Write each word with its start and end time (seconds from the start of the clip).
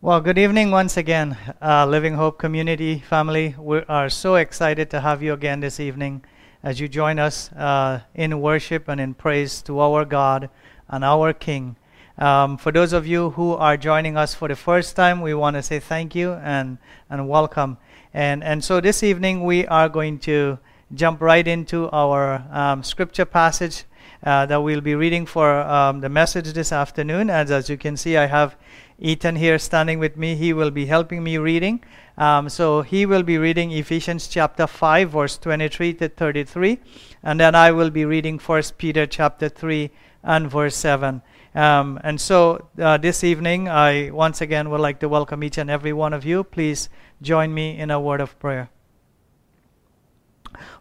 Well, 0.00 0.20
good 0.20 0.38
evening 0.38 0.70
once 0.70 0.96
again, 0.96 1.36
uh, 1.60 1.84
Living 1.84 2.14
Hope 2.14 2.38
Community 2.38 3.00
family. 3.00 3.56
We 3.58 3.78
are 3.88 4.08
so 4.08 4.36
excited 4.36 4.90
to 4.90 5.00
have 5.00 5.24
you 5.24 5.32
again 5.32 5.58
this 5.58 5.80
evening 5.80 6.22
as 6.62 6.78
you 6.78 6.86
join 6.86 7.18
us 7.18 7.50
uh, 7.54 8.02
in 8.14 8.40
worship 8.40 8.86
and 8.86 9.00
in 9.00 9.14
praise 9.14 9.60
to 9.62 9.80
our 9.80 10.04
God 10.04 10.50
and 10.86 11.04
our 11.04 11.32
King. 11.32 11.74
Um, 12.16 12.58
for 12.58 12.70
those 12.70 12.92
of 12.92 13.08
you 13.08 13.30
who 13.30 13.54
are 13.54 13.76
joining 13.76 14.16
us 14.16 14.34
for 14.34 14.46
the 14.46 14.54
first 14.54 14.94
time, 14.94 15.20
we 15.20 15.34
want 15.34 15.56
to 15.56 15.64
say 15.64 15.80
thank 15.80 16.14
you 16.14 16.34
and, 16.34 16.78
and 17.10 17.28
welcome. 17.28 17.76
And, 18.14 18.44
and 18.44 18.62
so 18.62 18.80
this 18.80 19.02
evening 19.02 19.42
we 19.42 19.66
are 19.66 19.88
going 19.88 20.20
to 20.20 20.60
jump 20.94 21.20
right 21.20 21.46
into 21.46 21.90
our 21.90 22.44
um, 22.52 22.84
scripture 22.84 23.24
passage 23.24 23.82
uh, 24.22 24.46
that 24.46 24.62
we'll 24.62 24.80
be 24.80 24.94
reading 24.94 25.26
for 25.26 25.60
um, 25.60 26.00
the 26.00 26.08
message 26.08 26.52
this 26.52 26.72
afternoon. 26.72 27.30
As, 27.30 27.50
as 27.50 27.68
you 27.68 27.76
can 27.76 27.96
see, 27.96 28.16
I 28.16 28.26
have 28.26 28.56
Ethan 29.00 29.36
here 29.36 29.58
standing 29.58 30.00
with 30.00 30.16
me. 30.16 30.34
He 30.34 30.52
will 30.52 30.72
be 30.72 30.86
helping 30.86 31.22
me 31.22 31.38
reading. 31.38 31.84
Um, 32.16 32.48
so 32.48 32.82
he 32.82 33.06
will 33.06 33.22
be 33.22 33.38
reading 33.38 33.70
Ephesians 33.70 34.26
chapter 34.26 34.66
5, 34.66 35.10
verse 35.10 35.38
23 35.38 35.94
to 35.94 36.08
33. 36.08 36.80
And 37.22 37.38
then 37.38 37.54
I 37.54 37.70
will 37.70 37.90
be 37.90 38.04
reading 38.04 38.40
First 38.40 38.76
Peter 38.76 39.06
chapter 39.06 39.48
3 39.48 39.90
and 40.24 40.50
verse 40.50 40.74
7. 40.74 41.22
Um, 41.54 42.00
and 42.02 42.20
so 42.20 42.68
uh, 42.80 42.98
this 42.98 43.22
evening, 43.22 43.68
I 43.68 44.10
once 44.10 44.40
again 44.40 44.68
would 44.70 44.80
like 44.80 44.98
to 45.00 45.08
welcome 45.08 45.44
each 45.44 45.58
and 45.58 45.70
every 45.70 45.92
one 45.92 46.12
of 46.12 46.24
you. 46.24 46.42
Please 46.42 46.88
join 47.22 47.54
me 47.54 47.78
in 47.78 47.92
a 47.92 48.00
word 48.00 48.20
of 48.20 48.36
prayer. 48.40 48.68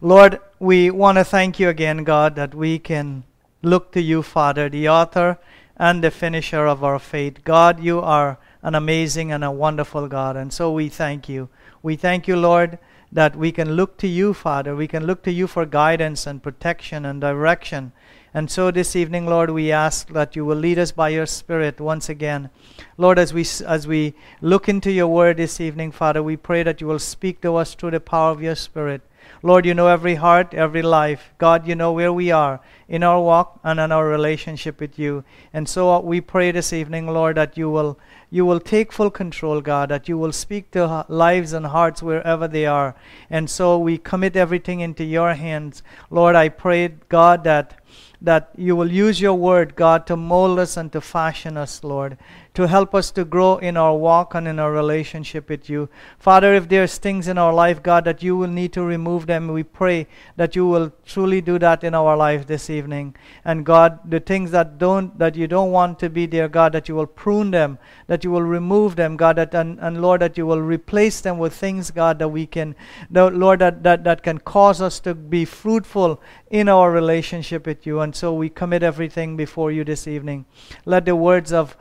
Lord, 0.01 0.39
we 0.59 0.89
want 0.89 1.19
to 1.19 1.23
thank 1.23 1.59
you 1.59 1.69
again, 1.69 2.03
God, 2.03 2.35
that 2.35 2.55
we 2.55 2.79
can 2.79 3.25
look 3.61 3.91
to 3.91 4.01
you, 4.01 4.23
Father, 4.23 4.69
the 4.69 4.89
author 4.89 5.37
and 5.77 6.03
the 6.03 6.11
finisher 6.11 6.65
of 6.65 6.83
our 6.83 6.99
faith. 6.99 7.43
God, 7.43 7.79
you 7.79 7.99
are 7.99 8.37
an 8.61 8.75
amazing 8.75 9.31
and 9.31 9.43
a 9.43 9.51
wonderful 9.51 10.07
God, 10.07 10.35
and 10.35 10.51
so 10.51 10.71
we 10.71 10.89
thank 10.89 11.29
you. 11.29 11.49
We 11.81 11.95
thank 11.95 12.27
you, 12.27 12.35
Lord, 12.35 12.79
that 13.11 13.35
we 13.35 13.51
can 13.51 13.73
look 13.73 13.97
to 13.99 14.07
you, 14.07 14.33
Father. 14.33 14.75
We 14.75 14.87
can 14.87 15.05
look 15.05 15.23
to 15.23 15.31
you 15.31 15.47
for 15.47 15.65
guidance 15.65 16.27
and 16.27 16.43
protection 16.43 17.05
and 17.05 17.21
direction. 17.21 17.93
And 18.33 18.51
so 18.51 18.71
this 18.71 18.95
evening, 18.95 19.25
Lord, 19.25 19.51
we 19.51 19.71
ask 19.71 20.09
that 20.09 20.35
you 20.35 20.43
will 20.43 20.57
lead 20.57 20.77
us 20.77 20.91
by 20.91 21.09
your 21.09 21.25
Spirit 21.25 21.79
once 21.79 22.09
again. 22.09 22.49
Lord, 22.97 23.17
as 23.17 23.33
we, 23.33 23.45
as 23.65 23.87
we 23.87 24.13
look 24.41 24.67
into 24.67 24.91
your 24.91 25.07
word 25.07 25.37
this 25.37 25.61
evening, 25.61 25.91
Father, 25.91 26.21
we 26.21 26.35
pray 26.35 26.63
that 26.63 26.81
you 26.81 26.87
will 26.87 26.99
speak 26.99 27.41
to 27.41 27.55
us 27.55 27.73
through 27.73 27.91
the 27.91 27.99
power 27.99 28.31
of 28.31 28.41
your 28.41 28.55
Spirit. 28.55 29.01
Lord, 29.43 29.65
you 29.65 29.73
know 29.73 29.87
every 29.87 30.15
heart, 30.15 30.53
every 30.53 30.81
life. 30.81 31.33
God, 31.37 31.67
you 31.67 31.75
know 31.75 31.91
where 31.91 32.11
we 32.11 32.31
are 32.31 32.59
in 32.87 33.03
our 33.03 33.21
walk 33.21 33.59
and 33.63 33.79
in 33.79 33.91
our 33.91 34.07
relationship 34.07 34.79
with 34.79 34.97
you. 34.97 35.23
And 35.53 35.67
so 35.69 35.91
uh, 35.91 35.99
we 35.99 36.21
pray 36.21 36.51
this 36.51 36.73
evening, 36.73 37.07
Lord, 37.07 37.37
that 37.37 37.57
you 37.57 37.69
will 37.69 37.99
you 38.29 38.45
will 38.45 38.59
take 38.59 38.91
full 38.91 39.09
control, 39.09 39.61
God, 39.61 39.87
that 39.89 40.09
you 40.09 40.17
will 40.17 40.33
speak 40.33 40.71
to 40.71 41.05
lives 41.07 41.53
and 41.53 41.67
hearts 41.67 42.03
wherever 42.03 42.45
they 42.45 42.65
are. 42.65 42.93
And 43.29 43.49
so 43.49 43.77
we 43.77 43.97
commit 43.97 44.35
everything 44.35 44.81
into 44.81 45.05
your 45.05 45.33
hands. 45.33 45.81
Lord, 46.09 46.35
I 46.35 46.49
pray, 46.49 46.89
God, 47.09 47.43
that 47.45 47.81
that 48.19 48.49
you 48.57 48.75
will 48.75 48.91
use 48.91 49.21
your 49.21 49.35
word, 49.35 49.75
God, 49.75 50.07
to 50.07 50.17
mold 50.17 50.57
us 50.59 50.75
and 50.75 50.91
to 50.91 50.99
fashion 50.99 51.55
us, 51.55 51.83
Lord 51.83 52.17
to 52.57 52.67
help 52.67 52.95
us 52.95 53.11
to 53.11 53.23
grow 53.23 53.57
in 53.57 53.77
our 53.77 53.95
walk 53.95 54.33
and 54.33 54.47
in 54.47 54.57
our 54.57 54.71
relationship 54.71 55.47
with 55.47 55.69
you. 55.69 55.87
Father, 56.17 56.55
if 56.55 56.67
there's 56.67 56.97
things 56.97 57.27
in 57.27 57.37
our 57.37 57.53
life, 57.53 57.83
God, 57.83 58.03
that 58.05 58.23
you 58.23 58.35
will 58.35 58.47
need 58.47 58.73
to 58.73 58.81
remove 58.81 59.27
them, 59.27 59.47
we 59.49 59.61
pray 59.61 60.07
that 60.37 60.55
you 60.55 60.65
will 60.65 60.91
truly 61.05 61.39
do 61.39 61.59
that 61.59 61.83
in 61.83 61.93
our 61.93 62.17
life 62.17 62.47
this 62.47 62.71
evening. 62.71 63.15
And 63.45 63.63
God, 63.63 63.99
the 64.09 64.19
things 64.19 64.49
that 64.49 64.79
don't 64.79 65.19
that 65.19 65.35
you 65.35 65.45
don't 65.47 65.71
want 65.71 65.99
to 65.99 66.09
be 66.09 66.25
there, 66.25 66.49
God, 66.49 66.71
that 66.73 66.89
you 66.89 66.95
will 66.95 67.05
prune 67.05 67.51
them, 67.51 67.77
that 68.07 68.23
you 68.23 68.31
will 68.31 68.41
remove 68.41 68.95
them, 68.95 69.17
God, 69.17 69.35
that 69.35 69.53
and, 69.53 69.77
and 69.79 70.01
Lord, 70.01 70.21
that 70.21 70.35
you 70.35 70.47
will 70.47 70.61
replace 70.61 71.21
them 71.21 71.37
with 71.37 71.53
things, 71.53 71.91
God, 71.91 72.17
that 72.17 72.29
we 72.29 72.47
can 72.47 72.75
that, 73.11 73.35
Lord, 73.35 73.59
that, 73.59 73.83
that, 73.83 74.03
that 74.05 74.23
can 74.23 74.39
cause 74.39 74.81
us 74.81 74.99
to 75.01 75.13
be 75.13 75.45
fruitful 75.45 76.19
in 76.49 76.69
our 76.69 76.91
relationship 76.91 77.65
with 77.65 77.85
you. 77.85 77.99
And 77.99 78.15
so 78.15 78.33
we 78.33 78.49
commit 78.49 78.83
everything 78.83 79.35
before 79.35 79.71
you 79.71 79.83
this 79.83 80.07
evening. 80.07 80.45
Let 80.85 81.05
the 81.05 81.15
words 81.15 81.51
of 81.51 81.75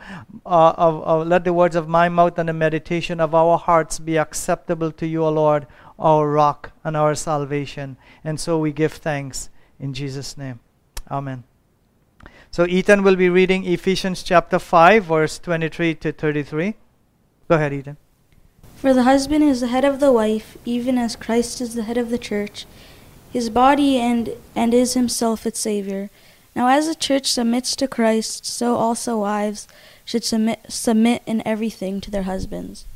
uh, 0.44 0.74
of, 0.76 1.02
of, 1.02 1.26
let 1.26 1.44
the 1.44 1.52
words 1.52 1.76
of 1.76 1.88
my 1.88 2.08
mouth 2.08 2.38
and 2.38 2.48
the 2.48 2.52
meditation 2.52 3.20
of 3.20 3.34
our 3.34 3.58
hearts 3.58 3.98
be 3.98 4.16
acceptable 4.16 4.90
to 4.92 5.06
you, 5.06 5.24
O 5.24 5.30
Lord, 5.30 5.66
our 5.98 6.28
rock 6.28 6.72
and 6.84 6.96
our 6.96 7.14
salvation. 7.14 7.96
And 8.24 8.40
so 8.40 8.58
we 8.58 8.72
give 8.72 8.94
thanks 8.94 9.50
in 9.78 9.94
Jesus' 9.94 10.36
name. 10.36 10.60
Amen. 11.10 11.44
So 12.50 12.66
Ethan 12.66 13.02
will 13.02 13.16
be 13.16 13.28
reading 13.28 13.64
Ephesians 13.64 14.22
chapter 14.22 14.58
5, 14.58 15.04
verse 15.04 15.38
23 15.38 15.94
to 15.96 16.12
33. 16.12 16.74
Go 17.48 17.54
ahead, 17.54 17.72
Ethan. 17.72 17.96
For 18.76 18.92
the 18.92 19.04
husband 19.04 19.44
is 19.44 19.60
the 19.60 19.68
head 19.68 19.84
of 19.84 20.00
the 20.00 20.12
wife, 20.12 20.56
even 20.64 20.98
as 20.98 21.16
Christ 21.16 21.60
is 21.60 21.74
the 21.74 21.84
head 21.84 21.96
of 21.96 22.10
the 22.10 22.18
church, 22.18 22.66
his 23.36 23.50
body 23.50 23.98
and, 23.98 24.30
and 24.54 24.72
is 24.72 24.94
himself 24.94 25.44
its 25.44 25.60
Savior. 25.60 26.08
Now, 26.54 26.68
as 26.68 26.86
the 26.86 26.94
church 26.94 27.30
submits 27.30 27.76
to 27.76 27.86
Christ, 27.86 28.46
so 28.46 28.76
also 28.76 29.18
wives 29.18 29.68
should 30.06 30.24
submit, 30.24 30.60
submit 30.70 31.22
in 31.26 31.46
everything 31.46 32.00
to 32.00 32.10
their 32.10 32.22
husbands. 32.22 32.86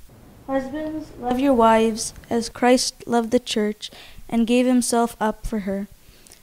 Husbands, 0.47 1.11
love 1.21 1.39
your 1.39 1.53
wives 1.53 2.15
as 2.31 2.49
Christ 2.49 3.06
loved 3.06 3.33
the 3.33 3.39
church 3.39 3.91
and 4.31 4.47
gave 4.47 4.65
himself 4.65 5.15
up 5.21 5.47
for 5.47 5.61
her, 5.61 5.89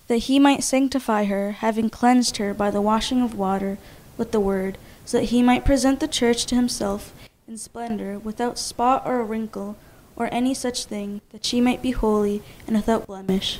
that 0.07 0.29
he 0.29 0.37
might 0.37 0.63
sanctify 0.63 1.23
her, 1.23 1.53
having 1.53 1.89
cleansed 1.89 2.37
her 2.37 2.53
by 2.53 2.69
the 2.69 2.81
washing 2.81 3.23
of 3.23 3.33
water 3.33 3.79
with 4.15 4.31
the 4.31 4.39
word, 4.39 4.77
so 5.05 5.17
that 5.17 5.31
he 5.33 5.41
might 5.41 5.65
present 5.65 5.99
the 5.99 6.07
church 6.07 6.45
to 6.45 6.55
himself 6.55 7.15
in 7.47 7.57
splendor, 7.57 8.19
without 8.19 8.59
spot 8.59 9.01
or 9.07 9.23
wrinkle 9.23 9.75
or 10.15 10.29
any 10.31 10.53
such 10.53 10.85
thing, 10.85 11.21
that 11.31 11.43
she 11.43 11.59
might 11.59 11.81
be 11.81 11.91
holy 11.91 12.43
and 12.67 12.75
without 12.75 13.07
blemish. 13.07 13.59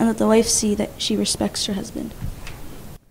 and 0.00 0.08
let 0.08 0.16
the 0.16 0.26
wife 0.26 0.48
see 0.48 0.74
that 0.74 0.90
she 0.96 1.14
respects 1.14 1.66
her 1.66 1.74
husband. 1.74 2.14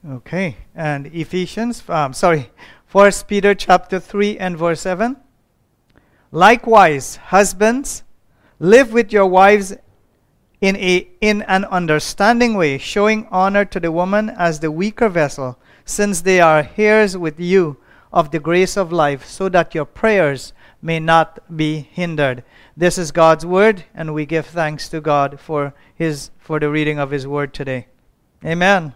Okay, 0.10 0.58
and 0.74 1.06
Ephesians, 1.14 1.88
um, 1.88 2.14
sorry, 2.14 2.50
First 2.88 3.28
Peter 3.28 3.54
chapter 3.54 4.00
3 4.00 4.40
and 4.40 4.58
verse 4.58 4.82
7. 4.82 5.16
Likewise, 6.32 7.18
husbands, 7.18 8.02
live 8.58 8.92
with 8.92 9.14
your 9.14 9.28
wives 9.28 9.76
in, 10.62 10.76
a, 10.78 11.08
in 11.22 11.44
an 11.44 11.64
understanding 11.66 12.56
way, 12.56 12.80
showing 12.80 13.28
honor 13.30 13.66
to 13.66 13.80
the 13.80 13.92
woman 13.92 14.32
as 14.32 14.60
the 14.60 14.72
weaker 14.72 15.10
vessel, 15.10 15.60
since 15.86 16.22
they 16.22 16.42
are 16.42 16.72
heirs 16.76 17.16
with 17.16 17.40
you 17.40 17.78
of 18.12 18.32
the 18.32 18.40
grace 18.40 18.76
of 18.76 18.92
life, 18.92 19.28
so 19.28 19.48
that 19.50 19.76
your 19.76 19.86
prayers 19.86 20.54
may 20.82 21.00
not 21.00 21.56
be 21.56 21.88
hindered. 21.92 22.44
This 22.79 22.97
is 22.97 23.12
God's 23.12 23.45
word, 23.45 23.84
and 23.94 24.13
we 24.13 24.25
give 24.25 24.45
thanks 24.45 24.88
to 24.88 25.01
God 25.01 25.38
for 25.38 25.73
his 25.94 26.31
for 26.40 26.62
the 26.62 26.69
reading 26.69 26.97
of 26.97 27.12
his 27.12 27.28
word 27.28 27.53
today. 27.53 27.88
Amen. 28.45 28.94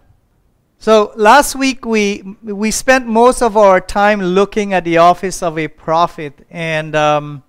So 0.79 1.11
last 1.17 1.53
week 1.53 1.85
we 1.85 2.23
we 2.43 2.71
spent 2.71 3.07
most 3.07 3.41
of 3.41 3.57
our 3.57 3.81
time 3.81 4.21
looking 4.21 4.71
at 4.71 4.85
the 4.85 4.99
office 4.99 5.43
of 5.43 5.59
a 5.59 5.67
prophet, 5.67 6.47
and 6.49 6.95
um, 6.95 7.43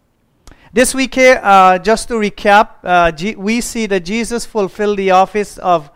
this 0.73 0.93
week 0.93 1.15
here, 1.15 1.41
uh, 1.41 1.79
just 1.79 2.09
to 2.09 2.15
recap, 2.15 2.83
uh, 2.83 3.13
G- 3.13 3.37
we 3.37 3.61
see 3.61 3.87
that 3.87 4.05
Jesus 4.05 4.45
fulfilled 4.45 4.99
the 4.99 5.13
office 5.13 5.57
of 5.59 5.89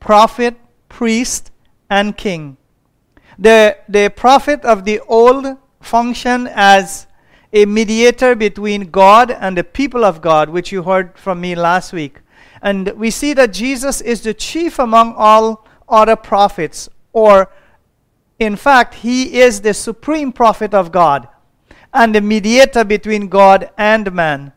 prophet, 0.00 0.56
priest, 0.88 1.50
and 1.90 2.16
king. 2.16 2.56
The 3.38 3.76
the 3.86 4.08
prophet 4.08 4.64
of 4.64 4.86
the 4.86 5.00
old 5.00 5.58
functioned 5.82 6.48
as 6.54 7.06
a 7.54 7.64
mediator 7.64 8.34
between 8.34 8.90
God 8.90 9.30
and 9.30 9.56
the 9.56 9.62
people 9.64 10.04
of 10.04 10.20
God, 10.20 10.50
which 10.50 10.72
you 10.72 10.82
heard 10.82 11.16
from 11.16 11.40
me 11.40 11.54
last 11.54 11.92
week, 11.92 12.20
and 12.60 12.88
we 12.96 13.10
see 13.10 13.32
that 13.34 13.52
Jesus 13.52 14.00
is 14.00 14.22
the 14.22 14.34
chief 14.34 14.78
among 14.78 15.14
all 15.16 15.64
other 15.88 16.16
prophets, 16.16 16.88
or 17.12 17.48
in 18.40 18.56
fact, 18.56 18.94
he 18.94 19.40
is 19.40 19.60
the 19.60 19.72
supreme 19.72 20.32
prophet 20.32 20.74
of 20.74 20.90
God 20.90 21.28
and 21.92 22.12
the 22.12 22.20
mediator 22.20 22.82
between 22.82 23.28
God 23.28 23.70
and 23.78 24.12
man. 24.12 24.52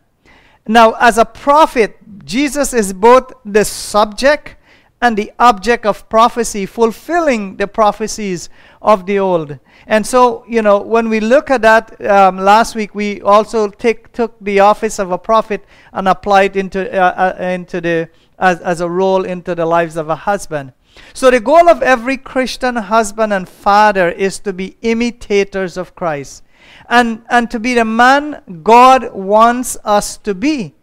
Now, 0.68 0.94
as 1.00 1.20
a 1.20 1.26
prophet, 1.26 1.98
Jesus 2.26 2.74
is 2.74 2.92
both 2.94 3.32
the 3.46 3.64
subject 3.64 4.56
and 5.02 5.16
the 5.16 5.32
object 5.38 5.86
of 5.86 6.10
prophecy, 6.10 6.66
fulfilling 6.66 7.58
the 7.58 7.68
prophecies 7.68 8.50
of 8.82 9.06
the 9.06 9.20
old. 9.20 9.60
And 9.86 10.06
so, 10.06 10.44
you 10.48 10.62
know, 10.62 10.80
when 10.80 11.08
we 11.10 11.20
look 11.20 11.52
at 11.52 11.62
that 11.62 12.04
um, 12.06 12.38
last 12.38 12.76
week, 12.76 12.96
we 12.96 13.22
also 13.22 13.70
take, 13.70 14.12
took 14.12 14.36
the 14.42 14.60
office 14.60 14.98
of 14.98 15.12
a 15.12 15.18
prophet 15.18 15.64
and 15.94 16.08
applied 16.08 16.56
into, 16.56 16.92
uh, 16.92 17.36
uh, 17.38 17.44
into 17.44 17.80
the, 17.80 18.10
as, 18.40 18.60
as 18.62 18.82
a 18.82 18.90
role 18.90 19.24
into 19.24 19.54
the 19.54 19.66
lives 19.66 19.98
of 19.98 20.10
a 20.10 20.16
husband. 20.16 20.74
So, 21.14 21.30
the 21.30 21.40
goal 21.40 21.70
of 21.70 21.84
every 21.84 22.18
Christian 22.18 22.76
husband 22.76 23.32
and 23.32 23.48
father 23.48 24.10
is 24.10 24.40
to 24.40 24.54
be 24.54 24.78
imitators 24.82 25.78
of 25.78 25.94
Christ 25.96 26.44
and, 26.90 27.24
and 27.30 27.52
to 27.52 27.60
be 27.60 27.76
the 27.76 27.86
man 27.86 28.42
God 28.64 29.14
wants 29.14 29.78
us 29.84 30.18
to 30.20 30.34
be 30.34 30.74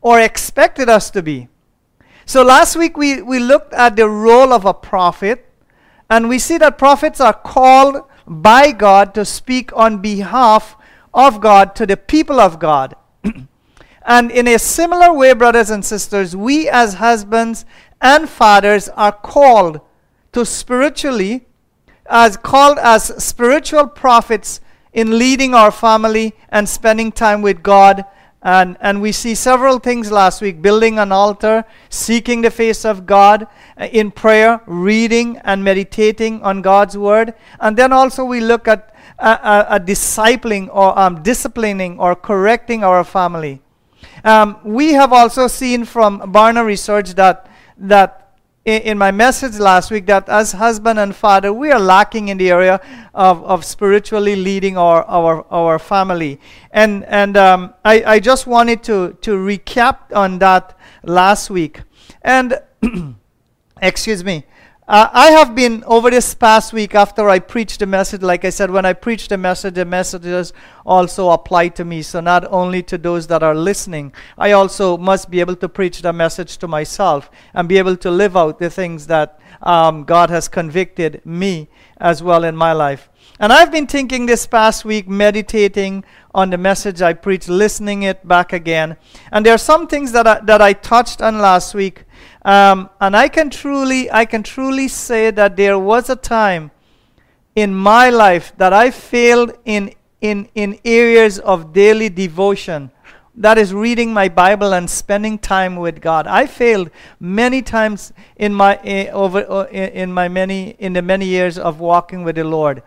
or 0.00 0.20
expected 0.20 0.88
us 0.88 1.10
to 1.10 1.22
be. 1.22 1.48
So 2.28 2.42
last 2.42 2.76
week 2.76 2.98
we, 2.98 3.22
we 3.22 3.38
looked 3.38 3.72
at 3.72 3.96
the 3.96 4.06
role 4.06 4.52
of 4.52 4.66
a 4.66 4.74
prophet, 4.74 5.50
and 6.10 6.28
we 6.28 6.38
see 6.38 6.58
that 6.58 6.76
prophets 6.76 7.22
are 7.22 7.32
called 7.32 8.02
by 8.26 8.70
God 8.70 9.14
to 9.14 9.24
speak 9.24 9.74
on 9.74 10.02
behalf 10.02 10.76
of 11.14 11.40
God 11.40 11.74
to 11.76 11.86
the 11.86 11.96
people 11.96 12.38
of 12.38 12.58
God. 12.58 12.94
and 14.06 14.30
in 14.30 14.46
a 14.46 14.58
similar 14.58 15.10
way, 15.10 15.32
brothers 15.32 15.70
and 15.70 15.82
sisters, 15.82 16.36
we 16.36 16.68
as 16.68 16.94
husbands 16.96 17.64
and 17.98 18.28
fathers 18.28 18.90
are 18.90 19.12
called 19.12 19.80
to 20.32 20.44
spiritually, 20.44 21.46
as 22.10 22.36
called 22.36 22.76
as 22.76 23.04
spiritual 23.24 23.86
prophets 23.86 24.60
in 24.92 25.18
leading 25.18 25.54
our 25.54 25.70
family 25.70 26.34
and 26.50 26.68
spending 26.68 27.10
time 27.10 27.40
with 27.40 27.62
God 27.62 28.04
and, 28.42 28.76
and 28.80 29.00
we 29.00 29.10
see 29.10 29.34
several 29.34 29.78
things 29.78 30.12
last 30.12 30.40
week 30.40 30.62
building 30.62 30.98
an 30.98 31.10
altar, 31.10 31.64
seeking 31.88 32.42
the 32.42 32.50
face 32.50 32.84
of 32.84 33.04
God 33.04 33.48
uh, 33.76 33.86
in 33.86 34.10
prayer, 34.10 34.60
reading 34.66 35.38
and 35.38 35.64
meditating 35.64 36.40
on 36.42 36.62
God's 36.62 36.96
word. 36.96 37.34
And 37.58 37.76
then 37.76 37.92
also 37.92 38.24
we 38.24 38.40
look 38.40 38.68
at 38.68 38.94
uh, 39.18 39.64
a, 39.68 39.80
discipling 39.80 40.68
or 40.72 40.96
um, 40.96 41.22
disciplining 41.22 41.98
or 41.98 42.14
correcting 42.14 42.84
our 42.84 43.02
family. 43.02 43.60
Um, 44.22 44.58
we 44.62 44.92
have 44.92 45.12
also 45.12 45.48
seen 45.48 45.84
from 45.84 46.20
Barna 46.32 46.64
research 46.64 47.14
that, 47.14 47.50
that 47.78 48.27
in, 48.68 48.82
in 48.82 48.98
my 48.98 49.10
message 49.10 49.58
last 49.58 49.90
week 49.90 50.04
that 50.06 50.28
as 50.28 50.52
husband 50.52 50.98
and 50.98 51.16
father, 51.16 51.52
we 51.52 51.70
are 51.72 51.80
lacking 51.80 52.28
in 52.28 52.36
the 52.36 52.50
area 52.50 52.80
of, 53.14 53.42
of 53.44 53.64
spiritually 53.64 54.36
leading 54.36 54.76
our, 54.76 55.04
our, 55.04 55.46
our 55.50 55.78
family. 55.78 56.38
And, 56.70 57.04
and 57.06 57.36
um, 57.38 57.74
I, 57.82 58.02
I 58.04 58.20
just 58.20 58.46
wanted 58.46 58.82
to, 58.84 59.16
to 59.22 59.30
recap 59.30 60.14
on 60.14 60.38
that 60.40 60.78
last 61.02 61.48
week. 61.48 61.80
And, 62.20 62.60
excuse 63.82 64.22
me, 64.22 64.44
uh, 64.88 65.10
I 65.12 65.32
have 65.32 65.54
been 65.54 65.84
over 65.84 66.08
this 66.08 66.34
past 66.34 66.72
week 66.72 66.94
after 66.94 67.28
I 67.28 67.40
preached 67.40 67.80
the 67.80 67.86
message. 67.86 68.22
Like 68.22 68.46
I 68.46 68.48
said, 68.48 68.70
when 68.70 68.86
I 68.86 68.94
preached 68.94 69.28
the 69.28 69.36
message, 69.36 69.74
the 69.74 69.84
messages 69.84 70.54
also 70.86 71.28
apply 71.28 71.68
to 71.68 71.84
me. 71.84 72.00
So, 72.00 72.20
not 72.20 72.50
only 72.50 72.82
to 72.84 72.96
those 72.96 73.26
that 73.26 73.42
are 73.42 73.54
listening, 73.54 74.14
I 74.38 74.52
also 74.52 74.96
must 74.96 75.30
be 75.30 75.40
able 75.40 75.56
to 75.56 75.68
preach 75.68 76.00
the 76.00 76.14
message 76.14 76.56
to 76.58 76.68
myself 76.68 77.30
and 77.52 77.68
be 77.68 77.76
able 77.76 77.96
to 77.98 78.10
live 78.10 78.34
out 78.34 78.58
the 78.58 78.70
things 78.70 79.06
that 79.08 79.38
um, 79.60 80.04
God 80.04 80.30
has 80.30 80.48
convicted 80.48 81.20
me 81.22 81.68
as 81.98 82.22
well 82.22 82.42
in 82.42 82.56
my 82.56 82.72
life. 82.72 83.10
And 83.40 83.52
I've 83.52 83.70
been 83.70 83.86
thinking 83.86 84.24
this 84.24 84.46
past 84.46 84.86
week, 84.86 85.06
meditating 85.06 86.02
on 86.34 86.48
the 86.48 86.56
message 86.56 87.02
I 87.02 87.12
preached, 87.12 87.50
listening 87.50 88.04
it 88.04 88.26
back 88.26 88.54
again. 88.54 88.96
And 89.32 89.44
there 89.44 89.54
are 89.54 89.58
some 89.58 89.86
things 89.86 90.12
that 90.12 90.26
I, 90.26 90.40
that 90.40 90.62
I 90.62 90.72
touched 90.72 91.20
on 91.20 91.40
last 91.40 91.74
week 91.74 92.04
um, 92.48 92.88
and 92.98 93.14
I 93.14 93.28
can 93.28 93.50
truly, 93.50 94.10
I 94.10 94.24
can 94.24 94.42
truly 94.42 94.88
say 94.88 95.30
that 95.30 95.54
there 95.54 95.78
was 95.78 96.08
a 96.08 96.16
time 96.16 96.70
in 97.54 97.74
my 97.74 98.08
life 98.08 98.54
that 98.56 98.72
I 98.72 98.90
failed 98.90 99.52
in, 99.66 99.92
in, 100.22 100.48
in 100.54 100.78
areas 100.82 101.38
of 101.40 101.74
daily 101.74 102.08
devotion. 102.08 102.90
That 103.34 103.58
is 103.58 103.74
reading 103.74 104.14
my 104.14 104.30
Bible 104.30 104.72
and 104.72 104.88
spending 104.88 105.38
time 105.38 105.76
with 105.76 106.00
God. 106.00 106.26
I 106.26 106.46
failed 106.46 106.90
many 107.20 107.60
times 107.60 108.14
in 108.36 108.54
my 108.54 108.78
uh, 108.78 109.12
over 109.12 109.44
uh, 109.48 109.66
in 109.66 110.10
my 110.10 110.28
many 110.28 110.70
in 110.78 110.94
the 110.94 111.02
many 111.02 111.26
years 111.26 111.58
of 111.58 111.80
walking 111.80 112.24
with 112.24 112.36
the 112.36 112.44
Lord. 112.44 112.82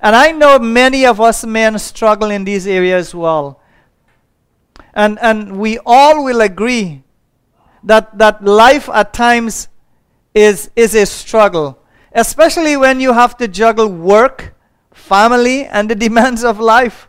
And 0.00 0.16
I 0.16 0.32
know 0.32 0.58
many 0.58 1.06
of 1.06 1.20
us 1.20 1.46
men 1.46 1.78
struggle 1.78 2.30
in 2.30 2.44
these 2.44 2.66
areas 2.66 3.14
well. 3.14 3.60
And 4.92 5.18
and 5.20 5.58
we 5.58 5.78
all 5.86 6.24
will 6.24 6.40
agree 6.40 7.04
that, 7.84 8.16
that 8.18 8.44
life 8.44 8.88
at 8.88 9.12
times 9.12 9.68
is, 10.34 10.70
is 10.76 10.94
a 10.94 11.06
struggle, 11.06 11.78
especially 12.12 12.76
when 12.76 13.00
you 13.00 13.12
have 13.12 13.36
to 13.38 13.48
juggle 13.48 13.88
work, 13.88 14.54
family, 14.92 15.64
and 15.64 15.90
the 15.90 15.94
demands 16.06 16.44
of 16.44 16.60
life. 16.60 17.08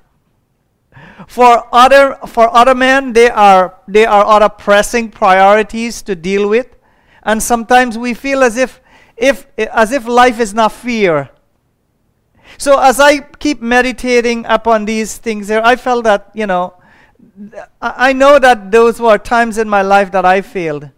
For 1.27 1.67
other, 1.71 2.17
for 2.27 2.53
other 2.53 2.75
men, 2.75 3.13
they 3.13 3.29
are, 3.29 3.79
they 3.87 4.05
are 4.05 4.25
other 4.25 4.49
pressing 4.49 5.09
priorities 5.09 6.01
to 6.03 6.15
deal 6.15 6.49
with. 6.49 6.67
And 7.23 7.41
sometimes 7.41 7.97
we 7.97 8.13
feel 8.13 8.43
as 8.43 8.57
if, 8.57 8.81
if, 9.15 9.47
as 9.57 9.91
if 9.91 10.05
life 10.05 10.39
is 10.39 10.53
not 10.53 10.71
fair. 10.71 11.29
So 12.57 12.79
as 12.79 12.99
I 12.99 13.19
keep 13.19 13.61
meditating 13.61 14.45
upon 14.47 14.85
these 14.85 15.17
things 15.17 15.47
here, 15.47 15.61
I 15.63 15.75
felt 15.75 16.03
that, 16.03 16.29
you 16.33 16.45
know, 16.45 16.73
I 17.81 18.13
know 18.13 18.39
that 18.39 18.71
those 18.71 18.99
were 18.99 19.17
times 19.17 19.57
in 19.57 19.69
my 19.69 19.81
life 19.81 20.11
that 20.11 20.25
I 20.25 20.41
failed. 20.41 20.89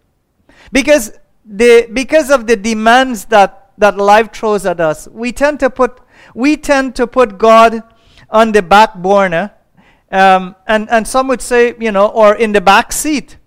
Because, 0.72 1.12
the, 1.44 1.88
because 1.92 2.30
of 2.30 2.46
the 2.46 2.56
demands 2.56 3.26
that, 3.26 3.72
that 3.78 3.96
life 3.96 4.32
throws 4.32 4.66
at 4.66 4.80
us, 4.80 5.08
we 5.08 5.32
tend 5.32 5.60
to 5.60 5.70
put, 5.70 6.00
we 6.34 6.56
tend 6.56 6.96
to 6.96 7.06
put 7.06 7.38
God 7.38 7.82
on 8.30 8.52
the 8.52 8.62
back 8.62 8.94
burner. 8.94 9.52
Um, 10.10 10.56
and, 10.66 10.88
and 10.90 11.06
some 11.06 11.28
would 11.28 11.42
say, 11.42 11.74
you 11.78 11.92
know, 11.92 12.08
or 12.08 12.34
in 12.34 12.52
the 12.52 12.60
back 12.60 12.92
seat. 12.92 13.38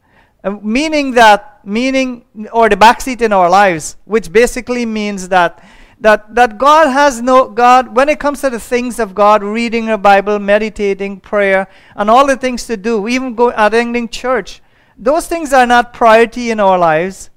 Uh, 0.44 0.52
meaning 0.62 1.12
that, 1.12 1.66
meaning, 1.66 2.26
or 2.54 2.70
the 2.70 2.78
back 2.78 3.02
seat 3.02 3.22
in 3.22 3.34
our 3.34 3.50
lives, 3.50 3.98
which 4.06 4.32
basically 4.32 4.86
means 4.86 5.30
that 5.30 5.64
that, 6.00 6.34
that 6.36 6.58
God 6.58 6.90
has 6.90 7.22
no, 7.22 7.50
God, 7.50 7.96
when 7.96 8.08
it 8.08 8.20
comes 8.20 8.42
to 8.42 8.50
the 8.50 8.60
things 8.60 9.00
of 9.00 9.14
God, 9.14 9.44
reading 9.44 9.88
the 9.88 9.98
Bible, 9.98 10.40
meditating, 10.40 11.20
prayer, 11.20 11.68
and 11.96 12.10
all 12.10 12.26
the 12.26 12.38
things 12.38 12.66
to 12.68 12.78
do, 12.78 13.08
even 13.08 13.36
go 13.36 13.52
attending 13.56 14.08
church, 14.08 14.62
those 14.98 15.28
things 15.28 15.52
are 15.52 15.66
not 15.66 15.94
priority 15.94 16.52
in 16.52 16.60
our 16.60 16.78
lives. 16.78 17.30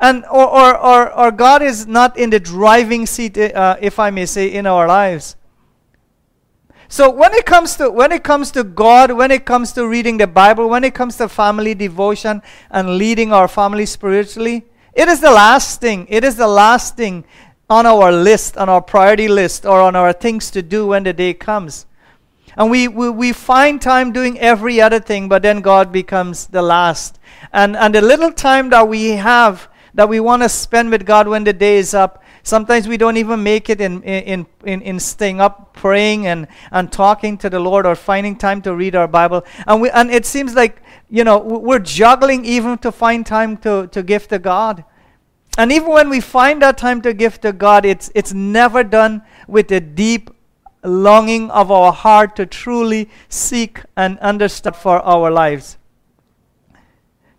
And, 0.00 0.24
or, 0.26 0.48
or, 0.48 0.78
or, 0.78 1.12
or 1.12 1.30
God 1.30 1.62
is 1.62 1.86
not 1.86 2.18
in 2.18 2.30
the 2.30 2.40
driving 2.40 3.06
seat, 3.06 3.38
uh, 3.38 3.76
if 3.80 3.98
I 3.98 4.10
may 4.10 4.26
say, 4.26 4.52
in 4.52 4.66
our 4.66 4.86
lives. 4.86 5.36
So 6.88 7.10
when 7.10 7.32
it 7.34 7.46
comes 7.46 7.76
to 7.76 7.90
when 7.90 8.12
it 8.12 8.22
comes 8.22 8.50
to 8.52 8.62
God, 8.62 9.10
when 9.10 9.30
it 9.30 9.44
comes 9.44 9.72
to 9.72 9.88
reading 9.88 10.18
the 10.18 10.26
Bible, 10.26 10.68
when 10.68 10.84
it 10.84 10.94
comes 10.94 11.16
to 11.16 11.28
family 11.28 11.74
devotion 11.74 12.42
and 12.70 12.98
leading 12.98 13.32
our 13.32 13.48
family 13.48 13.86
spiritually, 13.86 14.66
it 14.92 15.08
is 15.08 15.20
the 15.20 15.30
last 15.30 15.80
thing. 15.80 16.06
It 16.08 16.22
is 16.22 16.36
the 16.36 16.46
last 16.46 16.96
thing 16.96 17.24
on 17.68 17.86
our 17.86 18.12
list, 18.12 18.56
on 18.56 18.68
our 18.68 18.82
priority 18.82 19.28
list, 19.28 19.64
or 19.64 19.80
on 19.80 19.96
our 19.96 20.12
things 20.12 20.50
to 20.50 20.62
do 20.62 20.88
when 20.88 21.04
the 21.04 21.12
day 21.12 21.34
comes. 21.34 21.86
And 22.56 22.70
we, 22.70 22.88
we, 22.88 23.10
we 23.10 23.32
find 23.32 23.80
time 23.80 24.12
doing 24.12 24.38
every 24.38 24.80
other 24.80 25.00
thing, 25.00 25.28
but 25.28 25.42
then 25.42 25.60
God 25.60 25.90
becomes 25.90 26.46
the 26.46 26.62
last. 26.62 27.18
And, 27.52 27.76
and 27.76 27.94
the 27.94 28.00
little 28.02 28.32
time 28.32 28.70
that 28.70 28.86
we 28.86 29.10
have 29.10 29.68
that 29.94 30.08
we 30.08 30.20
want 30.20 30.42
to 30.42 30.48
spend 30.48 30.90
with 30.90 31.06
God 31.06 31.28
when 31.28 31.44
the 31.44 31.52
day 31.52 31.76
is 31.76 31.94
up, 31.94 32.22
sometimes 32.42 32.86
we 32.86 32.96
don't 32.96 33.16
even 33.16 33.42
make 33.42 33.70
it 33.70 33.80
in, 33.80 34.02
in, 34.02 34.46
in, 34.64 34.82
in 34.82 35.00
staying 35.00 35.40
up 35.40 35.72
praying 35.72 36.26
and, 36.26 36.46
and 36.70 36.92
talking 36.92 37.38
to 37.38 37.50
the 37.50 37.60
Lord 37.60 37.86
or 37.86 37.94
finding 37.94 38.36
time 38.36 38.60
to 38.62 38.74
read 38.74 38.94
our 38.94 39.08
Bible. 39.08 39.44
And, 39.66 39.80
we, 39.80 39.90
and 39.90 40.10
it 40.10 40.26
seems 40.26 40.54
like, 40.54 40.82
you 41.10 41.24
know, 41.24 41.38
we're 41.38 41.78
juggling 41.78 42.44
even 42.44 42.78
to 42.78 42.92
find 42.92 43.24
time 43.24 43.56
to, 43.58 43.88
to 43.88 44.02
give 44.02 44.28
to 44.28 44.38
God. 44.38 44.84
And 45.56 45.70
even 45.70 45.90
when 45.90 46.08
we 46.10 46.20
find 46.20 46.60
that 46.62 46.78
time 46.78 47.00
to 47.02 47.12
give 47.12 47.40
to 47.42 47.52
God, 47.52 47.84
it's, 47.84 48.10
it's 48.14 48.32
never 48.32 48.82
done 48.82 49.22
with 49.46 49.70
a 49.70 49.80
deep 49.80 50.30
longing 50.82 51.50
of 51.50 51.70
our 51.70 51.92
heart 51.92 52.36
to 52.36 52.46
truly 52.46 53.08
seek 53.28 53.80
and 53.96 54.18
understand 54.18 54.76
for 54.76 55.00
our 55.00 55.30
lives. 55.30 55.78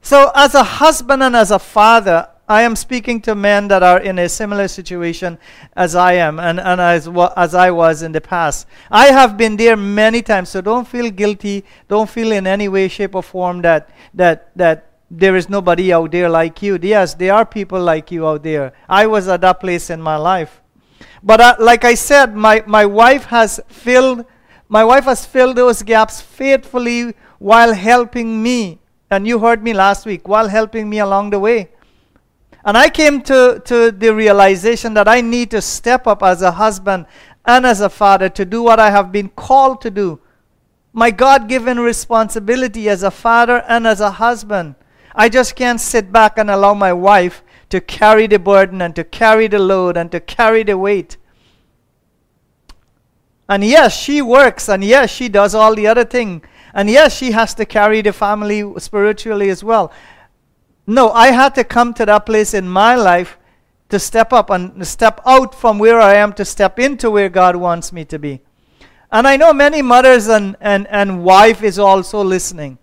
So, 0.01 0.31
as 0.35 0.55
a 0.55 0.63
husband 0.63 1.23
and 1.23 1.35
as 1.35 1.51
a 1.51 1.59
father, 1.59 2.29
I 2.47 2.61
am 2.61 2.75
speaking 2.75 3.21
to 3.21 3.33
men 3.33 3.67
that 3.69 3.81
are 3.81 3.99
in 3.99 4.19
a 4.19 4.29
similar 4.29 4.67
situation 4.67 5.39
as 5.75 5.95
I 5.95 6.13
am 6.13 6.39
and, 6.39 6.59
and 6.59 6.79
as, 6.79 7.09
as 7.35 7.55
I 7.55 7.71
was 7.71 8.03
in 8.03 8.11
the 8.11 8.21
past. 8.21 8.67
I 8.91 9.07
have 9.07 9.35
been 9.35 9.57
there 9.57 9.75
many 9.75 10.21
times, 10.21 10.49
so 10.49 10.61
don't 10.61 10.87
feel 10.87 11.09
guilty. 11.09 11.65
Don't 11.87 12.07
feel 12.09 12.31
in 12.31 12.45
any 12.45 12.67
way, 12.67 12.87
shape, 12.87 13.15
or 13.15 13.23
form 13.23 13.63
that, 13.63 13.89
that, 14.13 14.51
that 14.55 14.94
there 15.09 15.35
is 15.35 15.49
nobody 15.49 15.93
out 15.93 16.11
there 16.11 16.29
like 16.29 16.61
you. 16.61 16.79
Yes, 16.81 17.13
there 17.13 17.33
are 17.33 17.45
people 17.45 17.81
like 17.81 18.11
you 18.11 18.27
out 18.27 18.43
there. 18.43 18.73
I 18.89 19.07
was 19.07 19.27
at 19.27 19.41
that 19.41 19.59
place 19.59 19.89
in 19.89 20.01
my 20.01 20.17
life. 20.17 20.61
But 21.21 21.41
uh, 21.41 21.55
like 21.59 21.83
I 21.85 21.95
said, 21.95 22.35
my, 22.35 22.63
my 22.65 22.85
wife 22.85 23.25
has 23.25 23.59
filled 23.67 24.25
my 24.67 24.83
wife 24.83 25.05
has 25.05 25.25
filled 25.25 25.55
those 25.57 25.83
gaps 25.83 26.21
faithfully 26.21 27.13
while 27.37 27.73
helping 27.73 28.41
me. 28.41 28.79
And 29.11 29.27
you 29.27 29.39
heard 29.39 29.63
me 29.63 29.73
last 29.73 30.05
week, 30.05 30.27
while 30.27 30.47
helping 30.47 30.89
me 30.89 30.99
along 30.99 31.29
the 31.29 31.39
way. 31.39 31.69
And 32.63 32.75
I 32.75 32.89
came 32.89 33.21
to, 33.23 33.61
to 33.65 33.91
the 33.91 34.13
realization 34.13 34.95
that 34.95 35.07
I 35.07 35.21
need 35.21 35.51
to 35.51 35.61
step 35.61 36.07
up 36.07 36.23
as 36.23 36.41
a 36.41 36.51
husband 36.51 37.05
and 37.45 37.65
as 37.65 37.79
a 37.79 37.89
father 37.89 38.27
to 38.29 38.43
do 38.43 38.63
what 38.63 38.79
I 38.79 38.89
have 38.89 39.11
been 39.11 39.29
called 39.29 39.81
to 39.81 39.91
do. 39.91 40.19
My 40.91 41.11
God 41.11 41.47
given 41.47 41.79
responsibility 41.79 42.89
as 42.89 43.03
a 43.03 43.11
father 43.11 43.63
and 43.67 43.85
as 43.85 44.01
a 44.01 44.09
husband. 44.09 44.73
I 45.15 45.29
just 45.29 45.55
can't 45.55 45.79
sit 45.79 46.11
back 46.11 46.37
and 46.37 46.49
allow 46.51 46.73
my 46.73 46.91
wife 46.91 47.41
to 47.69 47.79
carry 47.79 48.27
the 48.27 48.37
burden 48.37 48.81
and 48.81 48.95
to 48.95 49.03
carry 49.03 49.47
the 49.47 49.59
load 49.59 49.97
and 49.97 50.11
to 50.11 50.19
carry 50.19 50.63
the 50.63 50.77
weight. 50.77 51.17
And 53.47 53.63
yes, 53.63 53.95
she 53.95 54.21
works, 54.21 54.69
and 54.69 54.83
yes, 54.83 55.11
she 55.11 55.29
does 55.29 55.55
all 55.55 55.73
the 55.75 55.87
other 55.87 56.03
thing. 56.03 56.43
And 56.73 56.89
yes, 56.89 57.15
she 57.15 57.31
has 57.31 57.53
to 57.55 57.65
carry 57.65 58.01
the 58.01 58.11
family 58.11 58.63
spiritually 58.79 59.49
as 59.49 59.63
well. 59.63 59.91
No, 60.85 61.11
I 61.11 61.27
had 61.27 61.55
to 61.55 61.63
come 61.63 61.93
to 61.95 62.05
that 62.05 62.25
place 62.25 62.53
in 62.53 62.67
my 62.67 62.95
life 62.95 63.37
to 63.89 63.99
step 63.99 64.33
up 64.33 64.49
and 64.49 64.85
step 64.85 65.21
out 65.25 65.55
from 65.55 65.79
where 65.79 65.99
I 66.01 66.15
am 66.15 66.33
to 66.33 66.45
step 66.45 66.79
into 66.79 67.09
where 67.09 67.29
God 67.29 67.55
wants 67.55 67.93
me 67.93 68.03
to 68.05 68.19
be. 68.19 68.41
And 69.11 69.27
I 69.27 69.37
know 69.37 69.53
many 69.53 69.81
mothers 69.81 70.27
and, 70.27 70.57
and, 70.59 70.87
and 70.87 71.23
wife 71.23 71.63
is 71.63 71.79
also 71.79 72.23
listening. 72.23 72.79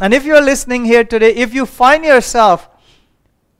And 0.00 0.12
if 0.12 0.24
you're 0.24 0.42
listening 0.42 0.84
here 0.84 1.04
today, 1.04 1.34
if 1.34 1.54
you 1.54 1.64
find 1.64 2.04
yourself 2.04 2.68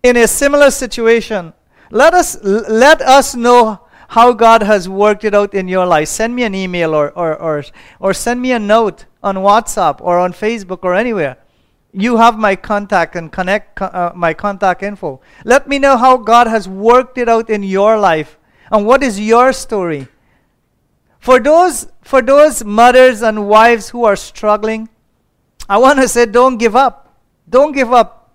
in 0.02 0.16
a 0.16 0.28
similar 0.28 0.70
situation, 0.70 1.54
let 1.90 2.12
us 2.12 2.36
let 2.42 3.00
us 3.00 3.34
know 3.34 3.80
how 4.08 4.32
God 4.32 4.62
has 4.62 4.88
worked 4.88 5.24
it 5.24 5.34
out 5.34 5.54
in 5.54 5.66
your 5.66 5.86
life. 5.86 6.08
Send 6.08 6.34
me 6.34 6.42
an 6.44 6.54
email 6.54 6.94
or, 6.94 7.10
or, 7.10 7.36
or, 7.36 7.64
or 7.98 8.14
send 8.14 8.40
me 8.40 8.52
a 8.52 8.58
note 8.58 9.06
on 9.22 9.36
WhatsApp 9.36 10.00
or 10.00 10.18
on 10.18 10.32
Facebook 10.32 10.80
or 10.82 10.94
anywhere. 10.94 11.38
You 11.92 12.18
have 12.18 12.38
my 12.38 12.54
contact 12.54 13.16
and 13.16 13.32
connect 13.32 13.80
uh, 13.80 14.12
my 14.14 14.34
contact 14.34 14.82
info. 14.82 15.20
Let 15.44 15.66
me 15.66 15.78
know 15.78 15.96
how 15.96 16.18
God 16.18 16.46
has 16.46 16.68
worked 16.68 17.18
it 17.18 17.28
out 17.28 17.48
in 17.48 17.62
your 17.62 17.98
life 17.98 18.38
and 18.70 18.86
what 18.86 19.02
is 19.02 19.18
your 19.18 19.52
story. 19.52 20.06
For 21.18 21.40
those 21.40 21.88
for 22.02 22.20
those 22.20 22.62
mothers 22.62 23.22
and 23.22 23.48
wives 23.48 23.88
who 23.88 24.04
are 24.04 24.16
struggling, 24.16 24.90
I 25.68 25.78
want 25.78 26.00
to 26.00 26.08
say 26.08 26.26
don't 26.26 26.58
give 26.58 26.76
up. 26.76 27.14
Don't 27.49 27.73
give 27.73 27.92
up. 27.92 28.30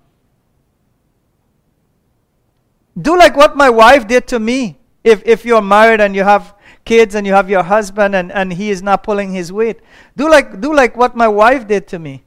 Do 3.00 3.18
like 3.18 3.36
what 3.36 3.56
my 3.56 3.70
wife 3.70 4.08
did 4.08 4.28
to 4.28 4.40
me. 4.40 4.78
If, 5.04 5.24
if 5.26 5.46
you're 5.46 5.62
married 5.62 6.02
and 6.02 6.16
you 6.16 6.24
have 6.24 6.56
kids 6.86 7.16
and 7.16 7.26
you 7.26 7.34
have 7.34 7.50
your 7.50 7.64
husband 7.64 8.16
and, 8.16 8.32
and 8.32 8.54
he 8.54 8.70
is 8.70 8.84
not 8.84 9.04
pulling 9.04 9.34
his 9.34 9.52
weight, 9.52 9.80
do 10.16 10.30
like, 10.30 10.62
do 10.62 10.76
like 10.76 10.96
what 10.96 11.16
my 11.16 11.28
wife 11.28 11.68
did 11.68 11.88
to 11.88 12.00
me. 12.00 12.24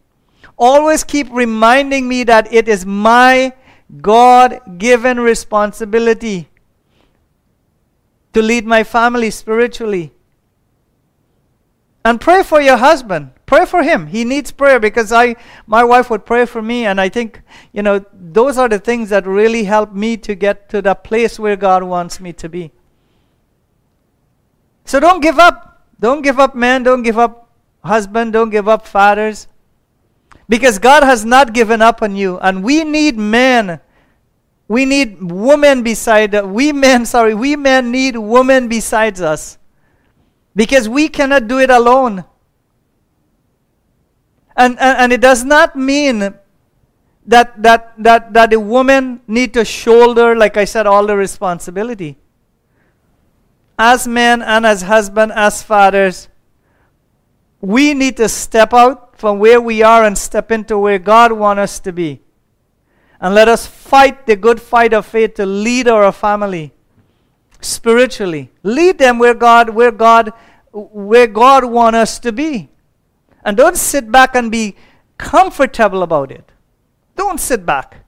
Always 0.56 1.04
keep 1.04 1.28
reminding 1.30 2.08
me 2.08 2.24
that 2.24 2.52
it 2.52 2.68
is 2.68 2.86
my 2.86 3.52
God 4.00 4.78
given 4.78 5.20
responsibility 5.20 6.48
to 8.32 8.42
lead 8.42 8.66
my 8.66 8.82
family 8.82 9.30
spiritually. 9.30 10.12
And 12.04 12.20
pray 12.20 12.42
for 12.42 12.60
your 12.60 12.76
husband. 12.76 13.30
Pray 13.46 13.66
for 13.66 13.82
him. 13.82 14.06
He 14.06 14.24
needs 14.24 14.50
prayer 14.50 14.80
because 14.80 15.12
I 15.12 15.36
my 15.66 15.84
wife 15.84 16.08
would 16.10 16.24
pray 16.24 16.46
for 16.46 16.62
me 16.62 16.86
and 16.86 17.00
I 17.00 17.08
think, 17.08 17.42
you 17.72 17.82
know, 17.82 18.04
those 18.12 18.56
are 18.56 18.68
the 18.68 18.78
things 18.78 19.10
that 19.10 19.26
really 19.26 19.64
help 19.64 19.92
me 19.92 20.16
to 20.18 20.34
get 20.34 20.68
to 20.70 20.80
the 20.80 20.94
place 20.94 21.38
where 21.38 21.56
God 21.56 21.82
wants 21.82 22.20
me 22.20 22.32
to 22.32 22.48
be. 22.48 22.72
So 24.84 25.00
don't 25.00 25.20
give 25.20 25.38
up. 25.38 25.82
Don't 26.00 26.22
give 26.22 26.38
up 26.38 26.54
man. 26.54 26.82
don't 26.82 27.02
give 27.02 27.18
up 27.18 27.44
husband, 27.84 28.32
don't 28.32 28.50
give 28.50 28.68
up 28.68 28.86
fathers. 28.86 29.46
Because 30.48 30.78
God 30.78 31.02
has 31.02 31.24
not 31.24 31.52
given 31.52 31.80
up 31.80 32.02
on 32.02 32.16
you 32.16 32.38
and 32.38 32.64
we 32.64 32.84
need 32.84 33.16
men. 33.16 33.80
We 34.68 34.86
need 34.86 35.22
women 35.22 35.82
beside 35.82 36.34
we 36.44 36.72
men, 36.72 37.06
sorry, 37.14 37.34
we 37.34 37.56
men 37.56 37.90
need 37.90 38.16
women 38.16 38.68
besides 38.68 39.20
us. 39.20 39.58
Because 40.56 40.88
we 40.88 41.08
cannot 41.08 41.48
do 41.48 41.58
it 41.58 41.70
alone. 41.70 42.24
And, 44.56 44.78
and, 44.78 44.98
and 44.98 45.12
it 45.12 45.20
does 45.20 45.44
not 45.44 45.76
mean 45.76 46.34
that, 47.26 47.62
that, 47.62 47.94
that, 47.98 48.32
that 48.32 48.50
the 48.50 48.60
woman 48.60 49.20
need 49.26 49.54
to 49.54 49.64
shoulder, 49.64 50.36
like 50.36 50.56
I 50.56 50.64
said, 50.64 50.86
all 50.86 51.06
the 51.06 51.16
responsibility. 51.16 52.16
As 53.78 54.06
men 54.06 54.42
and 54.42 54.64
as 54.64 54.82
husband, 54.82 55.32
as 55.32 55.62
fathers, 55.62 56.28
we 57.60 57.94
need 57.94 58.16
to 58.18 58.28
step 58.28 58.72
out 58.72 59.18
from 59.18 59.38
where 59.38 59.60
we 59.60 59.82
are 59.82 60.04
and 60.04 60.16
step 60.16 60.52
into 60.52 60.78
where 60.78 60.98
God 60.98 61.32
wants 61.32 61.60
us 61.60 61.80
to 61.80 61.92
be. 61.92 62.20
And 63.20 63.34
let 63.34 63.48
us 63.48 63.66
fight 63.66 64.26
the 64.26 64.36
good 64.36 64.60
fight 64.60 64.92
of 64.92 65.06
faith 65.06 65.34
to 65.34 65.46
lead 65.46 65.88
our 65.88 66.12
family 66.12 66.72
spiritually. 67.60 68.50
Lead 68.62 68.98
them 68.98 69.18
where 69.18 69.34
God, 69.34 69.70
where 69.70 69.90
God, 69.90 70.32
where 70.72 71.26
God 71.26 71.64
wants 71.64 71.96
us 71.96 72.18
to 72.20 72.32
be. 72.32 72.68
And 73.44 73.56
don't 73.56 73.76
sit 73.76 74.10
back 74.10 74.34
and 74.34 74.50
be 74.50 74.76
comfortable 75.18 76.02
about 76.02 76.30
it. 76.30 76.50
Don't 77.16 77.38
sit 77.38 77.64
back. 77.64 78.04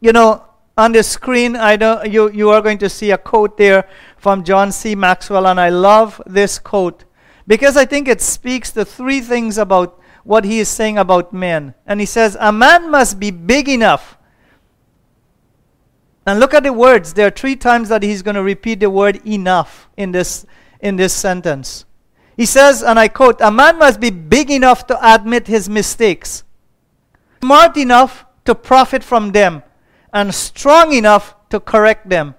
You 0.00 0.12
know, 0.12 0.44
on 0.76 0.92
the 0.92 1.02
screen, 1.02 1.54
I 1.54 1.76
know 1.76 2.02
you, 2.02 2.30
you 2.30 2.50
are 2.50 2.60
going 2.60 2.78
to 2.78 2.88
see 2.88 3.10
a 3.10 3.18
quote 3.18 3.56
there 3.56 3.88
from 4.16 4.42
John 4.42 4.72
C. 4.72 4.94
Maxwell, 4.94 5.46
and 5.46 5.60
I 5.60 5.68
love 5.68 6.20
this 6.26 6.58
quote 6.58 7.04
because 7.46 7.76
I 7.76 7.84
think 7.84 8.08
it 8.08 8.20
speaks 8.20 8.70
the 8.70 8.84
three 8.84 9.20
things 9.20 9.58
about 9.58 10.00
what 10.24 10.44
he 10.44 10.60
is 10.60 10.68
saying 10.68 10.98
about 10.98 11.32
men. 11.32 11.74
And 11.86 12.00
he 12.00 12.06
says, 12.06 12.36
A 12.38 12.52
man 12.52 12.90
must 12.90 13.18
be 13.18 13.30
big 13.30 13.68
enough. 13.68 14.16
And 16.24 16.38
look 16.38 16.54
at 16.54 16.62
the 16.62 16.72
words. 16.72 17.14
There 17.14 17.26
are 17.26 17.30
three 17.30 17.56
times 17.56 17.88
that 17.88 18.02
he's 18.02 18.22
going 18.22 18.36
to 18.36 18.42
repeat 18.42 18.80
the 18.80 18.90
word 18.90 19.26
enough 19.26 19.88
in 19.96 20.12
this, 20.12 20.46
in 20.80 20.96
this 20.96 21.12
sentence. 21.12 21.84
He 22.36 22.46
says, 22.46 22.82
and 22.82 22.98
I 22.98 23.08
quote, 23.08 23.40
a 23.40 23.50
man 23.50 23.78
must 23.78 24.00
be 24.00 24.10
big 24.10 24.50
enough 24.50 24.86
to 24.86 25.14
admit 25.14 25.46
his 25.46 25.68
mistakes, 25.68 26.44
smart 27.42 27.76
enough 27.76 28.24
to 28.44 28.54
profit 28.54 29.04
from 29.04 29.32
them, 29.32 29.62
and 30.12 30.34
strong 30.34 30.92
enough 30.92 31.34
to 31.50 31.60
correct 31.60 32.08
them. 32.08 32.34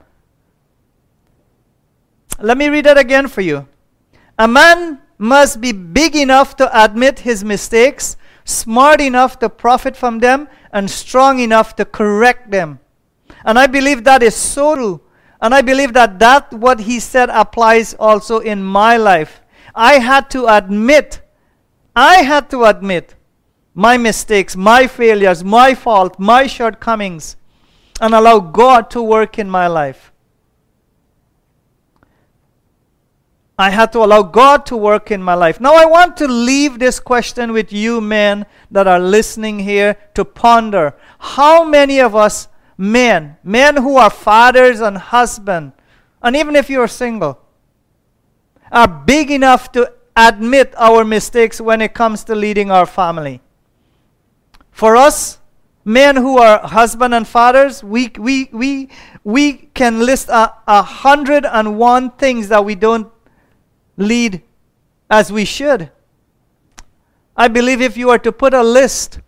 Let 2.39 2.57
me 2.57 2.69
read 2.69 2.85
that 2.85 2.97
again 2.97 3.27
for 3.27 3.41
you. 3.41 3.67
A 4.37 4.47
man 4.47 4.99
must 5.17 5.61
be 5.61 5.71
big 5.71 6.15
enough 6.15 6.55
to 6.57 6.83
admit 6.83 7.19
his 7.19 7.43
mistakes, 7.43 8.17
smart 8.45 8.99
enough 8.99 9.39
to 9.39 9.49
profit 9.49 9.95
from 9.95 10.19
them, 10.19 10.47
and 10.71 10.89
strong 10.89 11.39
enough 11.39 11.75
to 11.75 11.85
correct 11.85 12.49
them. 12.49 12.79
And 13.45 13.59
I 13.59 13.67
believe 13.67 14.03
that 14.03 14.23
is 14.23 14.35
so 14.35 14.75
true. 14.75 15.01
And 15.39 15.53
I 15.53 15.61
believe 15.61 15.93
that 15.93 16.19
that 16.19 16.51
what 16.53 16.79
he 16.79 16.99
said 16.99 17.29
applies 17.29 17.93
also 17.93 18.39
in 18.39 18.63
my 18.63 18.97
life. 18.97 19.41
I 19.75 19.99
had 19.99 20.29
to 20.31 20.47
admit, 20.47 21.21
I 21.95 22.17
had 22.17 22.49
to 22.51 22.65
admit 22.65 23.15
my 23.73 23.97
mistakes, 23.97 24.55
my 24.55 24.87
failures, 24.87 25.43
my 25.43 25.73
fault, 25.73 26.19
my 26.19 26.47
shortcomings, 26.47 27.35
and 27.99 28.13
allow 28.13 28.39
God 28.39 28.89
to 28.91 29.01
work 29.01 29.39
in 29.39 29.49
my 29.49 29.67
life. 29.67 30.11
I 33.57 33.69
had 33.69 33.91
to 33.93 33.99
allow 33.99 34.23
God 34.23 34.65
to 34.67 34.77
work 34.77 35.11
in 35.11 35.21
my 35.21 35.35
life. 35.35 35.61
Now, 35.61 35.75
I 35.75 35.85
want 35.85 36.17
to 36.17 36.27
leave 36.27 36.79
this 36.79 36.99
question 36.99 37.53
with 37.53 37.71
you, 37.71 38.01
men 38.01 38.45
that 38.71 38.87
are 38.87 38.99
listening 38.99 39.59
here, 39.59 39.95
to 40.15 40.25
ponder. 40.25 40.95
How 41.19 41.63
many 41.63 41.99
of 41.99 42.15
us, 42.15 42.47
men, 42.77 43.37
men 43.43 43.77
who 43.77 43.97
are 43.97 44.09
fathers 44.09 44.81
and 44.81 44.97
husbands, 44.97 45.75
and 46.21 46.35
even 46.35 46.55
if 46.55 46.69
you're 46.69 46.87
single, 46.87 47.42
are 48.73 48.87
big 48.87 49.29
enough 49.29 49.71
to 49.71 49.93
admit 50.17 50.73
our 50.77 51.05
mistakes 51.05 51.61
when 51.61 51.79
it 51.79 51.93
comes 51.93 52.23
to 52.25 52.35
leading 52.35 52.71
our 52.71 52.87
family. 52.87 53.39
For 54.71 54.95
us, 54.95 55.37
men 55.85 56.15
who 56.15 56.39
are 56.39 56.59
husband 56.59 57.13
and 57.13 57.27
fathers, 57.27 57.83
we, 57.83 58.11
we, 58.17 58.49
we, 58.51 58.89
we 59.23 59.53
can 59.75 59.99
list 59.99 60.27
a, 60.29 60.53
a 60.67 60.81
hundred 60.81 61.45
and 61.45 61.77
one 61.77 62.09
things 62.11 62.47
that 62.49 62.65
we 62.65 62.73
don't 62.73 63.11
lead 63.95 64.41
as 65.09 65.31
we 65.31 65.45
should. 65.45 65.91
I 67.37 67.47
believe 67.47 67.79
if 67.79 67.95
you 67.95 68.09
are 68.09 68.19
to 68.19 68.31
put 68.31 68.55
a 68.55 68.63
list, 68.63 69.19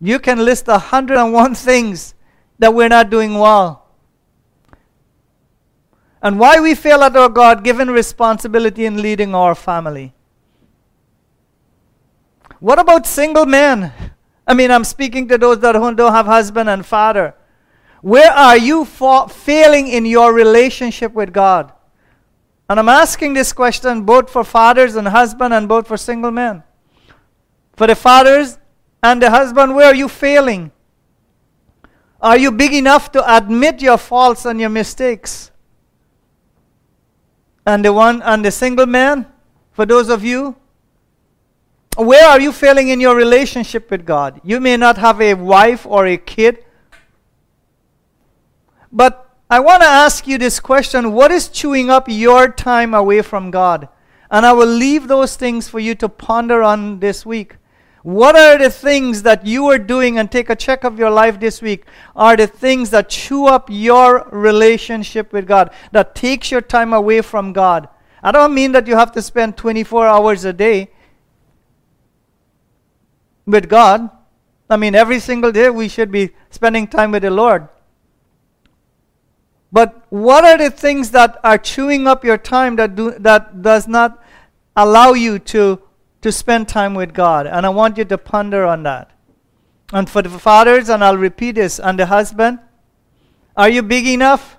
you 0.00 0.20
can 0.20 0.44
list 0.44 0.68
a 0.68 0.78
hundred 0.78 1.18
and 1.18 1.32
one 1.32 1.54
things 1.54 2.14
that 2.60 2.72
we're 2.72 2.88
not 2.88 3.10
doing 3.10 3.34
well 3.34 3.81
and 6.22 6.38
why 6.38 6.60
we 6.60 6.74
fail 6.74 7.02
at 7.02 7.16
our 7.16 7.24
oh 7.24 7.28
God 7.28 7.64
given 7.64 7.90
responsibility 7.90 8.86
in 8.86 9.02
leading 9.02 9.34
our 9.34 9.54
family. 9.54 10.14
What 12.60 12.78
about 12.78 13.06
single 13.06 13.44
men? 13.44 13.92
I 14.46 14.54
mean, 14.54 14.70
I'm 14.70 14.84
speaking 14.84 15.26
to 15.28 15.38
those 15.38 15.58
that 15.60 15.72
don't 15.72 15.98
have 15.98 16.26
husband 16.26 16.68
and 16.70 16.86
father. 16.86 17.34
Where 18.02 18.30
are 18.30 18.56
you 18.56 18.84
fa- 18.84 19.28
failing 19.28 19.88
in 19.88 20.06
your 20.06 20.32
relationship 20.32 21.12
with 21.12 21.32
God? 21.32 21.72
And 22.68 22.78
I'm 22.78 22.88
asking 22.88 23.34
this 23.34 23.52
question 23.52 24.02
both 24.02 24.30
for 24.30 24.44
fathers 24.44 24.96
and 24.96 25.08
husband 25.08 25.52
and 25.54 25.68
both 25.68 25.88
for 25.88 25.96
single 25.96 26.30
men. 26.30 26.62
For 27.74 27.86
the 27.86 27.94
fathers 27.94 28.58
and 29.02 29.20
the 29.22 29.30
husband, 29.30 29.74
where 29.74 29.86
are 29.86 29.94
you 29.94 30.08
failing? 30.08 30.72
Are 32.20 32.38
you 32.38 32.52
big 32.52 32.72
enough 32.74 33.10
to 33.12 33.36
admit 33.36 33.82
your 33.82 33.98
faults 33.98 34.44
and 34.44 34.60
your 34.60 34.70
mistakes? 34.70 35.51
And 37.64 37.84
the 37.84 37.92
one 37.92 38.22
and 38.22 38.44
the 38.44 38.50
single 38.50 38.86
man, 38.86 39.26
for 39.72 39.86
those 39.86 40.08
of 40.08 40.24
you, 40.24 40.56
where 41.96 42.26
are 42.26 42.40
you 42.40 42.52
failing 42.52 42.88
in 42.88 43.00
your 43.00 43.14
relationship 43.14 43.90
with 43.90 44.06
God? 44.06 44.40
You 44.42 44.60
may 44.60 44.76
not 44.76 44.98
have 44.98 45.20
a 45.20 45.34
wife 45.34 45.86
or 45.86 46.06
a 46.06 46.16
kid, 46.16 46.64
but 48.90 49.30
I 49.50 49.60
want 49.60 49.82
to 49.82 49.88
ask 49.88 50.26
you 50.26 50.38
this 50.38 50.58
question 50.60 51.12
What 51.12 51.30
is 51.30 51.48
chewing 51.48 51.90
up 51.90 52.06
your 52.08 52.48
time 52.48 52.94
away 52.94 53.20
from 53.20 53.50
God? 53.50 53.88
And 54.30 54.46
I 54.46 54.52
will 54.54 54.66
leave 54.66 55.08
those 55.08 55.36
things 55.36 55.68
for 55.68 55.78
you 55.78 55.94
to 55.96 56.08
ponder 56.08 56.62
on 56.62 57.00
this 57.00 57.26
week. 57.26 57.56
What 58.02 58.34
are 58.34 58.58
the 58.58 58.70
things 58.70 59.22
that 59.22 59.46
you 59.46 59.66
are 59.66 59.78
doing 59.78 60.18
and 60.18 60.30
take 60.30 60.50
a 60.50 60.56
check 60.56 60.82
of 60.82 60.98
your 60.98 61.10
life 61.10 61.38
this 61.38 61.62
week? 61.62 61.84
Are 62.16 62.36
the 62.36 62.48
things 62.48 62.90
that 62.90 63.08
chew 63.08 63.46
up 63.46 63.68
your 63.70 64.28
relationship 64.32 65.32
with 65.32 65.46
God, 65.46 65.72
that 65.92 66.14
takes 66.14 66.50
your 66.50 66.60
time 66.60 66.92
away 66.92 67.20
from 67.20 67.52
God? 67.52 67.88
I 68.22 68.32
don't 68.32 68.54
mean 68.54 68.72
that 68.72 68.86
you 68.86 68.96
have 68.96 69.12
to 69.12 69.22
spend 69.22 69.56
24 69.56 70.06
hours 70.06 70.44
a 70.44 70.52
day 70.52 70.90
with 73.46 73.68
God. 73.68 74.10
I 74.68 74.76
mean, 74.76 74.94
every 74.94 75.20
single 75.20 75.52
day 75.52 75.70
we 75.70 75.88
should 75.88 76.10
be 76.10 76.30
spending 76.50 76.86
time 76.86 77.12
with 77.12 77.22
the 77.22 77.30
Lord. 77.30 77.68
But 79.70 80.06
what 80.10 80.44
are 80.44 80.58
the 80.58 80.70
things 80.70 81.10
that 81.12 81.38
are 81.42 81.58
chewing 81.58 82.06
up 82.06 82.24
your 82.24 82.38
time 82.38 82.76
that, 82.76 82.94
do, 82.94 83.12
that 83.18 83.62
does 83.62 83.88
not 83.88 84.22
allow 84.76 85.12
you 85.12 85.38
to, 85.38 85.81
to 86.22 86.32
spend 86.32 86.68
time 86.68 86.94
with 86.94 87.12
God? 87.12 87.46
And 87.46 87.66
I 87.66 87.68
want 87.68 87.98
you 87.98 88.04
to 88.06 88.18
ponder 88.18 88.64
on 88.64 88.82
that. 88.84 89.10
And 89.92 90.08
for 90.08 90.22
the 90.22 90.30
fathers, 90.30 90.88
and 90.88 91.04
I'll 91.04 91.18
repeat 91.18 91.56
this, 91.56 91.78
and 91.78 91.98
the 91.98 92.06
husband, 92.06 92.58
are 93.56 93.68
you 93.68 93.82
big 93.82 94.06
enough 94.06 94.56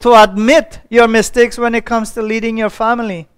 to 0.00 0.12
admit 0.14 0.80
your 0.90 1.06
mistakes 1.06 1.56
when 1.56 1.74
it 1.74 1.84
comes 1.84 2.10
to 2.12 2.22
leading 2.22 2.58
your 2.58 2.70
family? 2.70 3.28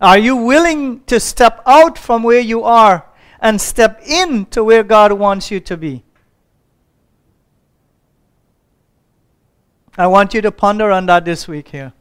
Are 0.00 0.18
you 0.18 0.36
willing 0.36 1.00
to 1.04 1.18
step 1.18 1.62
out 1.66 1.98
from 1.98 2.22
where 2.22 2.40
you 2.40 2.62
are 2.62 3.06
and 3.40 3.60
step 3.60 4.00
in 4.06 4.46
to 4.46 4.62
where 4.62 4.84
God 4.84 5.12
wants 5.12 5.50
you 5.50 5.58
to 5.60 5.76
be? 5.76 6.04
I 9.98 10.06
want 10.06 10.34
you 10.34 10.42
to 10.42 10.52
ponder 10.52 10.90
on 10.90 11.06
that 11.06 11.24
this 11.24 11.48
week 11.48 11.68
here. 11.68 11.92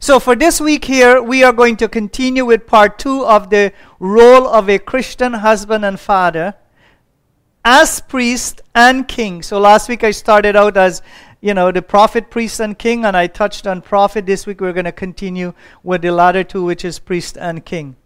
So, 0.00 0.20
for 0.20 0.36
this 0.36 0.60
week 0.60 0.84
here, 0.84 1.20
we 1.20 1.42
are 1.42 1.52
going 1.52 1.76
to 1.78 1.88
continue 1.88 2.44
with 2.44 2.68
part 2.68 3.00
two 3.00 3.26
of 3.26 3.50
the 3.50 3.72
role 3.98 4.46
of 4.46 4.70
a 4.70 4.78
Christian 4.78 5.32
husband 5.34 5.84
and 5.84 5.98
father 5.98 6.54
as 7.64 8.00
priest 8.00 8.62
and 8.76 9.08
king. 9.08 9.42
So, 9.42 9.58
last 9.58 9.88
week 9.88 10.04
I 10.04 10.12
started 10.12 10.54
out 10.54 10.76
as, 10.76 11.02
you 11.40 11.52
know, 11.52 11.72
the 11.72 11.82
prophet, 11.82 12.30
priest, 12.30 12.60
and 12.60 12.78
king, 12.78 13.04
and 13.04 13.16
I 13.16 13.26
touched 13.26 13.66
on 13.66 13.82
prophet. 13.82 14.24
This 14.24 14.46
week 14.46 14.60
we're 14.60 14.72
going 14.72 14.84
to 14.84 14.92
continue 14.92 15.52
with 15.82 16.02
the 16.02 16.12
latter 16.12 16.44
two, 16.44 16.62
which 16.62 16.84
is 16.84 17.00
priest 17.00 17.36
and 17.36 17.64
king. 17.64 17.96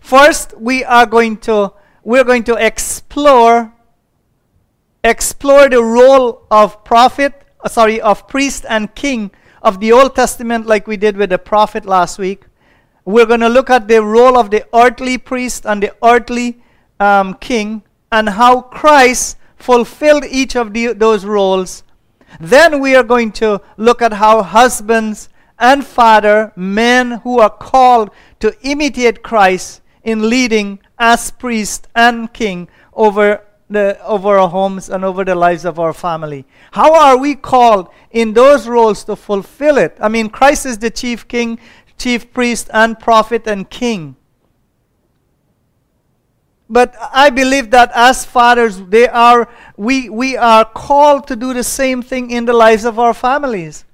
First, 0.00 0.56
we 0.56 0.84
are 0.84 1.06
going 1.06 1.38
to 1.38 1.72
we're 2.04 2.24
going 2.24 2.44
to 2.44 2.54
explore 2.54 3.72
explore 5.02 5.68
the 5.68 5.82
role 5.82 6.46
of 6.52 6.84
prophet 6.84 7.42
uh, 7.62 7.68
sorry, 7.68 8.00
of 8.00 8.26
priest 8.28 8.64
and 8.68 8.94
king 8.94 9.30
of 9.62 9.80
the 9.80 9.92
Old 9.92 10.14
Testament, 10.14 10.66
like 10.66 10.86
we 10.86 10.96
did 10.96 11.16
with 11.16 11.30
the 11.30 11.38
prophet 11.38 11.86
last 11.86 12.18
week. 12.18 12.44
We're 13.04 13.26
going 13.26 13.40
to 13.40 13.48
look 13.48 13.70
at 13.70 13.88
the 13.88 14.02
role 14.02 14.36
of 14.36 14.50
the 14.50 14.66
earthly 14.74 15.18
priest 15.18 15.64
and 15.64 15.82
the 15.82 15.94
earthly 16.04 16.60
um, 17.00 17.34
king 17.34 17.82
and 18.10 18.28
how 18.28 18.60
Christ 18.60 19.38
fulfilled 19.56 20.24
each 20.28 20.56
of 20.56 20.72
the, 20.72 20.92
those 20.92 21.24
roles. 21.24 21.84
Then 22.40 22.80
we 22.80 22.94
are 22.94 23.02
going 23.02 23.32
to 23.32 23.60
look 23.76 24.02
at 24.02 24.14
how 24.14 24.42
husbands 24.42 25.28
and 25.58 25.86
father, 25.86 26.52
men 26.56 27.12
who 27.22 27.38
are 27.38 27.50
called 27.50 28.10
to 28.40 28.54
imitate 28.62 29.22
Christ 29.22 29.80
in 30.02 30.28
leading 30.28 30.80
as 30.98 31.30
priest 31.30 31.86
and 31.94 32.32
king 32.32 32.68
over 32.94 33.44
the, 33.72 33.98
over 34.04 34.38
our 34.38 34.48
homes 34.48 34.88
and 34.88 35.04
over 35.04 35.24
the 35.24 35.34
lives 35.34 35.64
of 35.64 35.78
our 35.78 35.92
family. 35.92 36.44
How 36.72 36.94
are 36.94 37.16
we 37.16 37.34
called 37.34 37.88
in 38.10 38.32
those 38.32 38.68
roles 38.68 39.04
to 39.04 39.16
fulfill 39.16 39.78
it? 39.78 39.96
I 40.00 40.08
mean, 40.08 40.28
Christ 40.30 40.66
is 40.66 40.78
the 40.78 40.90
chief 40.90 41.26
king, 41.28 41.58
chief 41.98 42.32
priest, 42.32 42.70
and 42.72 42.98
prophet 42.98 43.46
and 43.46 43.68
king. 43.68 44.16
But 46.68 46.94
I 47.12 47.28
believe 47.28 47.70
that 47.72 47.90
as 47.94 48.24
fathers, 48.24 48.80
they 48.80 49.06
are, 49.06 49.48
we, 49.76 50.08
we 50.08 50.36
are 50.36 50.64
called 50.64 51.26
to 51.26 51.36
do 51.36 51.52
the 51.52 51.64
same 51.64 52.00
thing 52.00 52.30
in 52.30 52.46
the 52.46 52.54
lives 52.54 52.86
of 52.86 52.98
our 52.98 53.12
families. 53.12 53.84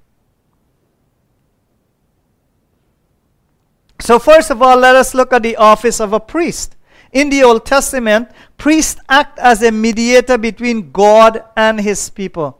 So, 4.00 4.18
first 4.18 4.50
of 4.50 4.62
all, 4.62 4.78
let 4.78 4.94
us 4.94 5.12
look 5.12 5.32
at 5.32 5.42
the 5.42 5.56
office 5.56 6.00
of 6.00 6.12
a 6.12 6.20
priest. 6.20 6.76
In 7.12 7.30
the 7.30 7.42
Old 7.42 7.64
Testament, 7.64 8.30
priests 8.56 9.00
act 9.08 9.38
as 9.38 9.62
a 9.62 9.72
mediator 9.72 10.36
between 10.36 10.92
God 10.92 11.44
and 11.56 11.80
his 11.80 12.10
people. 12.10 12.58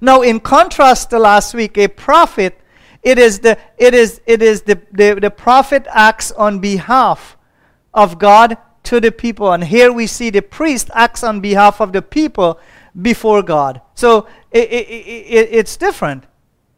Now, 0.00 0.22
in 0.22 0.40
contrast 0.40 1.10
to 1.10 1.18
last 1.18 1.54
week, 1.54 1.78
a 1.78 1.88
prophet, 1.88 2.58
it 3.02 3.18
is 3.18 3.40
the 3.40 3.58
it 3.78 3.94
is 3.94 4.20
it 4.26 4.42
is 4.42 4.62
the, 4.62 4.80
the, 4.92 5.18
the 5.20 5.30
prophet 5.30 5.86
acts 5.90 6.32
on 6.32 6.60
behalf 6.60 7.36
of 7.92 8.18
God 8.18 8.56
to 8.84 9.00
the 9.00 9.12
people. 9.12 9.52
And 9.52 9.64
here 9.64 9.92
we 9.92 10.06
see 10.06 10.30
the 10.30 10.42
priest 10.42 10.90
acts 10.94 11.22
on 11.22 11.40
behalf 11.40 11.80
of 11.80 11.92
the 11.92 12.02
people 12.02 12.58
before 13.00 13.42
God. 13.42 13.80
So 13.94 14.26
it, 14.50 14.70
it, 14.70 14.88
it, 14.88 15.48
it's 15.52 15.76
different. 15.76 16.24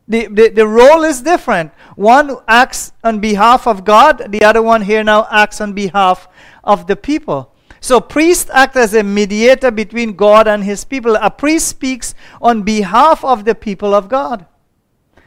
The, 0.07 0.27
the, 0.27 0.49
the 0.51 0.67
role 0.67 1.03
is 1.03 1.23
different. 1.23 1.73
One 1.97 2.37
acts 2.47 2.93
on 3.03 3.21
behalf 3.21 3.67
of 3.67 3.85
God, 3.85 4.27
the 4.29 4.43
other 4.43 4.63
one 4.63 4.83
here 4.83 5.03
now 5.03 5.27
acts 5.31 5.61
on 5.61 5.73
behalf 5.73 6.29
of 6.63 6.87
the 6.87 6.97
people. 6.97 7.55
So 7.81 8.01
priests 8.01 8.51
act 8.53 8.77
as 8.77 8.95
a 8.95 9.03
mediator 9.03 9.71
between 9.71 10.15
God 10.15 10.49
and 10.49 10.65
his 10.65 10.85
people. 10.85 11.17
A 11.17 11.31
priest 11.31 11.69
speaks 11.69 12.15
on 12.41 12.63
behalf 12.63 13.25
of 13.25 13.45
the 13.45 13.55
people 13.55 13.95
of 13.95 14.09
God. 14.09 14.47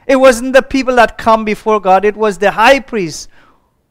It 0.08 0.16
wasn't 0.16 0.54
the 0.54 0.62
people 0.62 0.96
that 0.96 1.18
come 1.18 1.44
before 1.44 1.80
God, 1.80 2.06
it 2.06 2.16
was 2.16 2.38
the 2.38 2.52
high 2.52 2.80
priest 2.80 3.30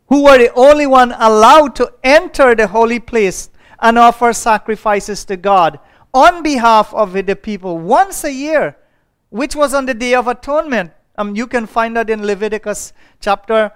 who 0.09 0.25
were 0.25 0.39
the 0.39 0.53
only 0.55 0.87
one 0.87 1.13
allowed 1.13 1.75
to 1.77 1.93
enter 2.03 2.55
the 2.55 2.67
holy 2.67 3.01
place 3.01 3.51
and 3.81 3.99
offer 3.99 4.33
sacrifices 4.33 5.25
to 5.27 5.37
God 5.37 5.79
on 6.15 6.43
behalf 6.43 6.95
of 6.95 7.13
the 7.13 7.37
people 7.37 7.79
once 7.79 8.25
a 8.25 8.33
year, 8.33 8.77
which 9.31 9.57
was 9.57 9.75
on 9.75 9.87
the 9.87 9.95
Day 9.95 10.15
of 10.15 10.29
Atonement. 10.29 10.93
Um, 11.17 11.35
you 11.35 11.47
can 11.47 11.67
find 11.67 11.97
that 11.97 12.11
in 12.11 12.25
Leviticus 12.27 12.93
chapter, 13.21 13.73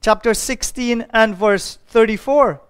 chapter 0.00 0.34
16 0.34 1.06
and 1.10 1.34
verse 1.34 1.78
34. 1.88 2.60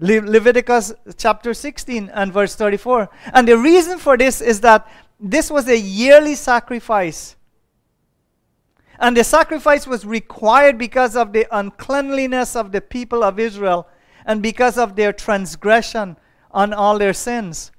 Le- 0.00 0.20
Leviticus 0.20 0.92
chapter 1.16 1.54
16 1.54 2.10
and 2.12 2.32
verse 2.32 2.54
34. 2.54 3.08
And 3.32 3.48
the 3.48 3.56
reason 3.56 3.98
for 3.98 4.16
this 4.16 4.40
is 4.40 4.60
that 4.60 4.86
this 5.18 5.50
was 5.50 5.68
a 5.68 5.78
yearly 5.78 6.34
sacrifice. 6.34 7.36
And 8.98 9.16
the 9.16 9.24
sacrifice 9.24 9.86
was 9.86 10.04
required 10.04 10.78
because 10.78 11.16
of 11.16 11.32
the 11.32 11.46
uncleanliness 11.50 12.54
of 12.54 12.72
the 12.72 12.80
people 12.80 13.24
of 13.24 13.38
Israel 13.38 13.88
and 14.24 14.42
because 14.42 14.78
of 14.78 14.96
their 14.96 15.12
transgression 15.12 16.16
on 16.50 16.72
all 16.72 16.98
their 16.98 17.12
sins. 17.12 17.72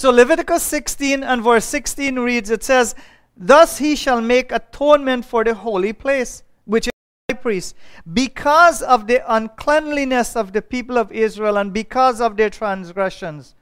So 0.00 0.08
Leviticus 0.08 0.62
16 0.62 1.22
and 1.22 1.42
verse 1.42 1.66
16 1.66 2.18
reads, 2.20 2.48
it 2.48 2.64
says, 2.64 2.94
Thus 3.36 3.76
he 3.76 3.94
shall 3.94 4.22
make 4.22 4.50
atonement 4.50 5.26
for 5.26 5.44
the 5.44 5.52
holy 5.52 5.92
place, 5.92 6.42
which 6.64 6.86
is 6.86 6.92
the 7.28 7.34
high 7.34 7.40
priest 7.42 7.76
because 8.10 8.80
of 8.80 9.06
the 9.06 9.20
uncleanliness 9.30 10.36
of 10.36 10.54
the 10.54 10.62
people 10.62 10.96
of 10.96 11.12
Israel 11.12 11.58
and 11.58 11.74
because 11.74 12.18
of 12.18 12.38
their 12.38 12.48
transgressions, 12.48 13.54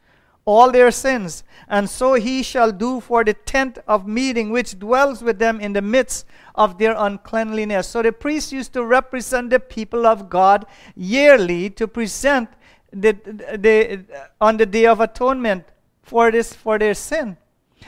all 0.45 0.71
their 0.71 0.93
sins. 0.93 1.43
And 1.67 1.91
so 1.91 2.15
he 2.15 2.45
shall 2.45 2.71
do 2.71 3.01
for 3.01 3.25
the 3.25 3.35
tent 3.35 3.79
of 3.89 4.07
meeting 4.07 4.51
which 4.51 4.79
dwells 4.79 5.23
with 5.23 5.41
them 5.41 5.59
in 5.59 5.73
the 5.73 5.83
midst 5.83 6.25
of 6.55 6.79
their 6.79 6.95
uncleanliness. 6.97 7.89
So 7.89 8.01
the 8.01 8.13
priest 8.13 8.53
used 8.53 8.73
to 8.75 8.85
represent 8.85 9.51
the 9.51 9.59
people 9.59 10.07
of 10.07 10.31
God 10.31 10.67
yearly 10.95 11.69
to 11.71 11.89
present 11.89 12.49
the, 12.93 13.15
the, 13.59 14.05
on 14.41 14.57
the 14.57 14.67
day 14.67 14.87
of 14.87 15.01
atonement 15.01 15.65
for 16.09 16.31
this 16.31 16.53
for 16.53 16.79
their 16.79 16.95
sin. 16.95 17.37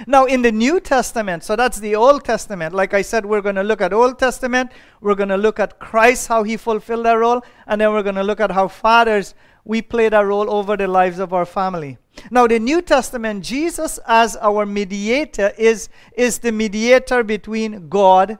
Now, 0.06 0.24
in 0.24 0.42
the 0.42 0.52
New 0.52 0.80
Testament, 0.80 1.44
so 1.44 1.56
that's 1.56 1.78
the 1.78 1.94
Old 1.96 2.24
Testament. 2.24 2.74
Like 2.74 2.94
I 2.94 3.02
said, 3.02 3.26
we're 3.26 3.40
going 3.40 3.56
to 3.56 3.62
look 3.62 3.80
at 3.80 3.92
Old 3.92 4.18
Testament. 4.18 4.70
We're 5.00 5.14
going 5.14 5.28
to 5.30 5.36
look 5.36 5.58
at 5.58 5.78
Christ, 5.78 6.28
how 6.28 6.42
he 6.42 6.56
fulfilled 6.56 7.06
that 7.06 7.14
role. 7.14 7.42
And 7.66 7.80
then 7.80 7.92
we're 7.92 8.02
going 8.02 8.14
to 8.14 8.22
look 8.22 8.40
at 8.40 8.50
how 8.50 8.68
fathers, 8.68 9.34
we 9.64 9.82
play 9.82 10.08
that 10.08 10.20
role 10.20 10.50
over 10.50 10.76
the 10.76 10.86
lives 10.86 11.18
of 11.18 11.32
our 11.32 11.44
family. 11.44 11.98
Now, 12.30 12.46
the 12.46 12.58
New 12.58 12.82
Testament, 12.82 13.44
Jesus 13.44 13.98
as 14.06 14.36
our 14.36 14.64
mediator 14.64 15.52
is, 15.58 15.88
is 16.16 16.38
the 16.38 16.52
mediator 16.52 17.22
between 17.22 17.88
God 17.88 18.38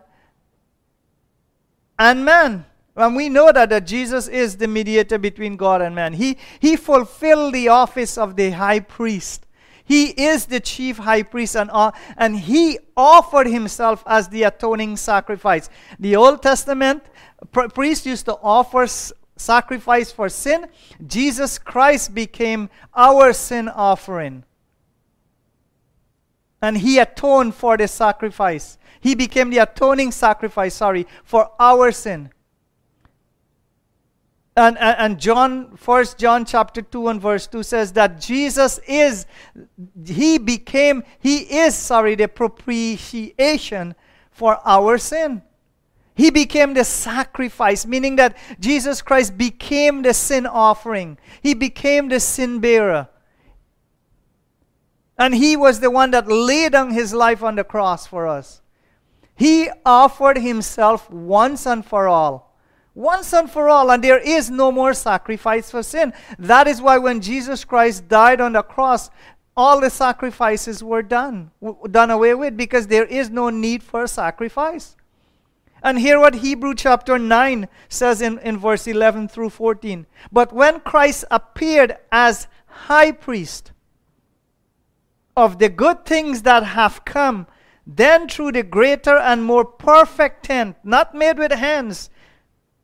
and 1.99 2.25
man. 2.25 2.64
And 2.97 3.16
we 3.16 3.29
know 3.29 3.53
that, 3.53 3.71
that 3.71 3.87
Jesus 3.87 4.29
is 4.29 4.57
the 4.57 4.69
mediator 4.69 5.19
between 5.19 5.57
God 5.57 5.83
and 5.83 5.95
man. 5.95 6.14
He, 6.14 6.38
he 6.59 6.77
fulfilled 6.77 7.55
the 7.55 7.69
office 7.69 8.19
of 8.19 8.37
the 8.37 8.51
high 8.51 8.81
priest. 8.81 9.47
He 9.90 10.11
is 10.11 10.46
the 10.46 10.61
chief 10.61 10.98
high 10.98 11.24
priest, 11.24 11.57
and, 11.57 11.68
and 12.16 12.38
he 12.38 12.79
offered 12.96 13.48
himself 13.48 14.05
as 14.07 14.29
the 14.29 14.44
atoning 14.44 14.96
sacrifice. 14.96 15.68
The 15.98 16.14
Old 16.14 16.42
Testament 16.42 17.03
pr- 17.50 17.66
priest 17.66 18.07
used 18.07 18.26
to 18.26 18.38
offer 18.40 18.85
s- 18.85 19.12
sacrifice 19.35 20.12
for 20.12 20.29
sin. 20.29 20.68
Jesus 21.05 21.59
Christ 21.59 22.14
became 22.14 22.70
our 22.94 23.33
sin 23.33 23.68
offering. 23.68 24.44
And 26.62 26.79
he 26.79 27.00
atoned 27.00 27.57
for 27.57 27.76
the 27.76 27.88
sacrifice. 27.88 28.79
He 29.00 29.16
became 29.16 29.50
the 29.50 29.59
atoning 29.59 30.12
sacrifice, 30.12 30.74
sorry, 30.74 31.09
for 31.24 31.50
our 31.59 31.90
sin. 31.90 32.31
And, 34.61 34.77
and, 34.77 35.18
John, 35.18 35.75
First 35.79 36.18
John 36.18 36.44
chapter 36.44 36.83
2 36.83 37.09
and 37.09 37.18
verse 37.18 37.46
2 37.46 37.62
says 37.62 37.92
that 37.94 38.20
Jesus 38.20 38.79
is, 38.87 39.25
he 40.05 40.37
became, 40.37 41.03
he 41.18 41.38
is, 41.38 41.75
sorry, 41.75 42.14
the 42.14 42.29
propitiation 42.29 43.94
for 44.31 44.59
our 44.66 44.99
sin. 44.99 45.40
He 46.14 46.31
became 46.31 46.75
the 46.75 46.85
sacrifice, 46.85 47.87
meaning 47.87 48.16
that 48.16 48.37
Jesus 48.61 49.01
Christ 49.01 49.38
became 49.38 50.03
the 50.03 50.12
sin 50.12 50.44
offering. 50.44 51.16
He 51.42 51.55
became 51.55 52.11
the 52.11 52.20
sin 52.20 52.61
bearer. 52.61 53.09
And 55.16 55.35
he 55.35 55.57
was 55.57 55.81
the 55.81 55.90
one 55.90 56.11
that 56.11 56.29
laid 56.29 56.73
down 56.73 56.90
his 56.90 57.14
life 57.14 57.42
on 57.42 57.55
the 57.55 57.64
cross 57.64 58.07
for 58.07 58.29
us. 58.29 58.61
He 59.35 59.70
offered 59.87 60.37
himself 60.37 61.11
once 61.11 61.66
and 61.66 61.83
for 61.83 62.09
all. 62.09 62.50
Once 62.94 63.33
and 63.33 63.50
for 63.50 63.68
all, 63.68 63.90
and 63.90 64.03
there 64.03 64.18
is 64.18 64.50
no 64.50 64.72
more 64.72 64.92
sacrifice 64.92 65.70
for 65.70 65.83
sin. 65.83 66.12
That 66.38 66.66
is 66.66 66.83
why 66.83 66.98
when 66.98 67.20
Jesus 67.20 67.64
Christ 67.64 68.09
died 68.09 68.40
on 68.40 68.53
the 68.53 68.62
cross, 68.62 69.11
all 69.57 69.81
the 69.81 69.90
sacrifices 69.90 70.83
were 70.83 71.03
done, 71.03 71.50
done 71.90 72.11
away 72.11 72.35
with, 72.35 72.57
because 72.57 72.87
there 72.87 73.05
is 73.05 73.31
no 73.31 73.50
need 73.50 73.83
for 73.83 74.05
a 74.05 74.09
sacrifice. 74.09 74.96
And 75.83 75.98
hear 75.98 76.18
what 76.18 76.37
Hebrew 76.37 76.74
chapter 76.74 77.18
9 77.18 77.68
says 77.88 78.20
in, 78.20 78.38
in 78.40 78.59
verse 78.59 78.87
11 78.87 79.29
through 79.29 79.50
14. 79.50 80.07
But 80.31 80.53
when 80.53 80.81
Christ 80.81 81.24
appeared 81.31 81.96
as 82.12 82.48
high 82.66 83.12
priest 83.12 83.72
of 85.37 85.59
the 85.59 85.68
good 85.68 86.05
things 86.05 86.42
that 86.42 86.64
have 86.64 87.05
come, 87.05 87.46
then 87.87 88.29
through 88.29 88.53
the 88.53 88.62
greater 88.62 89.16
and 89.16 89.42
more 89.42 89.64
perfect 89.64 90.44
tent, 90.44 90.76
not 90.85 91.14
made 91.14 91.38
with 91.38 91.53
hands, 91.53 92.11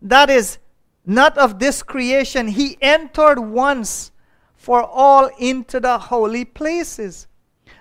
that 0.02 0.30
is, 0.30 0.58
not 1.04 1.38
of 1.38 1.58
this 1.58 1.82
creation, 1.82 2.48
he 2.48 2.76
entered 2.80 3.38
once 3.38 4.10
for 4.56 4.82
all 4.82 5.30
into 5.38 5.78
the 5.78 5.98
holy 5.98 6.44
places, 6.44 7.28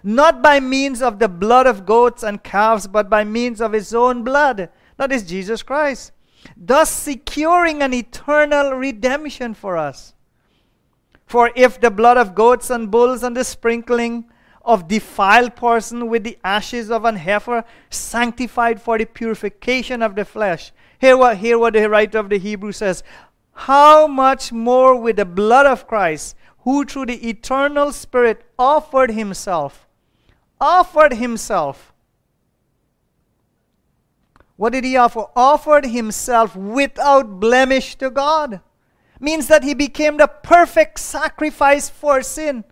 not 0.03 0.43
by 0.43 0.59
means 0.59 1.01
of 1.01 1.17
the 1.17 1.27
blood 1.27 1.65
of 1.65 1.85
goats 1.85 2.21
and 2.21 2.43
calves, 2.43 2.85
but 2.85 3.09
by 3.09 3.23
means 3.23 3.59
of 3.59 3.73
his 3.73 3.93
own 3.93 4.23
blood, 4.23 4.69
that 4.97 5.11
is 5.11 5.23
Jesus 5.23 5.63
Christ, 5.63 6.11
thus 6.55 6.91
securing 6.91 7.81
an 7.81 7.93
eternal 7.93 8.73
redemption 8.73 9.55
for 9.55 9.77
us. 9.77 10.13
For 11.25 11.51
if 11.55 11.81
the 11.81 11.89
blood 11.89 12.17
of 12.17 12.35
goats 12.35 12.69
and 12.69 12.91
bulls 12.91 13.23
and 13.23 13.35
the 13.35 13.43
sprinkling 13.43 14.29
of 14.65 14.87
defiled 14.87 15.55
person 15.55 16.07
with 16.07 16.23
the 16.23 16.37
ashes 16.43 16.89
of 16.89 17.05
an 17.05 17.15
heifer 17.15 17.63
sanctified 17.89 18.81
for 18.81 18.97
the 18.97 19.05
purification 19.05 20.01
of 20.01 20.15
the 20.15 20.25
flesh. 20.25 20.71
Hear 20.99 21.17
what, 21.17 21.37
hear 21.37 21.59
what 21.59 21.73
the 21.73 21.89
writer 21.89 22.17
of 22.17 22.29
the 22.29 22.39
Hebrew 22.39 22.71
says. 22.71 23.03
How 23.53 24.07
much 24.07 24.51
more 24.51 24.99
with 24.99 25.17
the 25.17 25.25
blood 25.25 25.65
of 25.65 25.87
Christ, 25.87 26.35
who 26.59 26.83
through 26.83 27.05
the 27.05 27.29
eternal 27.29 27.93
Spirit 27.93 28.43
offered 28.57 29.11
himself, 29.11 29.87
offered 30.59 31.13
himself. 31.13 31.93
What 34.57 34.73
did 34.73 34.83
he 34.83 34.97
offer? 34.97 35.25
Offered 35.35 35.85
himself 35.85 36.55
without 36.55 37.39
blemish 37.39 37.95
to 37.95 38.09
God. 38.09 38.61
Means 39.19 39.47
that 39.47 39.63
he 39.63 39.73
became 39.73 40.17
the 40.17 40.27
perfect 40.27 40.99
sacrifice 40.99 41.89
for 41.89 42.21
sin. 42.21 42.63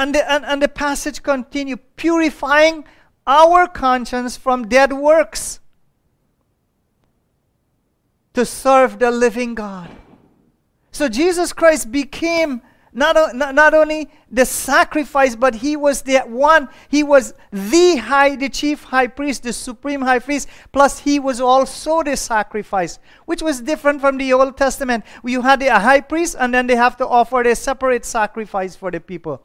And 0.00 0.14
the, 0.14 0.32
and, 0.32 0.46
and 0.46 0.62
the 0.62 0.68
passage 0.68 1.22
continue 1.22 1.76
purifying 1.76 2.84
our 3.26 3.68
conscience 3.68 4.34
from 4.34 4.66
dead 4.66 4.94
works 4.94 5.60
to 8.32 8.46
serve 8.46 8.98
the 8.98 9.10
living 9.10 9.54
God. 9.54 9.90
So 10.90 11.06
Jesus 11.10 11.52
Christ 11.52 11.92
became 11.92 12.62
not, 12.94 13.36
not, 13.36 13.54
not 13.54 13.74
only 13.74 14.08
the 14.30 14.46
sacrifice, 14.46 15.36
but 15.36 15.56
he 15.56 15.76
was 15.76 16.00
the 16.00 16.20
one, 16.20 16.70
he 16.88 17.02
was 17.02 17.34
the 17.52 17.96
high, 17.96 18.36
the 18.36 18.48
chief 18.48 18.84
high 18.84 19.06
priest, 19.06 19.42
the 19.42 19.52
supreme 19.52 20.00
high 20.00 20.18
priest, 20.18 20.48
plus 20.72 21.00
he 21.00 21.18
was 21.18 21.42
also 21.42 22.02
the 22.02 22.16
sacrifice, 22.16 22.98
which 23.26 23.42
was 23.42 23.60
different 23.60 24.00
from 24.00 24.16
the 24.16 24.32
Old 24.32 24.56
Testament. 24.56 25.04
You 25.22 25.42
had 25.42 25.62
a 25.62 25.78
high 25.78 26.00
priest, 26.00 26.36
and 26.40 26.54
then 26.54 26.66
they 26.68 26.76
have 26.76 26.96
to 26.96 27.06
offer 27.06 27.42
a 27.42 27.54
separate 27.54 28.06
sacrifice 28.06 28.74
for 28.74 28.90
the 28.90 28.98
people 28.98 29.44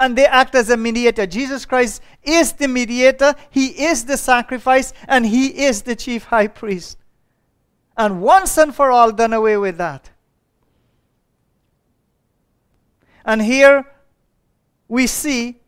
and 0.00 0.16
they 0.16 0.26
act 0.26 0.54
as 0.54 0.70
a 0.70 0.76
mediator. 0.76 1.26
Jesus 1.26 1.66
Christ 1.66 2.02
is 2.22 2.54
the 2.54 2.66
mediator, 2.66 3.34
He 3.50 3.66
is 3.84 4.06
the 4.06 4.16
sacrifice, 4.16 4.92
and 5.06 5.26
He 5.26 5.64
is 5.66 5.82
the 5.82 5.94
chief 5.94 6.24
high 6.24 6.48
priest. 6.48 6.96
And 7.96 8.22
once 8.22 8.56
and 8.56 8.74
for 8.74 8.90
all, 8.90 9.12
done 9.12 9.34
away 9.34 9.58
with 9.58 9.76
that. 9.76 10.10
And 13.26 13.42
here 13.42 13.86
we 14.88 15.06
see. 15.06 15.60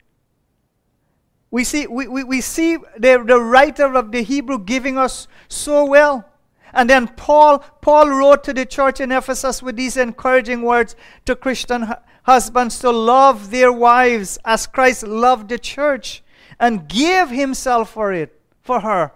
We 1.50 1.64
see, 1.64 1.86
we, 1.86 2.08
we, 2.08 2.24
we 2.24 2.40
see 2.40 2.78
the, 2.96 3.22
the 3.26 3.38
writer 3.38 3.94
of 3.94 4.10
the 4.10 4.22
Hebrew 4.22 4.58
giving 4.58 4.96
us 4.96 5.28
so 5.48 5.84
well. 5.84 6.26
And 6.72 6.88
then 6.88 7.08
Paul, 7.08 7.58
Paul 7.82 8.08
wrote 8.08 8.44
to 8.44 8.54
the 8.54 8.64
church 8.64 8.98
in 8.98 9.12
Ephesus 9.12 9.62
with 9.62 9.76
these 9.76 9.98
encouraging 9.98 10.62
words 10.62 10.96
to 11.26 11.36
Christian 11.36 11.92
husbands 12.22 12.78
to 12.80 12.90
love 12.90 13.50
their 13.50 13.72
wives 13.72 14.38
as 14.44 14.66
Christ 14.66 15.06
loved 15.06 15.48
the 15.48 15.58
church 15.58 16.22
and 16.58 16.88
give 16.88 17.30
himself 17.30 17.90
for 17.90 18.12
it, 18.12 18.40
for 18.60 18.80
her. 18.80 19.12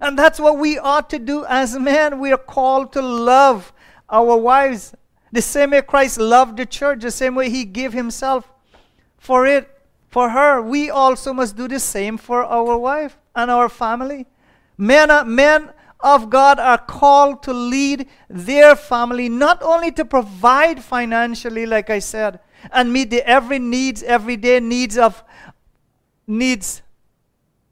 And 0.00 0.18
that's 0.18 0.40
what 0.40 0.58
we 0.58 0.78
ought 0.78 1.08
to 1.10 1.18
do 1.18 1.44
as 1.46 1.78
men. 1.78 2.18
We 2.18 2.32
are 2.32 2.38
called 2.38 2.92
to 2.94 3.02
love 3.02 3.72
our 4.08 4.36
wives 4.36 4.94
the 5.32 5.42
same 5.42 5.70
way 5.70 5.82
Christ 5.82 6.18
loved 6.18 6.56
the 6.56 6.66
church, 6.66 7.02
the 7.02 7.10
same 7.10 7.34
way 7.34 7.50
he 7.50 7.64
gave 7.64 7.92
himself 7.92 8.48
for 9.18 9.46
it, 9.46 9.68
for 10.08 10.30
her. 10.30 10.60
We 10.62 10.90
also 10.90 11.32
must 11.32 11.56
do 11.56 11.66
the 11.66 11.80
same 11.80 12.18
for 12.18 12.44
our 12.44 12.78
wife 12.78 13.18
and 13.34 13.50
our 13.50 13.68
family. 13.68 14.26
Men, 14.78 15.10
men 15.34 15.72
of 16.04 16.28
God 16.28 16.60
are 16.60 16.76
called 16.76 17.42
to 17.44 17.52
lead 17.52 18.06
their 18.28 18.76
family, 18.76 19.30
not 19.30 19.62
only 19.62 19.90
to 19.92 20.04
provide 20.04 20.84
financially, 20.84 21.64
like 21.64 21.88
I 21.88 21.98
said, 21.98 22.40
and 22.70 22.92
meet 22.92 23.08
the 23.08 23.26
every 23.26 23.58
needs, 23.58 24.02
everyday 24.02 24.60
needs 24.60 24.98
of 24.98 25.24
needs, 26.26 26.82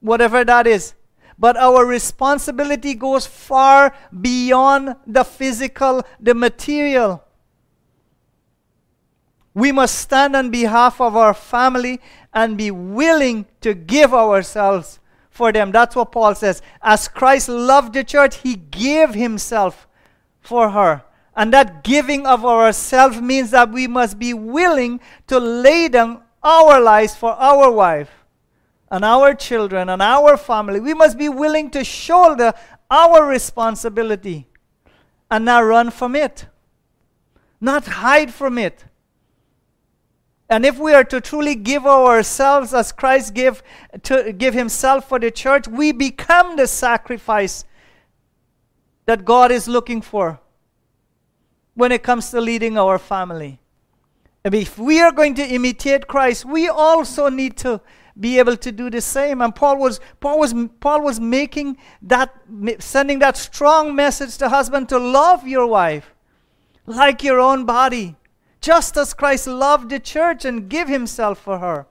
whatever 0.01 0.45
that 0.45 0.67
is. 0.67 0.95
But 1.39 1.59
our 1.59 1.85
responsibility 1.85 2.95
goes 2.95 3.27
far 3.27 3.95
beyond 4.19 4.97
the 5.07 5.25
physical, 5.25 6.03
the 6.19 6.35
material. 6.35 7.23
We 9.53 9.73
must 9.73 9.99
stand 9.99 10.35
on 10.35 10.51
behalf 10.51 11.03
of 11.03 11.17
our 11.17 11.35
family 11.35 12.01
and 12.33 12.57
be 12.57 12.71
willing 12.71 13.45
to 13.61 13.75
give 13.75 14.15
ourselves 14.15 15.01
for 15.33 15.51
them. 15.51 15.73
That's 15.73 15.97
what 15.97 16.13
Paul 16.13 16.35
says. 16.35 16.63
As 16.81 17.09
Christ 17.09 17.49
loved 17.49 17.95
the 17.95 18.05
church, 18.05 18.37
he 18.37 18.55
gave 18.55 19.15
himself 19.15 19.89
for 20.41 20.71
her. 20.71 21.03
And 21.35 21.53
that 21.55 21.83
giving 21.83 22.27
of 22.27 22.45
ourselves 22.45 23.21
means 23.21 23.51
that 23.51 23.73
we 23.73 23.89
must 23.89 24.19
be 24.19 24.35
willing 24.35 25.01
to 25.29 25.39
lay 25.41 25.89
down 25.89 26.23
our 26.43 26.81
lives 26.81 27.17
for 27.17 27.33
our 27.33 27.71
wife 27.71 28.11
and 28.91 29.05
our 29.05 29.33
children 29.33 29.89
and 29.89 30.03
our 30.03 30.37
family. 30.37 30.79
We 30.79 30.93
must 30.93 31.17
be 31.17 31.31
willing 31.31 31.71
to 31.71 31.83
shoulder 31.83 32.53
our 32.91 33.27
responsibility 33.27 34.47
and 35.31 35.47
not 35.47 35.61
run 35.61 35.91
from 35.91 36.15
it, 36.15 36.47
not 37.59 37.87
hide 37.87 38.35
from 38.35 38.59
it. 38.59 38.85
And 40.53 40.67
if 40.67 40.79
we 40.79 40.93
are 40.93 41.05
to 41.05 41.19
truly 41.19 41.55
give 41.55 41.87
ourselves 41.87 42.75
as 42.75 42.93
Christ 42.93 43.33
gave 43.33 43.63
to 44.03 44.35
give 44.35 44.53
himself 44.53 45.09
for 45.09 45.19
the 45.19 45.31
church, 45.31 45.67
we 45.67 45.93
become 45.93 46.57
the 46.57 46.67
sacrifice 46.67 47.65
that 49.07 49.25
God 49.25 49.51
is 49.51 49.67
looking 49.67 50.03
for 50.03 50.41
when 51.73 51.91
it 51.91 52.03
comes 52.03 52.31
to 52.33 52.41
leading 52.43 52.77
our 52.77 52.99
family. 52.99 53.61
And 54.45 54.55
if 54.55 54.79
we 54.79 55.01
are 55.01 55.11
going 55.11 55.35
to 55.37 55.43
imitate 55.43 56.07
Christ, 56.07 56.45
we 56.45 56.69
also 56.69 57.31
need 57.31 57.57
to 57.59 57.81
be 58.21 58.39
able 58.39 58.59
to 58.59 58.71
do 58.71 58.91
the 58.91 59.01
same. 59.01 59.41
And 59.41 59.55
Paul 59.55 59.79
was 59.79 60.01
Paul 60.21 60.39
was 60.39 60.55
Paul 60.81 61.01
was 61.01 61.19
making 61.19 61.79
that 62.03 62.31
sending 62.79 63.21
that 63.21 63.39
strong 63.39 63.97
message 63.97 64.37
to 64.37 64.51
husband 64.51 64.91
to 64.91 64.99
love 64.99 65.49
your 65.49 65.67
wife 65.67 66.15
like 66.85 67.23
your 67.23 67.41
own 67.41 67.65
body, 67.65 68.17
just 68.63 68.97
as 68.97 69.13
Christ 69.13 69.47
loved 69.47 69.91
the 69.91 69.99
church 69.99 70.45
and 70.45 70.69
give 70.69 70.89
himself 70.89 71.39
for 71.39 71.59
her. 71.59 71.87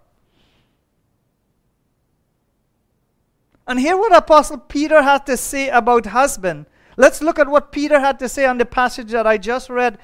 And 3.68 3.80
hear 3.80 3.98
what 3.98 4.16
Apostle 4.16 4.58
Peter 4.58 5.04
had 5.04 5.26
to 5.28 5.38
say 5.38 5.70
about 5.70 6.08
husband. 6.08 6.66
Let's 6.98 7.22
look 7.22 7.38
at 7.38 7.48
what 7.48 7.72
Peter 7.72 8.00
had 8.00 8.20
to 8.20 8.28
say 8.28 8.46
on 8.46 8.58
the 8.58 8.66
passage 8.66 9.12
that 9.12 9.28
I 9.28 9.38
just 9.38 9.70
read. 9.70 9.98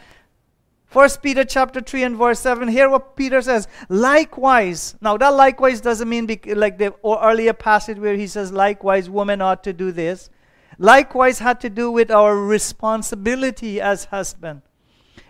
First 0.85 1.21
Peter 1.21 1.43
chapter 1.43 1.81
3 1.81 2.03
and 2.03 2.15
verse 2.17 2.39
7. 2.39 2.67
Hear 2.69 2.89
what 2.89 3.15
Peter 3.15 3.41
says. 3.41 3.67
Likewise. 3.89 4.95
Now 5.01 5.17
that 5.17 5.33
likewise 5.33 5.81
doesn't 5.81 6.07
mean 6.07 6.27
like 6.47 6.77
the 6.77 6.93
earlier 7.05 7.53
passage 7.53 7.97
where 7.97 8.15
he 8.15 8.27
says 8.27 8.51
likewise 8.51 9.09
women 9.09 9.41
ought 9.41 9.63
to 9.65 9.73
do 9.73 9.91
this. 9.91 10.29
Likewise 10.77 11.39
had 11.39 11.59
to 11.61 11.69
do 11.69 11.91
with 11.91 12.11
our 12.11 12.37
responsibility 12.37 13.81
as 13.81 14.05
husband. 14.05 14.61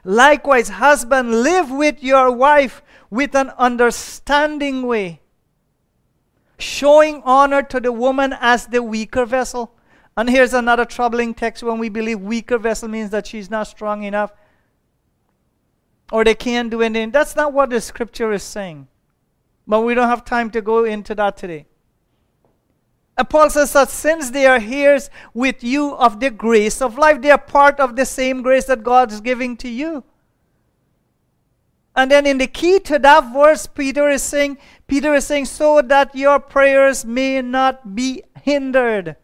Likewise, 0.07 0.69
husband, 0.69 1.43
live 1.43 1.69
with 1.69 2.01
your 2.01 2.31
wife 2.31 2.81
with 3.09 3.35
an 3.35 3.49
understanding 3.57 4.83
way, 4.87 5.19
showing 6.57 7.21
honor 7.25 7.61
to 7.61 7.81
the 7.81 7.91
woman 7.91 8.33
as 8.39 8.67
the 8.67 8.81
weaker 8.81 9.25
vessel. 9.25 9.73
And 10.15 10.29
here's 10.29 10.53
another 10.53 10.85
troubling 10.85 11.33
text 11.33 11.61
when 11.61 11.77
we 11.77 11.89
believe 11.89 12.21
weaker 12.21 12.57
vessel 12.57 12.87
means 12.87 13.09
that 13.09 13.27
she's 13.27 13.49
not 13.49 13.67
strong 13.67 14.03
enough 14.03 14.31
or 16.09 16.23
they 16.23 16.35
can't 16.35 16.71
do 16.71 16.81
anything. 16.81 17.11
That's 17.11 17.35
not 17.35 17.51
what 17.51 17.69
the 17.69 17.81
scripture 17.81 18.31
is 18.31 18.43
saying. 18.43 18.87
But 19.67 19.81
we 19.81 19.93
don't 19.93 20.07
have 20.07 20.23
time 20.23 20.51
to 20.51 20.61
go 20.61 20.85
into 20.85 21.15
that 21.15 21.35
today. 21.35 21.65
And 23.17 23.27
Paul 23.27 23.49
says 23.49 23.73
that 23.73 23.89
since 23.89 24.30
they 24.30 24.45
are 24.45 24.60
heirs 24.62 25.10
with 25.34 25.63
you 25.63 25.95
of 25.95 26.19
the 26.19 26.30
grace 26.30 26.82
of 26.82 26.97
life, 26.99 27.21
they 27.21 27.32
are 27.32 27.38
part 27.38 27.80
of 27.80 27.95
the 27.95 28.06
same 28.06 28.43
grace 28.43 28.65
that 28.65 28.84
God 28.84 29.12
is 29.12 29.21
giving 29.21 29.58
to 29.58 29.67
you. 29.67 30.03
And 31.95 32.12
then 32.12 32.27
in 32.27 32.38
the 32.38 32.45
key 32.45 32.80
to 32.82 32.99
that 32.99 33.34
verse, 33.34 33.65
Peter 33.65 34.08
is 34.08 34.21
saying, 34.21 34.60
Peter 34.86 35.15
is 35.15 35.25
saying, 35.25 35.45
so 35.45 35.82
that 35.82 36.15
your 36.15 36.39
prayers 36.39 37.03
may 37.03 37.41
not 37.41 37.95
be 37.95 38.21
hindered. 38.43 39.15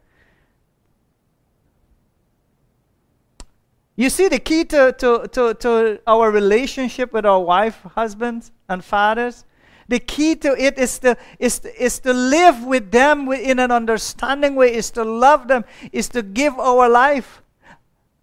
You 3.96 4.10
see, 4.10 4.28
the 4.28 4.40
key 4.40 4.66
to, 4.66 4.92
to, 4.98 5.28
to, 5.34 5.54
to 5.54 6.02
our 6.08 6.32
relationship 6.32 7.14
with 7.14 7.28
our 7.28 7.40
wife, 7.40 7.80
husbands, 7.94 8.52
and 8.68 8.84
fathers, 8.84 9.46
the 9.94 10.00
key 10.00 10.34
to 10.34 10.60
it 10.60 10.80
is 10.80 10.98
to, 10.98 11.16
is 11.38 11.60
is 11.78 12.00
to 12.00 12.12
live 12.12 12.64
with 12.64 12.90
them 12.90 13.32
in 13.32 13.60
an 13.60 13.70
understanding 13.70 14.56
way, 14.56 14.74
is 14.74 14.90
to 14.90 15.04
love 15.04 15.48
them, 15.48 15.64
is 15.92 16.10
to 16.10 16.24
give 16.24 16.58
our 16.58 16.90
life, 16.90 17.44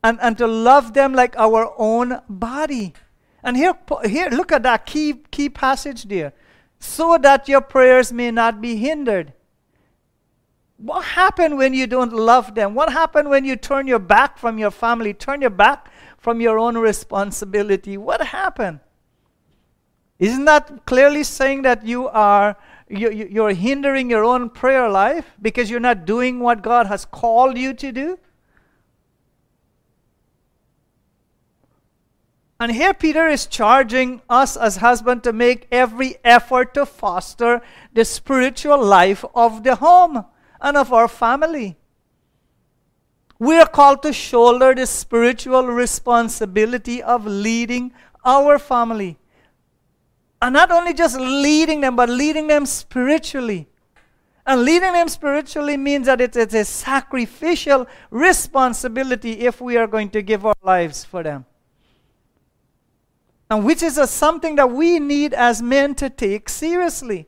and, 0.02 0.18
and 0.20 0.36
to 0.38 0.48
love 0.48 0.94
them 0.94 1.14
like 1.14 1.36
our 1.38 1.72
own 1.78 2.20
body. 2.28 2.92
And 3.44 3.56
here, 3.56 3.74
here, 4.04 4.30
look 4.30 4.50
at 4.50 4.64
that 4.64 4.84
key, 4.84 5.22
key 5.30 5.48
passage 5.48 6.08
there. 6.08 6.32
So 6.80 7.16
that 7.18 7.48
your 7.48 7.60
prayers 7.60 8.12
may 8.12 8.32
not 8.32 8.60
be 8.60 8.74
hindered. 8.74 9.32
What 10.76 11.04
happened 11.04 11.56
when 11.56 11.72
you 11.72 11.86
don't 11.86 12.12
love 12.12 12.56
them? 12.56 12.74
What 12.74 12.92
happened 12.92 13.30
when 13.30 13.44
you 13.44 13.54
turn 13.54 13.86
your 13.86 14.00
back 14.00 14.38
from 14.38 14.58
your 14.58 14.72
family, 14.72 15.14
turn 15.14 15.40
your 15.40 15.50
back 15.50 15.88
from 16.18 16.40
your 16.40 16.58
own 16.58 16.76
responsibility? 16.76 17.96
What 17.96 18.20
happened? 18.20 18.80
Isn't 20.20 20.44
that 20.44 20.84
clearly 20.84 21.24
saying 21.24 21.62
that 21.62 21.84
you 21.84 22.06
are 22.08 22.56
you, 22.88 23.10
you're 23.10 23.54
hindering 23.54 24.10
your 24.10 24.24
own 24.24 24.50
prayer 24.50 24.88
life 24.88 25.24
because 25.40 25.70
you're 25.70 25.80
not 25.80 26.04
doing 26.04 26.40
what 26.40 26.60
God 26.60 26.86
has 26.86 27.04
called 27.06 27.56
you 27.56 27.72
to 27.72 27.90
do? 27.90 28.18
And 32.58 32.72
here 32.72 32.92
Peter 32.92 33.26
is 33.26 33.46
charging 33.46 34.20
us 34.28 34.58
as 34.58 34.76
husband 34.76 35.24
to 35.24 35.32
make 35.32 35.66
every 35.72 36.16
effort 36.22 36.74
to 36.74 36.84
foster 36.84 37.62
the 37.94 38.04
spiritual 38.04 38.84
life 38.84 39.24
of 39.34 39.62
the 39.62 39.76
home 39.76 40.26
and 40.60 40.76
of 40.76 40.92
our 40.92 41.08
family. 41.08 41.78
We 43.38 43.56
are 43.56 43.66
called 43.66 44.02
to 44.02 44.12
shoulder 44.12 44.74
the 44.74 44.86
spiritual 44.86 45.68
responsibility 45.68 47.02
of 47.02 47.24
leading 47.24 47.92
our 48.22 48.58
family. 48.58 49.19
And 50.42 50.54
not 50.54 50.70
only 50.70 50.94
just 50.94 51.18
leading 51.18 51.80
them, 51.80 51.96
but 51.96 52.08
leading 52.08 52.46
them 52.46 52.66
spiritually. 52.66 53.68
And 54.46 54.62
leading 54.62 54.92
them 54.92 55.08
spiritually 55.08 55.76
means 55.76 56.06
that 56.06 56.20
it's, 56.20 56.36
it's 56.36 56.54
a 56.54 56.64
sacrificial 56.64 57.86
responsibility 58.10 59.32
if 59.40 59.60
we 59.60 59.76
are 59.76 59.86
going 59.86 60.10
to 60.10 60.22
give 60.22 60.46
our 60.46 60.54
lives 60.62 61.04
for 61.04 61.22
them. 61.22 61.44
And 63.50 63.64
which 63.64 63.82
is 63.82 63.98
a, 63.98 64.06
something 64.06 64.56
that 64.56 64.70
we 64.70 64.98
need 64.98 65.34
as 65.34 65.60
men 65.60 65.94
to 65.96 66.08
take 66.08 66.48
seriously 66.48 67.26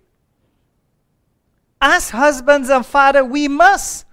as 1.83 2.11
husbands 2.11 2.70
and 2.70 2.87
father, 2.87 3.25
we 3.25 3.48
must 3.48 4.07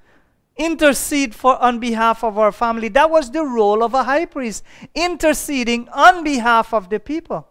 intercede 0.58 1.36
for 1.36 1.56
on 1.62 1.80
behalf 1.80 2.24
of 2.24 2.38
our 2.38 2.52
family. 2.52 2.90
That 2.90 3.12
was 3.12 3.30
the 3.30 3.46
role 3.46 3.84
of 3.84 3.94
a 3.94 4.04
high 4.04 4.26
priest, 4.26 4.64
interceding 4.96 5.88
on 5.90 6.24
behalf 6.24 6.74
of 6.74 6.90
the 6.90 7.00
people. 7.00 7.48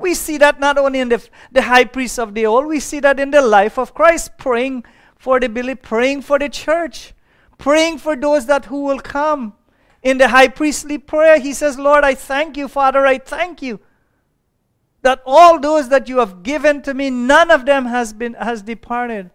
We 0.00 0.14
see 0.14 0.38
that 0.38 0.58
not 0.58 0.78
only 0.78 1.00
in 1.00 1.10
the, 1.10 1.28
the 1.52 1.62
high 1.62 1.84
priest 1.84 2.18
of 2.18 2.34
the 2.34 2.46
old, 2.46 2.66
we 2.66 2.80
see 2.80 3.00
that 3.00 3.20
in 3.20 3.30
the 3.30 3.42
life 3.42 3.78
of 3.78 3.94
Christ, 3.94 4.38
praying 4.38 4.84
for 5.16 5.38
the 5.38 5.48
believer, 5.48 5.80
praying 5.82 6.22
for 6.22 6.38
the 6.38 6.48
church, 6.48 7.12
praying 7.58 7.98
for 7.98 8.16
those 8.16 8.46
that 8.46 8.64
who 8.64 8.84
will 8.84 9.00
come. 9.00 9.52
In 10.02 10.16
the 10.16 10.28
high 10.28 10.48
priestly 10.48 10.96
prayer, 10.96 11.38
he 11.38 11.52
says, 11.52 11.78
Lord, 11.78 12.02
I 12.02 12.14
thank 12.14 12.56
you, 12.56 12.66
Father, 12.66 13.04
I 13.04 13.18
thank 13.18 13.60
you 13.60 13.80
that 15.02 15.22
all 15.26 15.60
those 15.60 15.90
that 15.90 16.08
you 16.08 16.18
have 16.18 16.42
given 16.42 16.82
to 16.82 16.94
me, 16.94 17.10
none 17.10 17.50
of 17.50 17.66
them 17.66 17.86
has 17.86 18.12
been 18.12 18.34
has 18.34 18.62
departed. 18.62 19.30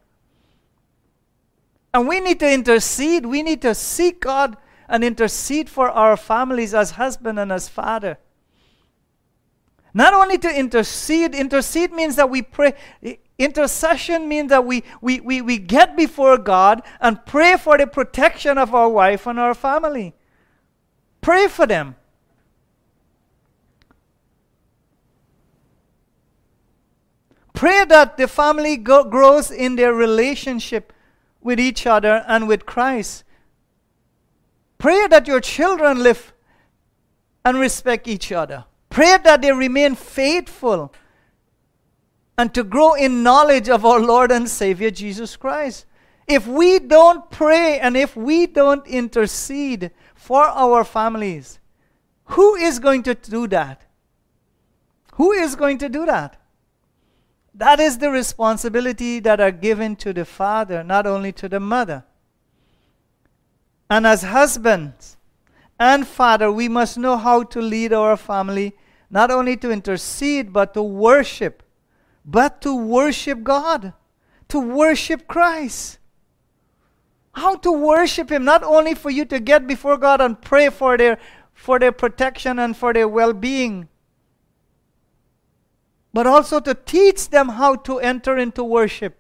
And 1.94 2.08
we 2.08 2.20
need 2.20 2.40
to 2.42 2.52
intercede. 2.52 3.26
We 3.26 3.42
need 3.42 3.62
to 3.62 3.74
seek 3.74 4.22
God 4.22 4.58
and 4.90 5.04
intercede 5.04 5.70
for 5.70 5.90
our 5.90 6.18
families 6.18 6.74
as 6.74 6.92
husband 6.92 7.40
and 7.40 7.52
as 7.52 7.70
father. 7.70 8.18
Not 9.96 10.14
only 10.14 10.38
to 10.40 10.54
intercede, 10.54 11.34
intercede 11.34 11.94
means 11.94 12.18
that 12.18 12.30
we 12.30 12.42
pray. 12.42 12.74
Intercession 13.40 14.28
means 14.28 14.50
that 14.50 14.66
we, 14.66 14.84
we, 15.00 15.22
we, 15.22 15.42
we 15.42 15.58
get 15.58 15.96
before 15.96 16.38
God 16.38 16.82
and 17.00 17.26
pray 17.26 17.56
for 17.56 17.78
the 17.78 17.88
protection 17.88 18.58
of 18.58 18.76
our 18.76 18.90
wife 18.90 19.26
and 19.26 19.40
our 19.40 19.54
family. 19.54 20.14
Pray 21.22 21.48
for 21.48 21.66
them. 21.66 21.96
Pray 27.54 27.86
that 27.86 28.18
the 28.18 28.28
family 28.28 28.76
go- 28.76 29.06
grows 29.06 29.50
in 29.50 29.78
their 29.78 29.94
relationship 29.94 30.92
with 31.40 31.58
each 31.58 31.88
other 31.88 32.26
and 32.28 32.50
with 32.50 32.66
Christ. 32.66 33.24
Pray 34.78 35.08
that 35.08 35.26
your 35.26 35.40
children 35.40 36.04
live 36.04 36.34
and 37.46 37.58
respect 37.58 38.10
each 38.10 38.34
other. 38.34 38.66
Pray 38.96 39.18
that 39.26 39.42
they 39.42 39.52
remain 39.52 39.94
faithful 39.94 40.94
and 42.38 42.54
to 42.54 42.64
grow 42.64 42.94
in 42.94 43.24
knowledge 43.24 43.68
of 43.68 43.84
our 43.84 44.00
Lord 44.00 44.32
and 44.32 44.48
Savior 44.48 44.90
Jesus 44.90 45.36
Christ. 45.36 45.86
If 46.30 46.48
we 46.48 46.80
don't 46.80 47.30
pray 47.30 47.78
and 47.78 47.98
if 47.98 48.16
we 48.16 48.48
don't 48.48 48.88
intercede 48.88 49.92
for 50.14 50.44
our 50.44 50.86
families, 50.86 51.60
who 52.24 52.56
is 52.56 52.80
going 52.80 53.04
to 53.04 53.16
do 53.16 53.48
that? 53.48 53.82
Who 55.16 55.34
is 55.34 55.58
going 55.58 55.78
to 55.80 55.90
do 55.90 56.06
that? 56.06 56.42
That 57.54 57.82
is 57.82 57.98
the 57.98 58.12
responsibility 58.12 59.20
that 59.20 59.42
are 59.42 59.52
given 59.52 59.98
to 59.98 60.14
the 60.14 60.24
father, 60.24 60.86
not 60.86 61.06
only 61.06 61.34
to 61.34 61.50
the 61.50 61.60
mother. 61.60 62.06
And 63.90 64.08
as 64.08 64.22
husbands 64.24 65.18
and 65.78 66.08
father, 66.08 66.50
we 66.50 66.70
must 66.70 66.98
know 66.98 67.18
how 67.18 67.44
to 67.44 67.62
lead 67.62 67.92
our 67.92 68.16
family, 68.16 68.74
not 69.10 69.32
only 69.32 69.58
to 69.58 69.72
intercede, 69.72 70.52
but 70.52 70.74
to 70.74 70.84
worship, 70.84 71.64
but 72.26 72.62
to 72.62 72.76
worship 72.76 73.44
God, 73.44 73.94
to 74.50 74.60
worship 74.60 75.28
Christ. 75.28 76.00
How 77.34 77.56
to 77.58 77.72
worship 77.72 78.32
Him, 78.32 78.46
not 78.46 78.64
only 78.64 78.94
for 78.96 79.10
you 79.10 79.26
to 79.26 79.40
get 79.40 79.68
before 79.68 79.98
God 79.98 80.22
and 80.22 80.42
pray 80.42 80.70
for 80.70 80.98
their, 80.98 81.20
for 81.54 81.80
their 81.80 81.92
protection 81.92 82.60
and 82.60 82.76
for 82.76 82.94
their 82.94 83.08
well 83.08 83.34
being, 83.34 83.90
but 86.14 86.26
also 86.26 86.62
to 86.62 86.74
teach 86.74 87.30
them 87.30 87.50
how 87.50 87.76
to 87.76 88.00
enter 88.00 88.38
into 88.38 88.64
worship, 88.64 89.18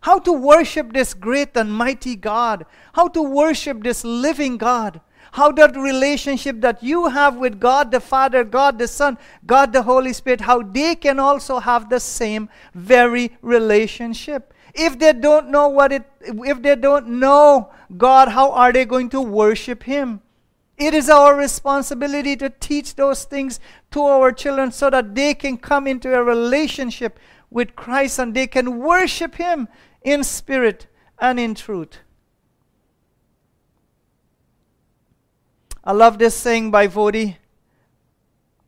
how 0.00 0.18
to 0.18 0.32
worship 0.32 0.94
this 0.94 1.12
great 1.12 1.54
and 1.54 1.70
mighty 1.70 2.16
God, 2.16 2.64
how 2.94 3.06
to 3.08 3.22
worship 3.22 3.82
this 3.82 4.02
living 4.02 4.56
God, 4.56 5.02
how 5.32 5.52
that 5.52 5.76
relationship 5.76 6.60
that 6.60 6.82
you 6.82 7.08
have 7.08 7.36
with 7.36 7.60
God 7.60 7.90
the 7.90 8.00
Father, 8.00 8.44
God 8.44 8.78
the 8.78 8.88
Son, 8.88 9.18
God 9.46 9.72
the 9.72 9.82
Holy 9.82 10.12
Spirit, 10.12 10.42
how 10.42 10.62
they 10.62 10.94
can 10.94 11.18
also 11.18 11.58
have 11.58 11.88
the 11.90 12.00
same 12.00 12.48
very 12.74 13.36
relationship. 13.42 14.54
If 14.74 14.98
they 14.98 15.12
don't 15.12 15.48
know 15.48 15.68
what 15.68 15.92
it, 15.92 16.04
if 16.20 16.62
they 16.62 16.76
don't 16.76 17.08
know 17.20 17.70
God, 17.96 18.28
how 18.28 18.52
are 18.52 18.72
they 18.72 18.84
going 18.84 19.08
to 19.10 19.20
worship 19.20 19.82
Him? 19.82 20.20
It 20.76 20.94
is 20.94 21.10
our 21.10 21.34
responsibility 21.34 22.36
to 22.36 22.50
teach 22.50 22.94
those 22.94 23.24
things 23.24 23.58
to 23.90 24.02
our 24.02 24.30
children 24.30 24.70
so 24.70 24.90
that 24.90 25.14
they 25.14 25.34
can 25.34 25.56
come 25.56 25.88
into 25.88 26.14
a 26.14 26.22
relationship 26.22 27.18
with 27.50 27.74
Christ 27.74 28.18
and 28.20 28.32
they 28.32 28.46
can 28.46 28.78
worship 28.78 29.34
Him 29.34 29.66
in 30.02 30.22
spirit 30.22 30.86
and 31.18 31.40
in 31.40 31.54
truth. 31.54 31.98
I 35.88 35.92
love 35.92 36.18
this 36.18 36.34
saying 36.34 36.70
by 36.70 36.86
Voddie 36.86 37.38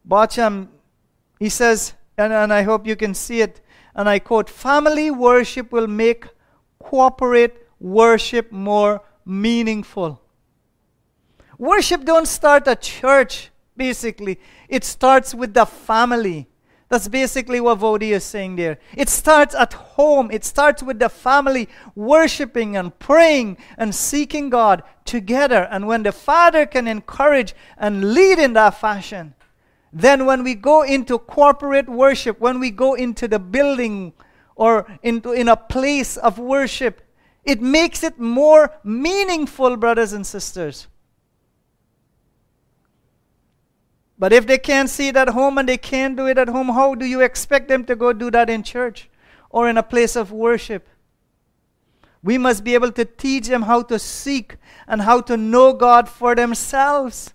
Baucham. 0.09 0.69
He 1.39 1.51
says, 1.51 1.93
and, 2.17 2.33
and 2.33 2.51
I 2.51 2.63
hope 2.63 2.87
you 2.87 2.97
can 2.97 3.13
see 3.13 3.43
it, 3.43 3.61
and 3.95 4.09
I 4.09 4.21
quote 4.21 4.49
Family 4.49 5.11
worship 5.11 5.71
will 5.71 5.87
make 5.87 6.25
corporate 6.79 7.69
worship 7.79 8.51
more 8.51 9.03
meaningful. 9.27 10.23
Worship 11.59 12.07
don't 12.07 12.27
start 12.27 12.67
at 12.67 12.81
church, 12.81 13.51
basically. 13.77 14.41
It 14.67 14.83
starts 14.83 15.35
with 15.35 15.53
the 15.53 15.67
family. 15.67 16.49
That's 16.91 17.07
basically 17.07 17.61
what 17.61 17.79
Voddie 17.79 18.11
is 18.11 18.25
saying 18.25 18.57
there. 18.57 18.81
It 18.97 19.09
starts 19.09 19.55
at 19.55 19.73
home. 19.73 20.29
It 20.33 20.45
starts 20.45 20.83
with 20.83 20.99
the 20.99 21.09
family 21.09 21.69
worshiping 21.95 22.77
and 22.77 22.99
praying 22.99 23.59
and 23.79 23.95
seeking 23.95 24.51
God 24.51 24.83
together. 25.05 25.69
And 25.71 25.87
when 25.87 26.03
the 26.03 26.11
father 26.11 26.67
can 26.67 26.89
encourage 26.89 27.55
and 27.79 28.13
lead 28.13 28.41
in 28.41 28.55
that 28.55 28.81
fashion, 28.81 29.35
then 29.93 30.27
when 30.27 30.43
we 30.43 30.57
go 30.57 30.83
into 30.83 31.17
corporate 31.17 31.89
worship, 31.89 32.41
when 32.41 32.59
we 32.59 32.73
go 32.73 32.95
into 32.95 33.29
the 33.29 33.39
building 33.39 34.13
or 34.57 34.85
into 35.05 35.31
in 35.31 35.49
a 35.49 35.57
place 35.57 36.17
of 36.17 36.41
worship, 36.41 37.03
it 37.45 37.63
makes 37.63 38.03
it 38.03 38.19
more 38.19 38.73
meaningful, 38.83 39.77
brothers 39.77 40.13
and 40.13 40.27
sisters. 40.27 40.89
But 44.21 44.35
if 44.35 44.47
they 44.47 44.59
can't 44.59 44.91
see 44.91 45.09
it 45.09 45.17
at 45.17 45.31
home 45.31 45.57
and 45.57 45.67
they 45.67 45.79
can't 45.79 46.15
do 46.15 46.27
it 46.27 46.37
at 46.37 46.51
home, 46.51 46.69
how 46.69 46.95
do 46.95 47.07
you 47.07 47.23
expect 47.23 47.69
them 47.69 47.87
to 47.87 47.97
go 47.97 48.13
do 48.13 48.31
that 48.31 48.51
in 48.51 48.63
church 48.63 49.09
or 49.49 49.67
in 49.67 49.79
a 49.79 49.83
place 49.83 50.15
of 50.15 50.31
worship? 50.31 50.87
We 52.23 52.37
must 52.37 52.63
be 52.63 52.75
able 52.75 52.93
to 52.93 53.07
teach 53.07 53.49
them 53.49 53.63
how 53.63 53.81
to 53.85 53.99
seek 53.99 54.59
and 54.87 55.01
how 55.01 55.23
to 55.23 55.39
know 55.39 55.73
God 55.73 56.07
for 56.07 56.35
themselves. 56.35 57.33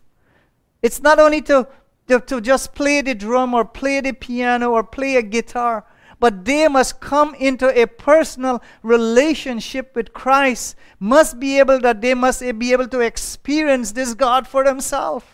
It's 0.84 1.02
not 1.02 1.18
only 1.18 1.42
to, 1.42 1.68
to, 2.08 2.20
to 2.20 2.40
just 2.40 2.76
play 2.76 3.02
the 3.02 3.16
drum 3.16 3.56
or 3.56 3.66
play 3.66 4.00
the 4.00 4.14
piano 4.14 4.70
or 4.70 4.84
play 4.84 5.16
a 5.16 5.24
guitar, 5.24 5.86
but 6.20 6.46
they 6.46 6.68
must 6.68 7.00
come 7.00 7.34
into 7.34 7.68
a 7.82 7.88
personal 7.88 8.62
relationship 8.84 9.96
with 9.96 10.14
Christ. 10.14 10.76
Must 11.00 11.40
be 11.40 11.58
able 11.58 11.80
that 11.80 12.02
they 12.02 12.14
must 12.14 12.42
be 12.60 12.74
able 12.74 12.88
to 12.90 13.00
experience 13.00 13.94
this 13.94 14.14
God 14.14 14.48
for 14.48 14.64
themselves. 14.64 15.26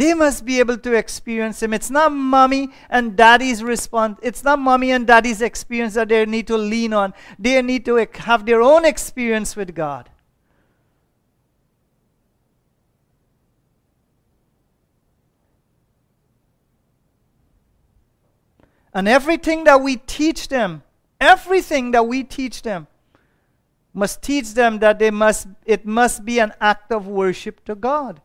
They 0.00 0.14
must 0.14 0.46
be 0.46 0.60
able 0.60 0.78
to 0.78 0.94
experience 0.94 1.62
Him. 1.62 1.74
It's 1.74 1.90
not 1.90 2.10
mommy 2.10 2.70
and 2.88 3.18
daddy's 3.18 3.62
response. 3.62 4.18
It's 4.22 4.42
not 4.42 4.58
mommy 4.58 4.92
and 4.92 5.06
daddy's 5.06 5.42
experience 5.42 5.92
that 5.92 6.08
they 6.08 6.24
need 6.24 6.46
to 6.46 6.56
lean 6.56 6.94
on. 6.94 7.12
They 7.38 7.60
need 7.60 7.84
to 7.84 8.08
have 8.14 8.46
their 8.46 8.62
own 8.62 8.86
experience 8.86 9.56
with 9.56 9.74
God. 9.74 10.08
And 18.94 19.06
everything 19.06 19.64
that 19.64 19.82
we 19.82 19.96
teach 19.96 20.48
them, 20.48 20.82
everything 21.20 21.90
that 21.90 22.06
we 22.06 22.24
teach 22.24 22.62
them, 22.62 22.86
must 23.92 24.22
teach 24.22 24.54
them 24.54 24.78
that 24.78 24.98
they 24.98 25.10
must, 25.10 25.46
it 25.66 25.84
must 25.84 26.24
be 26.24 26.38
an 26.38 26.54
act 26.58 26.90
of 26.90 27.06
worship 27.06 27.62
to 27.66 27.74
God. 27.74 28.22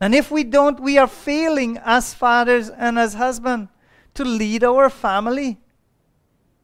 And 0.00 0.14
if 0.14 0.30
we 0.30 0.44
don't, 0.44 0.80
we 0.80 0.96
are 0.98 1.06
failing 1.06 1.78
as 1.84 2.14
fathers 2.14 2.70
and 2.70 2.98
as 2.98 3.14
husbands 3.14 3.70
to 4.14 4.24
lead 4.24 4.64
our 4.64 4.88
family. 4.88 5.58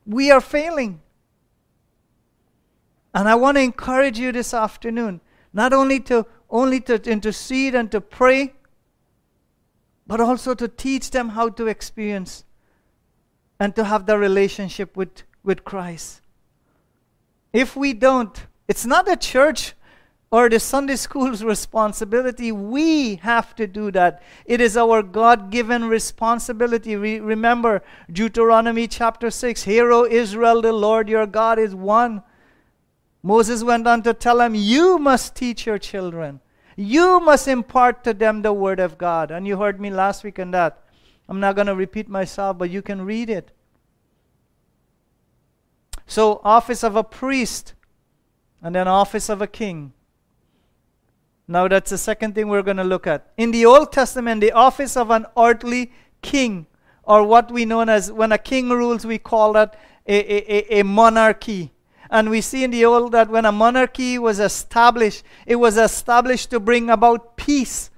We 0.07 0.31
are 0.31 0.41
failing. 0.41 1.01
And 3.15 3.29
I 3.29 3.35
want 3.35 3.57
to 3.57 3.63
encourage 3.63 4.19
you 4.19 4.33
this 4.33 4.55
afternoon 4.55 5.21
not 5.53 5.73
only 5.73 5.99
to 5.99 6.27
only 6.51 6.81
to 6.81 6.95
intercede 7.11 7.75
and 7.75 7.91
to 7.91 8.01
pray, 8.01 8.53
but 10.07 10.21
also 10.21 10.55
to 10.55 10.69
teach 10.69 11.11
them 11.11 11.31
how 11.31 11.49
to 11.49 11.67
experience 11.67 12.45
and 13.59 13.75
to 13.75 13.85
have 13.85 14.07
the 14.07 14.19
relationship 14.19 14.97
with, 14.97 15.23
with 15.43 15.65
Christ. 15.65 16.21
If 17.53 17.75
we 17.75 17.95
don't, 17.95 18.47
it's 18.69 18.85
not 18.87 19.07
the 19.07 19.17
church 19.17 19.75
or 20.31 20.49
the 20.49 20.59
Sunday 20.59 20.97
school's 20.97 21.45
responsibility. 21.45 22.51
We 22.51 23.17
have 23.17 23.55
to 23.57 23.67
do 23.67 23.91
that. 23.93 24.23
It 24.45 24.61
is 24.61 24.77
our 24.77 25.03
God 25.03 25.51
given 25.51 25.85
responsibility. 25.85 26.97
We 26.97 27.21
remember 27.21 27.83
Deuteronomy 28.11 28.89
chapter 28.89 29.31
6 29.31 29.63
Hear, 29.63 29.93
O 29.93 30.05
Israel, 30.05 30.63
the 30.63 30.73
Lord 30.73 31.09
your 31.09 31.27
God 31.27 31.59
is 31.59 31.75
one. 31.75 32.23
Moses 33.23 33.63
went 33.63 33.87
on 33.87 34.03
to 34.03 34.15
tell 34.15 34.39
them, 34.39 34.55
You 34.55 34.99
must 34.99 35.35
teach 35.35 35.67
your 35.67 35.79
children. 35.79 36.41
You 36.77 37.21
must 37.21 37.49
impart 37.49 38.05
to 38.05 38.13
them 38.13 38.43
the 38.43 38.53
word 38.53 38.81
of 38.81 38.99
God. 38.99 39.31
And 39.31 39.47
you 39.47 39.57
heard 39.57 39.81
me 39.81 39.91
last 39.91 40.25
week 40.25 40.39
on 40.39 40.51
that. 40.51 40.83
I'm 41.29 41.41
not 41.41 41.57
going 41.57 41.67
to 41.67 41.75
repeat 41.75 42.09
myself, 42.09 42.59
but 42.59 42.71
you 42.71 42.83
can 42.83 43.03
read 43.03 43.31
it. 43.31 43.51
So, 46.07 46.41
office 46.45 46.85
of 46.85 46.95
a 46.95 47.03
priest, 47.03 47.75
and 48.63 48.75
then 48.75 48.87
office 48.87 49.29
of 49.29 49.43
a 49.43 49.47
king. 49.47 49.93
Now, 51.49 51.69
that's 51.69 51.91
the 51.91 51.99
second 51.99 52.35
thing 52.35 52.49
we're 52.49 52.63
going 52.63 52.77
to 52.79 52.85
look 52.85 53.07
at. 53.07 53.31
In 53.37 53.53
the 53.53 53.67
Old 53.67 53.93
Testament, 53.93 54.41
the 54.41 54.53
office 54.53 54.97
of 54.97 55.11
an 55.11 55.27
earthly 55.37 55.93
king, 56.21 56.67
or 57.05 57.23
what 57.23 57.53
we 57.53 57.65
know 57.65 57.83
as 57.83 58.11
when 58.11 58.33
a 58.33 58.39
king 58.39 58.71
rules, 58.71 59.07
we 59.07 59.19
call 59.19 59.53
that 59.53 59.79
a, 60.09 60.77
a, 60.77 60.81
a 60.81 60.83
monarchy. 60.83 61.73
And 62.11 62.31
we 62.31 62.41
see 62.41 62.65
in 62.65 62.73
the 62.73 62.85
Old 62.85 63.13
that 63.13 63.31
when 63.31 63.45
a 63.45 63.53
monarchy 63.53 64.19
was 64.19 64.41
established, 64.41 65.23
it 65.47 65.57
was 65.57 65.77
established 65.77 66.51
to 66.51 66.59
bring 66.59 66.91
about 66.91 67.37
peace 67.37 67.91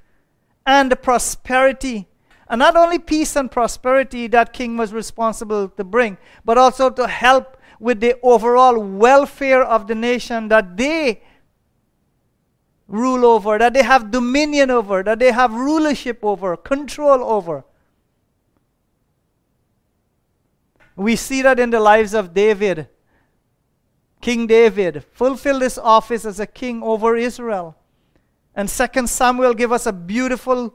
and 0.67 1.01
prosperity. 1.01 2.07
And 2.49 2.59
not 2.59 2.77
only 2.77 2.99
peace 2.99 3.35
and 3.37 3.51
prosperity 3.51 4.27
that 4.29 4.53
king 4.53 4.77
was 4.77 4.93
responsible 4.93 5.69
to 5.71 5.85
bring, 5.85 6.19
but 6.45 6.59
also 6.59 6.91
to 6.91 7.07
help 7.07 7.57
with 7.81 8.01
the 8.01 8.19
overall 8.23 8.79
welfare 8.79 9.63
of 9.63 9.87
the 9.87 9.95
nation 9.95 10.49
that 10.49 10.77
they 10.77 11.23
rule 12.89 13.27
over, 13.27 13.59
that 13.59 13.75
they 13.75 13.83
have 13.83 14.11
dominion 14.11 14.71
over, 14.71 15.03
that 15.03 15.19
they 15.19 15.31
have 15.31 15.53
rulership 15.53 16.21
over, 16.23 16.57
control 16.57 17.23
over. 17.23 17.65
We 20.97 21.15
see 21.15 21.43
that 21.43 21.61
in 21.61 21.71
the 21.71 21.79
lives 21.79 22.15
of 22.15 22.35
David. 22.35 22.89
King 24.21 24.49
David 24.49 25.05
fulfilled 25.13 25.63
this 25.63 25.79
office 25.79 26.25
as 26.25 26.41
a 26.41 26.47
king 26.47 26.83
over 26.83 27.17
Israel. 27.17 27.77
And 28.57 28.69
Second 28.69 29.09
Samuel 29.09 29.55
give 29.55 29.71
us 29.71 29.87
a 29.87 29.93
beautiful 29.93 30.75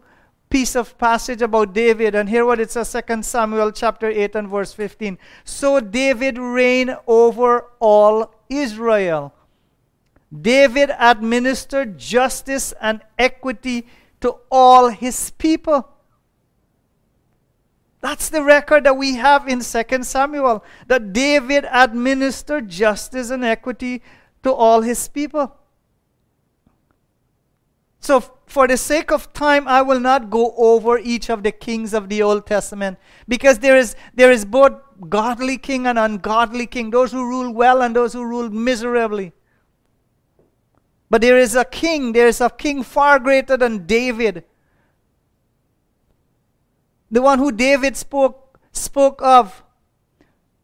piece 0.50 0.76
of 0.76 0.98
passage 0.98 1.42
about 1.42 1.74
David. 1.74 2.16
And 2.16 2.30
hear 2.30 2.46
what 2.46 2.62
it 2.62 2.72
says, 2.72 2.88
Second 2.88 3.26
Samuel 3.26 3.72
chapter 3.74 4.08
8 4.08 4.36
and 4.36 4.48
verse 4.48 4.72
15. 4.72 5.18
So 5.44 5.82
David 5.82 6.38
reigned 6.38 6.96
over 7.06 7.66
all 7.82 8.34
Israel 8.48 9.34
David 10.42 10.92
administered 10.98 11.98
justice 11.98 12.74
and 12.82 13.02
equity 13.20 13.88
to 14.22 14.38
all 14.50 14.88
his 14.90 15.32
people. 15.32 15.88
That's 18.02 18.30
the 18.30 18.44
record 18.44 18.84
that 18.84 18.98
we 18.98 19.16
have 19.16 19.48
in 19.48 19.62
2 19.62 20.04
Samuel 20.04 20.64
that 20.88 21.14
David 21.14 21.66
administered 21.72 22.68
justice 22.68 23.30
and 23.30 23.46
equity 23.46 24.02
to 24.44 24.52
all 24.52 24.82
his 24.82 25.08
people. 25.08 25.56
So, 28.00 28.20
for 28.46 28.68
the 28.68 28.76
sake 28.76 29.12
of 29.12 29.32
time, 29.32 29.68
I 29.68 29.82
will 29.82 30.00
not 30.00 30.30
go 30.30 30.54
over 30.58 30.98
each 30.98 31.30
of 31.30 31.44
the 31.44 31.54
kings 31.54 31.94
of 31.94 32.10
the 32.10 32.22
Old 32.22 32.46
Testament 32.46 32.98
because 33.28 33.60
there 33.60 33.78
is, 33.78 33.96
there 34.14 34.32
is 34.32 34.44
both 34.44 34.74
godly 35.08 35.58
king 35.58 35.88
and 35.88 35.98
ungodly 35.98 36.68
king, 36.68 36.90
those 36.90 37.14
who 37.14 37.26
rule 37.26 37.54
well 37.54 37.82
and 37.82 37.96
those 37.96 38.12
who 38.12 38.26
rule 38.26 38.50
miserably. 38.50 39.32
But 41.14 41.22
there 41.22 41.38
is 41.38 41.56
a 41.56 41.64
king, 41.64 42.14
there 42.14 42.26
is 42.26 42.42
a 42.42 42.50
king 42.50 42.82
far 42.82 43.20
greater 43.20 43.56
than 43.56 43.86
David. 43.86 44.46
The 47.12 47.22
one 47.22 47.38
who 47.38 47.52
David 47.52 47.96
spoke, 47.96 48.60
spoke 48.72 49.22
of. 49.22 49.64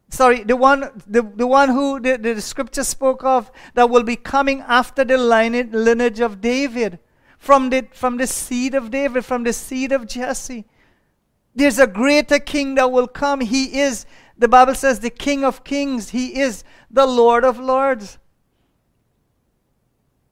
sorry, 0.08 0.42
the 0.42 0.56
one, 0.56 0.90
the, 1.06 1.22
the 1.22 1.46
one 1.46 1.68
who 1.68 2.00
the, 2.00 2.16
the 2.16 2.40
scripture 2.40 2.82
spoke 2.82 3.22
of 3.22 3.52
that 3.74 3.90
will 3.90 4.02
be 4.02 4.16
coming 4.16 4.60
after 4.62 5.04
the 5.04 5.18
lineage, 5.18 6.18
of 6.18 6.40
David, 6.40 6.98
from 7.38 7.70
the, 7.70 7.86
from 7.92 8.16
the 8.16 8.26
seed 8.26 8.74
of 8.74 8.90
David, 8.90 9.24
from 9.24 9.44
the 9.44 9.52
seed 9.52 9.92
of 9.92 10.08
Jesse. 10.08 10.64
There's 11.54 11.78
a 11.78 11.86
greater 11.86 12.40
king 12.40 12.74
that 12.74 12.90
will 12.90 13.06
come. 13.06 13.40
He 13.40 13.78
is, 13.78 14.04
the 14.36 14.48
Bible 14.48 14.74
says, 14.74 14.98
the 14.98 15.10
King 15.10 15.44
of 15.44 15.62
kings. 15.62 16.08
He 16.08 16.40
is 16.40 16.64
the 16.90 17.06
Lord 17.06 17.44
of 17.44 17.60
lords. 17.60 18.18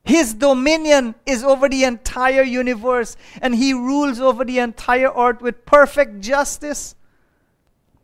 His 0.08 0.34
dominion 0.34 1.14
is 1.26 1.44
over 1.44 1.68
the 1.68 1.84
entire 1.84 2.42
universe, 2.42 3.16
and 3.40 3.54
he 3.54 3.72
rules 3.72 4.20
over 4.20 4.44
the 4.44 4.58
entire 4.58 5.12
earth 5.14 5.40
with 5.40 5.64
perfect 5.64 6.20
justice 6.20 6.96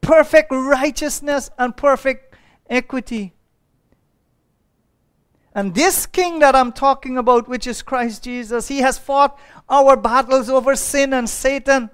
perfect 0.05 0.51
righteousness 0.53 1.51
and 1.59 1.77
perfect 1.77 2.37
equity. 2.69 3.33
And 5.55 5.75
this 5.75 6.05
king 6.07 6.41
that 6.41 6.55
I'm 6.55 6.73
talking 6.73 7.17
about, 7.17 7.49
which 7.49 7.67
is 7.67 7.83
Christ 7.83 8.25
Jesus, 8.25 8.69
he 8.69 8.79
has 8.79 8.99
fought 8.99 9.39
our 9.69 9.97
battles 9.97 10.51
over 10.51 10.77
sin 10.77 11.13
and 11.13 11.29
Satan. 11.29 11.91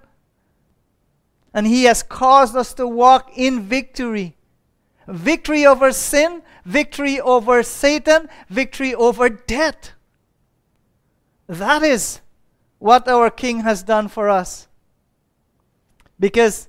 And 1.52 1.66
he 1.66 1.84
has 1.84 2.02
caused 2.02 2.56
us 2.56 2.74
to 2.74 2.86
walk 2.86 3.30
in 3.36 3.60
victory. 3.60 4.36
Victory 5.06 5.66
over 5.66 5.92
sin, 5.92 6.42
victory 6.64 7.20
over 7.20 7.62
Satan, 7.62 8.28
victory 8.48 8.94
over 8.94 9.28
death. 9.28 9.92
That 11.50 11.82
is 11.82 12.20
what 12.78 13.08
our 13.08 13.28
king 13.28 13.60
has 13.60 13.82
done 13.82 14.06
for 14.06 14.28
us. 14.28 14.68
Because 16.20 16.68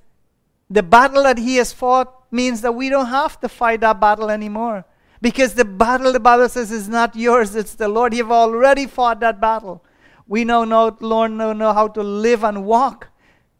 the 0.68 0.82
battle 0.82 1.22
that 1.22 1.38
he 1.38 1.56
has 1.56 1.72
fought 1.72 2.12
means 2.32 2.62
that 2.62 2.72
we 2.72 2.88
don't 2.88 3.06
have 3.06 3.38
to 3.40 3.48
fight 3.48 3.80
that 3.82 4.00
battle 4.00 4.28
anymore. 4.28 4.84
Because 5.20 5.54
the 5.54 5.64
battle, 5.64 6.12
the 6.12 6.18
Bible 6.18 6.48
says, 6.48 6.72
is 6.72 6.88
not 6.88 7.14
yours, 7.14 7.54
it's 7.54 7.76
the 7.76 7.86
Lord. 7.86 8.12
You've 8.12 8.32
already 8.32 8.88
fought 8.88 9.20
that 9.20 9.40
battle. 9.40 9.84
We 10.26 10.44
now 10.44 10.64
know, 10.64 10.96
Lord, 10.98 11.30
know, 11.30 11.52
know 11.52 11.72
how 11.72 11.86
to 11.86 12.02
live 12.02 12.42
and 12.42 12.64
walk 12.64 13.06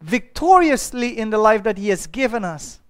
victoriously 0.01 1.17
in 1.17 1.31
the 1.31 1.39
life 1.39 1.63
that 1.63 1.79
He 1.79 1.91
has 1.91 2.09
given 2.09 2.45
us. 2.45 2.81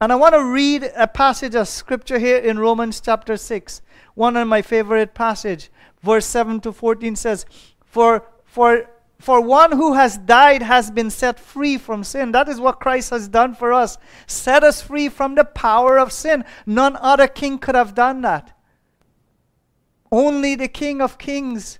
And 0.00 0.12
I 0.12 0.16
want 0.16 0.34
to 0.34 0.44
read 0.44 0.90
a 0.96 1.06
passage 1.06 1.54
of 1.54 1.68
scripture 1.68 2.18
here 2.18 2.38
in 2.38 2.58
Romans 2.58 3.00
chapter 3.00 3.36
6. 3.36 3.80
One 4.14 4.36
of 4.36 4.48
my 4.48 4.60
favorite 4.60 5.14
passage. 5.14 5.70
Verse 6.04 6.26
7 6.26 6.60
to 6.60 6.72
14 6.72 7.16
says, 7.16 7.46
For, 7.82 8.24
for 8.44 8.88
for 9.18 9.40
one 9.40 9.72
who 9.72 9.94
has 9.94 10.18
died 10.18 10.60
has 10.60 10.90
been 10.90 11.08
set 11.08 11.40
free 11.40 11.78
from 11.78 12.04
sin. 12.04 12.32
That 12.32 12.46
is 12.46 12.60
what 12.60 12.78
Christ 12.78 13.08
has 13.08 13.26
done 13.26 13.54
for 13.54 13.72
us. 13.72 13.96
Set 14.26 14.62
us 14.62 14.82
free 14.82 15.08
from 15.08 15.34
the 15.34 15.46
power 15.46 15.98
of 15.98 16.12
sin. 16.12 16.44
None 16.66 16.96
other 17.00 17.26
king 17.26 17.58
could 17.58 17.74
have 17.74 17.94
done 17.94 18.20
that. 18.20 18.54
Only 20.12 20.56
the 20.56 20.68
King 20.68 21.00
of 21.00 21.16
Kings. 21.16 21.78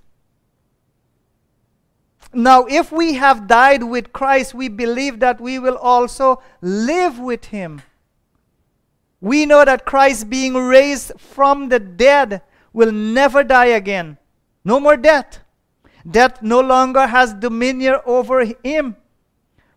Now, 2.33 2.65
if 2.65 2.91
we 2.91 3.13
have 3.13 3.47
died 3.47 3.83
with 3.83 4.11
Christ, 4.11 4.55
we 4.55 4.67
believe 4.67 5.19
that 5.19 5.39
we 5.39 5.59
will 5.59 5.77
also 5.77 6.41
live 6.61 7.19
with 7.19 7.45
him. 7.45 7.83
We 9.21 9.45
know 9.45 9.63
that 9.63 9.85
Christ, 9.85 10.29
being 10.29 10.55
raised 10.55 11.13
from 11.17 11.69
the 11.69 11.79
dead, 11.79 12.41
will 12.75 12.91
never 12.91 13.41
die 13.41 13.71
again. 13.81 14.17
No 14.65 14.81
more 14.81 14.97
death. 14.97 15.39
Death 16.07 16.41
no 16.41 16.59
longer 16.59 17.07
has 17.07 17.33
dominion 17.33 17.95
over 18.05 18.45
him. 18.63 18.97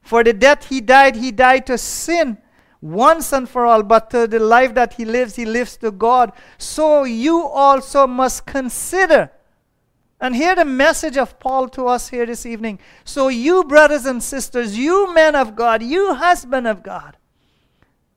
For 0.03 0.25
the 0.25 0.33
death 0.33 0.69
he 0.69 0.81
died, 0.81 1.15
he 1.15 1.31
died 1.31 1.67
to 1.67 1.79
sin 1.79 2.39
once 2.81 3.33
and 3.33 3.49
for 3.49 3.65
all, 3.67 3.85
but 3.85 4.11
to 4.11 4.27
the 4.27 4.41
life 4.41 4.75
that 4.75 4.95
he 4.95 5.05
lives, 5.05 5.37
he 5.37 5.45
lives 5.45 5.77
to 5.77 5.93
God. 5.93 6.33
So 6.59 7.05
you 7.05 7.43
also 7.45 8.07
must 8.07 8.47
consider. 8.47 9.31
And 10.21 10.35
hear 10.35 10.57
the 10.57 10.65
message 10.65 11.17
of 11.17 11.39
Paul 11.39 11.69
to 11.71 11.87
us 11.87 12.09
here 12.09 12.27
this 12.27 12.45
evening. 12.45 12.81
So, 13.05 13.29
you, 13.29 13.63
brothers 13.63 14.05
and 14.05 14.21
sisters, 14.21 14.77
you 14.77 15.15
men 15.15 15.37
of 15.37 15.55
God, 15.55 15.81
you 15.81 16.15
husband 16.15 16.67
of 16.67 16.83
God, 16.83 17.17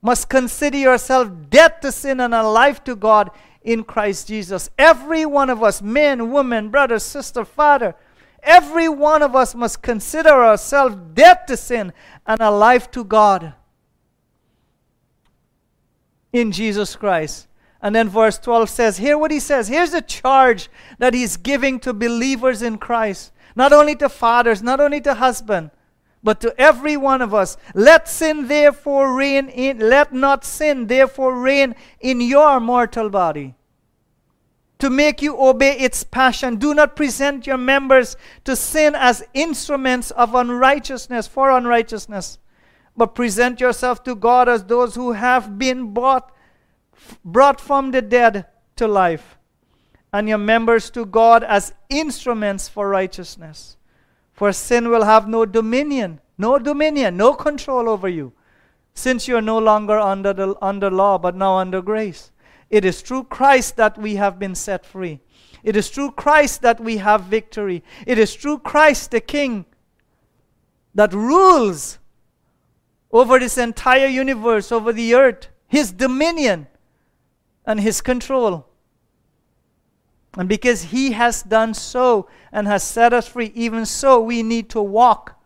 must 0.01 0.27
consider 0.27 0.79
yourself 0.79 1.29
dead 1.51 1.79
to 1.83 1.91
sin 1.91 2.19
and 2.19 2.33
alive 2.33 2.83
to 2.85 2.95
God 2.95 3.29
in 3.63 3.83
Christ 3.83 4.27
Jesus. 4.27 4.69
Every 4.77 5.25
one 5.25 5.49
of 5.49 5.63
us, 5.63 5.81
men, 5.81 6.31
women, 6.31 6.69
brother, 6.69 6.99
sister, 6.99 7.45
father, 7.45 7.95
every 8.43 8.89
one 8.89 9.21
of 9.21 9.35
us 9.35 9.53
must 9.53 9.81
consider 9.81 10.29
ourselves 10.29 10.95
dead 11.13 11.47
to 11.47 11.57
sin 11.57 11.93
and 12.25 12.41
alive 12.41 12.89
to 12.91 13.03
God 13.03 13.53
in 16.33 16.51
Jesus 16.51 16.95
Christ. 16.95 17.47
And 17.81 17.95
then 17.95 18.09
verse 18.09 18.37
12 18.37 18.69
says, 18.69 18.97
Hear 18.97 19.17
what 19.17 19.31
he 19.31 19.39
says. 19.39 19.67
Here's 19.67 19.93
a 19.93 20.01
charge 20.01 20.69
that 20.99 21.13
he's 21.13 21.37
giving 21.37 21.79
to 21.79 21.93
believers 21.93 22.61
in 22.61 22.77
Christ. 22.77 23.31
Not 23.55 23.73
only 23.73 23.95
to 23.97 24.07
fathers, 24.07 24.61
not 24.61 24.79
only 24.79 25.01
to 25.01 25.15
husbands, 25.15 25.71
but 26.23 26.39
to 26.41 26.53
every 26.59 26.97
one 26.97 27.21
of 27.21 27.33
us. 27.33 27.57
Let 27.73 28.07
sin 28.07 28.47
therefore 28.47 29.15
reign 29.15 29.49
in, 29.49 29.79
let 29.79 30.13
not 30.13 30.45
sin 30.45 30.87
therefore 30.87 31.39
reign 31.39 31.75
in 31.99 32.21
your 32.21 32.59
mortal 32.59 33.09
body. 33.09 33.55
To 34.79 34.89
make 34.89 35.21
you 35.21 35.39
obey 35.39 35.77
its 35.77 36.03
passion. 36.03 36.55
Do 36.55 36.73
not 36.73 36.95
present 36.95 37.45
your 37.45 37.57
members 37.57 38.17
to 38.45 38.55
sin 38.55 38.95
as 38.95 39.23
instruments 39.33 40.09
of 40.11 40.33
unrighteousness, 40.33 41.27
for 41.27 41.51
unrighteousness, 41.51 42.39
but 42.97 43.13
present 43.15 43.59
yourself 43.59 44.03
to 44.03 44.15
God 44.15 44.49
as 44.49 44.63
those 44.63 44.95
who 44.95 45.11
have 45.11 45.59
been 45.59 45.93
bought, 45.93 46.31
brought 47.23 47.61
from 47.61 47.91
the 47.91 48.01
dead 48.01 48.47
to 48.77 48.87
life, 48.87 49.37
and 50.11 50.27
your 50.27 50.39
members 50.39 50.89
to 50.91 51.05
God 51.05 51.43
as 51.43 51.73
instruments 51.89 52.67
for 52.67 52.89
righteousness. 52.89 53.77
For 54.33 54.51
sin 54.53 54.89
will 54.89 55.03
have 55.03 55.27
no 55.27 55.45
dominion, 55.45 56.19
no 56.37 56.57
dominion, 56.57 57.17
no 57.17 57.33
control 57.33 57.87
over 57.87 58.09
you, 58.09 58.33
since 58.93 59.27
you 59.27 59.37
are 59.37 59.41
no 59.41 59.57
longer 59.57 59.99
under, 59.99 60.33
the, 60.33 60.55
under 60.61 60.89
law, 60.89 61.17
but 61.17 61.35
now 61.35 61.57
under 61.57 61.81
grace. 61.81 62.31
It 62.69 62.85
is 62.85 63.01
through 63.01 63.25
Christ 63.25 63.75
that 63.75 63.97
we 63.97 64.15
have 64.15 64.39
been 64.39 64.55
set 64.55 64.85
free. 64.85 65.19
It 65.63 65.75
is 65.75 65.89
through 65.89 66.11
Christ 66.11 66.61
that 66.61 66.79
we 66.79 66.97
have 66.97 67.23
victory. 67.23 67.83
It 68.07 68.17
is 68.17 68.35
through 68.35 68.59
Christ 68.59 69.11
the 69.11 69.19
King 69.19 69.65
that 70.95 71.13
rules 71.13 71.99
over 73.11 73.39
this 73.39 73.57
entire 73.57 74.07
universe, 74.07 74.71
over 74.71 74.93
the 74.93 75.13
earth, 75.13 75.49
his 75.67 75.91
dominion 75.91 76.67
and 77.65 77.79
his 77.79 78.01
control. 78.01 78.67
And 80.37 80.47
because 80.47 80.83
he 80.83 81.11
has 81.11 81.43
done 81.43 81.73
so 81.73 82.29
and 82.51 82.67
has 82.67 82.83
set 82.83 83.13
us 83.13 83.27
free, 83.27 83.51
even 83.53 83.85
so, 83.85 84.19
we 84.21 84.43
need 84.43 84.69
to 84.69 84.81
walk 84.81 85.37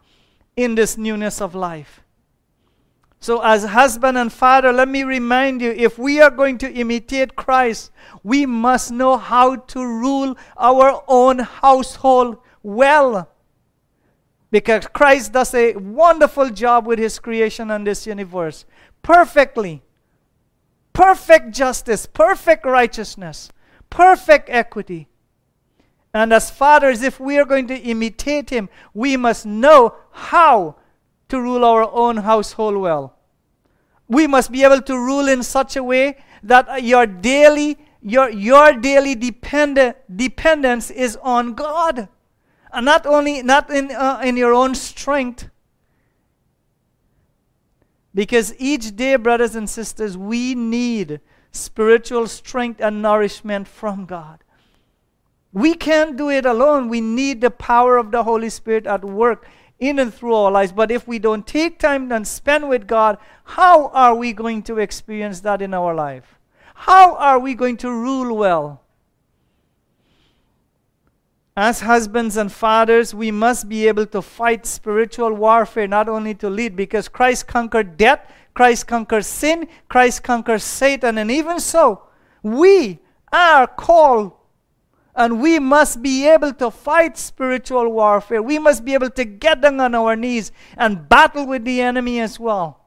in 0.55 0.75
this 0.75 0.97
newness 0.97 1.41
of 1.41 1.55
life. 1.55 2.01
So, 3.19 3.41
as 3.41 3.63
husband 3.63 4.17
and 4.19 4.31
father, 4.31 4.71
let 4.71 4.88
me 4.88 5.03
remind 5.03 5.59
you 5.59 5.71
if 5.71 5.97
we 5.97 6.21
are 6.21 6.29
going 6.29 6.59
to 6.59 6.71
imitate 6.71 7.36
Christ, 7.36 7.89
we 8.23 8.45
must 8.45 8.91
know 8.91 9.17
how 9.17 9.55
to 9.55 9.79
rule 9.79 10.38
our 10.55 11.03
own 11.07 11.39
household 11.39 12.38
well. 12.61 13.31
Because 14.51 14.86
Christ 14.86 15.33
does 15.33 15.55
a 15.55 15.73
wonderful 15.73 16.51
job 16.51 16.86
with 16.86 16.99
his 16.99 17.17
creation 17.17 17.71
and 17.71 17.88
this 17.88 18.05
universe 18.05 18.65
perfectly. 19.01 19.81
Perfect 20.93 21.51
justice, 21.51 22.05
perfect 22.05 22.65
righteousness 22.65 23.49
perfect 23.89 24.49
equity. 24.49 25.07
And 26.13 26.31
as 26.31 26.49
fathers, 26.49 27.01
if 27.01 27.19
we 27.19 27.38
are 27.38 27.45
going 27.45 27.67
to 27.67 27.77
imitate 27.77 28.49
him, 28.49 28.69
we 28.93 29.17
must 29.17 29.45
know 29.45 29.95
how 30.11 30.77
to 31.29 31.41
rule 31.41 31.65
our 31.65 31.89
own 31.91 32.17
household 32.17 32.77
well. 32.77 33.17
We 34.07 34.27
must 34.27 34.51
be 34.51 34.63
able 34.63 34.81
to 34.83 34.97
rule 34.97 35.27
in 35.27 35.43
such 35.43 35.75
a 35.75 35.83
way 35.83 36.17
that 36.43 36.83
your 36.83 37.05
daily 37.05 37.77
your, 38.07 38.29
your 38.29 38.73
daily 38.73 39.15
depend- 39.15 39.95
dependence 40.15 40.91
is 40.91 41.17
on 41.23 41.55
God. 41.55 42.07
And 42.71 42.86
not 42.86 43.07
only 43.07 43.41
not 43.41 43.71
in, 43.71 43.89
uh, 43.91 44.21
in 44.23 44.38
your 44.38 44.53
own 44.53 44.75
strength. 44.75 45.49
Because 48.13 48.53
each 48.59 48.95
day, 48.95 49.15
brothers 49.15 49.55
and 49.55 49.67
sisters, 49.67 50.15
we 50.15 50.53
need 50.53 51.19
spiritual 51.56 52.28
strength 52.28 52.82
and 52.82 53.01
nourishment 53.01 53.68
from 53.68 54.06
God. 54.06 54.43
We 55.53 55.74
can't 55.74 56.18
do 56.18 56.30
it 56.30 56.45
alone. 56.45 56.89
We 56.89 57.01
need 57.01 57.41
the 57.41 57.51
power 57.51 57.97
of 57.97 58.12
the 58.12 58.24
Holy 58.24 58.49
Spirit 58.49 58.86
at 58.86 59.06
work 59.06 59.47
in 59.80 59.99
and 59.99 60.14
through 60.14 60.34
our 60.34 60.51
lives. 60.51 60.72
But 60.72 60.91
if 60.91 61.08
we 61.08 61.20
don't 61.20 61.47
take 61.47 61.80
time 61.80 62.12
and 62.12 62.28
spend 62.28 62.70
with 62.70 62.88
God, 62.88 63.18
how 63.43 63.88
are 63.88 64.16
we 64.16 64.34
going 64.34 64.64
to 64.64 64.80
experience 64.80 65.41
that 65.41 65.62
in 65.62 65.74
our 65.74 65.93
life? 65.93 66.39
How 66.74 67.16
are 67.16 67.39
we 67.39 67.53
going 67.56 67.78
to 67.78 67.89
rule 67.89 68.36
well? 68.36 68.82
As 71.58 71.82
husbands 71.82 72.36
and 72.36 72.51
fathers, 72.51 73.14
we 73.14 73.32
must 73.32 73.70
be 73.70 73.88
able 73.88 74.06
to 74.08 74.22
fight 74.22 74.66
spiritual 74.66 75.34
warfare, 75.34 75.88
not 75.88 76.10
only 76.10 76.34
to 76.36 76.49
lead, 76.49 76.76
because 76.76 77.08
Christ 77.08 77.47
conquered 77.47 77.95
death, 77.95 78.30
Christ 78.53 78.88
conquered 78.88 79.24
sin, 79.24 79.68
Christ 79.88 80.24
conquered 80.24 80.62
Satan, 80.62 81.18
and 81.18 81.32
even 81.32 81.60
so, 81.60 82.03
we 82.43 82.99
are 83.32 83.68
called 83.68 84.34
and 85.16 85.41
we 85.41 85.60
must 85.60 86.01
be 86.01 86.28
able 86.28 86.53
to 86.53 86.70
fight 86.70 87.18
spiritual 87.18 87.89
warfare. 87.89 88.41
We 88.41 88.60
must 88.60 88.84
be 88.84 88.93
able 88.93 89.10
to 89.12 89.24
get 89.24 89.62
down 89.62 89.80
on 89.80 89.95
our 89.95 90.16
knees 90.16 90.51
and 90.78 91.08
battle 91.08 91.47
with 91.47 91.64
the 91.64 91.82
enemy 91.82 92.20
as 92.20 92.39
well. 92.39 92.82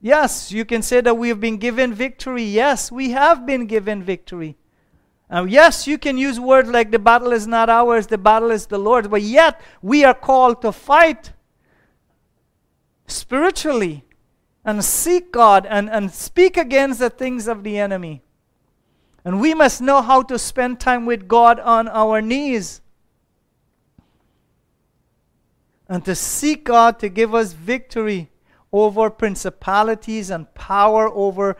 Yes, 0.00 0.52
you 0.52 0.64
can 0.64 0.82
say 0.82 1.00
that 1.00 1.18
we 1.18 1.28
have 1.28 1.40
been 1.40 1.56
given 1.56 1.92
victory. 1.92 2.44
Yes, 2.44 2.92
we 2.92 3.10
have 3.10 3.44
been 3.44 3.66
given 3.66 4.04
victory. 4.04 4.56
Uh, 5.30 5.44
yes, 5.48 5.86
you 5.86 5.98
can 5.98 6.16
use 6.16 6.40
words 6.40 6.70
like 6.70 6.90
the 6.90 6.98
battle 6.98 7.32
is 7.32 7.46
not 7.46 7.68
ours, 7.68 8.06
the 8.06 8.16
battle 8.16 8.50
is 8.50 8.66
the 8.66 8.78
Lord's, 8.78 9.08
but 9.08 9.22
yet 9.22 9.60
we 9.82 10.04
are 10.04 10.14
called 10.14 10.62
to 10.62 10.72
fight 10.72 11.32
spiritually 13.06 14.04
and 14.64 14.82
seek 14.84 15.30
God 15.30 15.66
and, 15.66 15.90
and 15.90 16.10
speak 16.10 16.56
against 16.56 16.98
the 17.00 17.10
things 17.10 17.46
of 17.46 17.62
the 17.62 17.78
enemy. 17.78 18.22
And 19.24 19.40
we 19.40 19.52
must 19.52 19.82
know 19.82 20.00
how 20.00 20.22
to 20.22 20.38
spend 20.38 20.80
time 20.80 21.04
with 21.04 21.28
God 21.28 21.60
on 21.60 21.88
our 21.88 22.22
knees 22.22 22.80
and 25.88 26.04
to 26.04 26.14
seek 26.14 26.64
God 26.64 26.98
to 27.00 27.08
give 27.08 27.34
us 27.34 27.52
victory 27.52 28.30
over 28.72 29.10
principalities 29.10 30.30
and 30.30 30.52
power 30.54 31.08
over, 31.08 31.56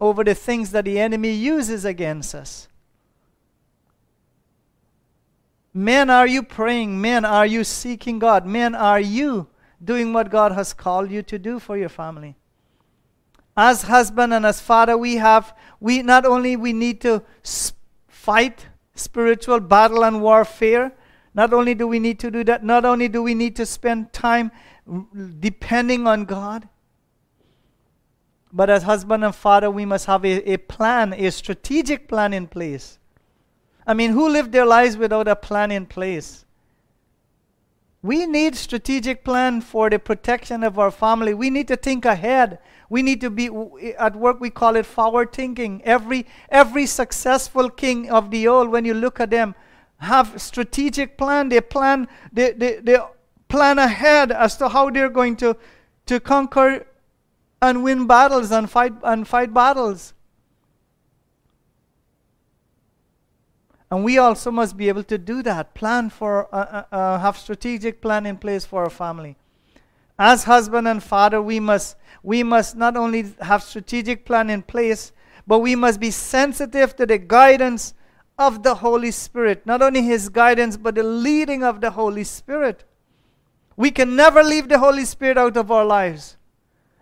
over 0.00 0.24
the 0.24 0.34
things 0.34 0.70
that 0.72 0.86
the 0.86 0.98
enemy 0.98 1.32
uses 1.32 1.84
against 1.84 2.34
us. 2.34 2.68
Men, 5.78 6.10
are 6.10 6.26
you 6.26 6.42
praying? 6.42 7.00
Men, 7.00 7.24
are 7.24 7.46
you 7.46 7.62
seeking 7.62 8.18
God? 8.18 8.44
Men, 8.44 8.74
are 8.74 8.98
you 8.98 9.46
doing 9.84 10.12
what 10.12 10.28
God 10.28 10.50
has 10.50 10.72
called 10.72 11.08
you 11.08 11.22
to 11.22 11.38
do 11.38 11.60
for 11.60 11.76
your 11.76 11.88
family? 11.88 12.34
As 13.56 13.82
husband 13.82 14.34
and 14.34 14.44
as 14.44 14.60
father, 14.60 14.98
we 14.98 15.18
have 15.18 15.56
we 15.78 16.02
not 16.02 16.26
only 16.26 16.56
we 16.56 16.72
need 16.72 17.00
to 17.02 17.22
fight 18.08 18.66
spiritual 18.96 19.60
battle 19.60 20.04
and 20.04 20.20
warfare, 20.20 20.90
not 21.32 21.52
only 21.52 21.76
do 21.76 21.86
we 21.86 22.00
need 22.00 22.18
to 22.18 22.30
do 22.32 22.42
that, 22.42 22.64
not 22.64 22.84
only 22.84 23.06
do 23.06 23.22
we 23.22 23.34
need 23.34 23.54
to 23.54 23.64
spend 23.64 24.12
time 24.12 24.50
depending 25.38 26.08
on 26.08 26.24
God, 26.24 26.68
but 28.52 28.68
as 28.68 28.82
husband 28.82 29.24
and 29.24 29.32
father, 29.32 29.70
we 29.70 29.84
must 29.84 30.06
have 30.06 30.24
a, 30.24 30.50
a 30.50 30.56
plan, 30.56 31.12
a 31.12 31.30
strategic 31.30 32.08
plan 32.08 32.32
in 32.32 32.48
place. 32.48 32.98
I 33.88 33.94
mean, 33.94 34.10
who 34.10 34.28
lived 34.28 34.52
their 34.52 34.66
lives 34.66 34.98
without 34.98 35.26
a 35.28 35.34
plan 35.34 35.70
in 35.70 35.86
place? 35.86 36.44
We 38.02 38.26
need 38.26 38.54
strategic 38.54 39.24
plan 39.24 39.62
for 39.62 39.88
the 39.88 39.98
protection 39.98 40.62
of 40.62 40.78
our 40.78 40.90
family. 40.90 41.32
We 41.32 41.48
need 41.48 41.68
to 41.68 41.76
think 41.76 42.04
ahead. 42.04 42.58
We 42.90 43.02
need 43.02 43.22
to 43.22 43.30
be 43.30 43.46
at 43.98 44.14
work 44.14 44.40
we 44.40 44.50
call 44.50 44.76
it 44.76 44.84
forward 44.84 45.32
thinking. 45.32 45.82
Every 45.84 46.26
every 46.50 46.84
successful 46.84 47.70
king 47.70 48.10
of 48.10 48.30
the 48.30 48.46
old 48.46 48.68
when 48.68 48.84
you 48.84 48.92
look 48.92 49.20
at 49.20 49.30
them 49.30 49.54
have 49.96 50.40
strategic 50.40 51.16
plan. 51.16 51.48
They 51.48 51.60
plan 51.62 52.08
they, 52.30 52.52
they, 52.52 52.76
they 52.76 52.98
plan 53.48 53.78
ahead 53.78 54.30
as 54.30 54.56
to 54.58 54.68
how 54.68 54.90
they're 54.90 55.08
going 55.08 55.36
to 55.36 55.56
to 56.06 56.20
conquer 56.20 56.86
and 57.60 57.82
win 57.82 58.06
battles 58.06 58.52
and 58.52 58.70
fight 58.70 58.92
and 59.02 59.26
fight 59.26 59.52
battles. 59.52 60.12
And 63.90 64.04
we 64.04 64.18
also 64.18 64.50
must 64.50 64.76
be 64.76 64.88
able 64.88 65.04
to 65.04 65.16
do 65.16 65.42
that. 65.42 65.74
Plan 65.74 66.10
for, 66.10 66.54
uh, 66.54 66.84
uh, 66.90 66.94
uh, 66.94 67.18
have 67.18 67.38
strategic 67.38 68.02
plan 68.02 68.26
in 68.26 68.36
place 68.36 68.64
for 68.64 68.84
our 68.84 68.90
family. 68.90 69.36
As 70.18 70.44
husband 70.44 70.88
and 70.88 71.02
father, 71.02 71.40
we 71.40 71.60
must, 71.60 71.96
we 72.22 72.42
must 72.42 72.76
not 72.76 72.96
only 72.96 73.32
have 73.40 73.62
strategic 73.62 74.24
plan 74.24 74.50
in 74.50 74.62
place, 74.62 75.12
but 75.46 75.60
we 75.60 75.74
must 75.74 76.00
be 76.00 76.10
sensitive 76.10 76.96
to 76.96 77.06
the 77.06 77.18
guidance 77.18 77.94
of 78.38 78.62
the 78.62 78.74
Holy 78.74 79.10
Spirit. 79.10 79.64
Not 79.64 79.80
only 79.80 80.02
His 80.02 80.28
guidance, 80.28 80.76
but 80.76 80.94
the 80.94 81.02
leading 81.02 81.62
of 81.64 81.80
the 81.80 81.92
Holy 81.92 82.24
Spirit. 82.24 82.84
We 83.76 83.90
can 83.90 84.16
never 84.16 84.42
leave 84.42 84.68
the 84.68 84.78
Holy 84.78 85.04
Spirit 85.04 85.38
out 85.38 85.56
of 85.56 85.70
our 85.70 85.84
lives. 85.84 86.36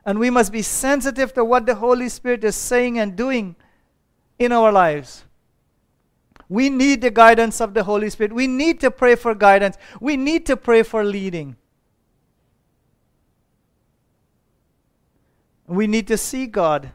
And 0.05 0.21
we 0.21 0.31
must 0.31 0.53
be 0.53 0.63
sensitive 0.63 1.33
to 1.35 1.45
what 1.45 1.67
the 1.67 1.75
Holy 1.75 2.09
Spirit 2.09 2.45
is 2.45 2.55
saying 2.55 2.99
and 2.99 3.17
doing 3.17 3.57
in 4.39 4.53
our 4.53 4.71
lives. 4.71 5.25
We 6.49 6.71
need 6.71 7.01
the 7.01 7.11
guidance 7.11 7.61
of 7.61 7.75
the 7.75 7.85
Holy 7.85 8.09
Spirit. 8.11 8.33
We 8.33 8.47
need 8.47 8.81
to 8.81 8.91
pray 8.91 9.17
for 9.17 9.35
guidance. 9.35 9.77
We 10.01 10.17
need 10.17 10.47
to 10.47 10.57
pray 10.57 10.83
for 10.83 11.05
leading. 11.05 11.57
We 15.67 15.87
need 15.87 16.07
to 16.07 16.17
see 16.17 16.47
God. 16.47 16.93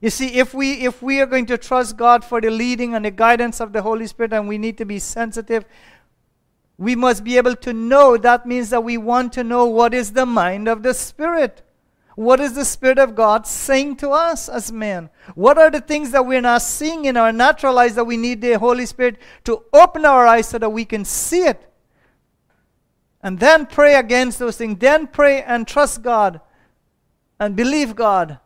You 0.00 0.10
see, 0.10 0.38
if 0.38 0.52
we 0.52 0.84
if 0.84 1.02
we 1.02 1.20
are 1.20 1.26
going 1.26 1.46
to 1.46 1.56
trust 1.56 1.96
God 1.96 2.22
for 2.22 2.40
the 2.40 2.50
leading 2.50 2.94
and 2.94 3.04
the 3.04 3.10
guidance 3.10 3.60
of 3.60 3.72
the 3.72 3.80
Holy 3.80 4.06
Spirit, 4.06 4.34
and 4.34 4.46
we 4.46 4.58
need 4.58 4.76
to 4.78 4.84
be 4.84 4.98
sensitive, 4.98 5.64
we 6.76 6.94
must 6.94 7.24
be 7.24 7.38
able 7.38 7.56
to 7.56 7.72
know. 7.72 8.18
That 8.18 8.44
means 8.44 8.68
that 8.70 8.84
we 8.84 8.98
want 8.98 9.32
to 9.32 9.42
know 9.42 9.64
what 9.64 9.94
is 9.94 10.12
the 10.12 10.26
mind 10.26 10.68
of 10.68 10.82
the 10.82 10.92
Spirit. 10.92 11.62
What 12.16 12.40
is 12.40 12.54
the 12.54 12.64
Spirit 12.64 12.98
of 12.98 13.14
God 13.14 13.46
saying 13.46 13.96
to 13.96 14.10
us 14.10 14.48
as 14.48 14.72
men? 14.72 15.10
What 15.34 15.58
are 15.58 15.70
the 15.70 15.82
things 15.82 16.10
that 16.12 16.24
we're 16.24 16.40
not 16.40 16.62
seeing 16.62 17.04
in 17.04 17.16
our 17.16 17.30
natural 17.30 17.78
eyes 17.78 17.94
that 17.94 18.06
we 18.06 18.16
need 18.16 18.40
the 18.40 18.58
Holy 18.58 18.86
Spirit 18.86 19.18
to 19.44 19.62
open 19.70 20.06
our 20.06 20.26
eyes 20.26 20.48
so 20.48 20.58
that 20.58 20.70
we 20.70 20.86
can 20.86 21.04
see 21.04 21.42
it? 21.42 21.70
And 23.22 23.38
then 23.38 23.66
pray 23.66 23.96
against 23.96 24.38
those 24.38 24.56
things. 24.56 24.78
Then 24.78 25.06
pray 25.06 25.42
and 25.42 25.68
trust 25.68 26.02
God 26.02 26.40
and 27.38 27.54
believe 27.54 27.94
God 27.94 28.38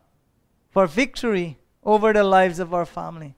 for 0.69 0.85
victory 0.85 1.57
over 1.81 2.11
the 2.11 2.25
lives 2.25 2.59
of 2.59 2.73
our 2.73 2.85
family. 2.85 3.35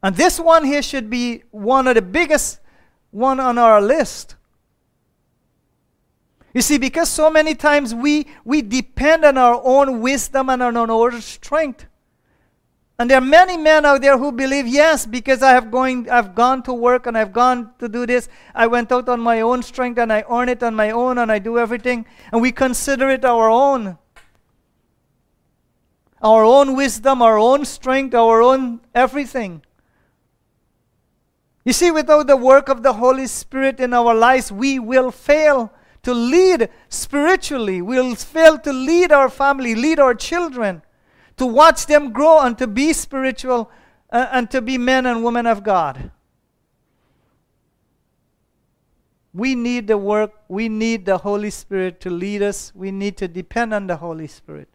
And 0.00 0.14
this 0.14 0.38
one 0.38 0.64
here 0.64 0.82
should 0.82 1.10
be 1.10 1.42
one 1.50 1.88
of 1.88 1.96
the 1.96 2.02
biggest 2.02 2.60
one 3.10 3.40
on 3.40 3.58
our 3.58 3.80
list. 3.80 4.36
You 6.54 6.62
see, 6.62 6.78
because 6.78 7.08
so 7.08 7.28
many 7.28 7.56
times 7.56 7.92
we, 7.92 8.28
we 8.44 8.62
depend 8.62 9.24
on 9.24 9.36
our 9.36 9.60
own 9.64 10.00
wisdom 10.00 10.48
and 10.48 10.62
on 10.62 10.76
our 10.76 10.88
own 10.88 11.20
strength. 11.20 11.86
And 12.96 13.10
there 13.10 13.18
are 13.18 13.20
many 13.20 13.56
men 13.56 13.84
out 13.84 14.02
there 14.02 14.16
who 14.16 14.30
believe, 14.30 14.68
yes, 14.68 15.04
because 15.04 15.42
I 15.42 15.50
have 15.50 15.72
going, 15.72 16.08
I've 16.08 16.36
gone 16.36 16.62
to 16.62 16.72
work 16.72 17.08
and 17.08 17.18
I've 17.18 17.32
gone 17.32 17.72
to 17.80 17.88
do 17.88 18.06
this. 18.06 18.28
I 18.54 18.68
went 18.68 18.92
out 18.92 19.08
on 19.08 19.20
my 19.20 19.40
own 19.40 19.64
strength 19.64 19.98
and 19.98 20.12
I 20.12 20.24
earn 20.30 20.48
it 20.48 20.62
on 20.62 20.76
my 20.76 20.92
own 20.92 21.18
and 21.18 21.32
I 21.32 21.40
do 21.40 21.58
everything. 21.58 22.06
And 22.30 22.40
we 22.40 22.52
consider 22.52 23.10
it 23.10 23.24
our 23.24 23.50
own. 23.50 23.98
Our 26.22 26.44
own 26.44 26.76
wisdom, 26.76 27.20
our 27.20 27.36
own 27.36 27.64
strength, 27.64 28.14
our 28.14 28.40
own 28.40 28.80
everything. 28.94 29.62
You 31.64 31.72
see, 31.72 31.90
without 31.90 32.28
the 32.28 32.36
work 32.36 32.68
of 32.68 32.84
the 32.84 32.92
Holy 32.92 33.26
Spirit 33.26 33.80
in 33.80 33.92
our 33.92 34.14
lives, 34.14 34.52
we 34.52 34.78
will 34.78 35.10
fail 35.10 35.72
to 36.04 36.14
lead 36.14 36.68
spiritually. 36.88 37.82
We'll 37.82 38.14
fail 38.14 38.58
to 38.60 38.72
lead 38.72 39.12
our 39.12 39.28
family, 39.28 39.74
lead 39.74 39.98
our 39.98 40.14
children, 40.14 40.82
to 41.36 41.46
watch 41.46 41.86
them 41.86 42.12
grow 42.12 42.40
and 42.40 42.56
to 42.58 42.66
be 42.66 42.92
spiritual 42.92 43.70
uh, 44.10 44.28
and 44.30 44.50
to 44.50 44.62
be 44.62 44.78
men 44.78 45.06
and 45.06 45.24
women 45.24 45.46
of 45.46 45.64
God. 45.64 46.10
We 49.32 49.56
need 49.56 49.88
the 49.88 49.98
work, 49.98 50.32
we 50.46 50.68
need 50.68 51.06
the 51.06 51.18
Holy 51.18 51.50
Spirit 51.50 52.00
to 52.02 52.10
lead 52.10 52.40
us. 52.40 52.70
We 52.72 52.92
need 52.92 53.16
to 53.16 53.26
depend 53.26 53.74
on 53.74 53.88
the 53.88 53.96
Holy 53.96 54.28
Spirit. 54.28 54.68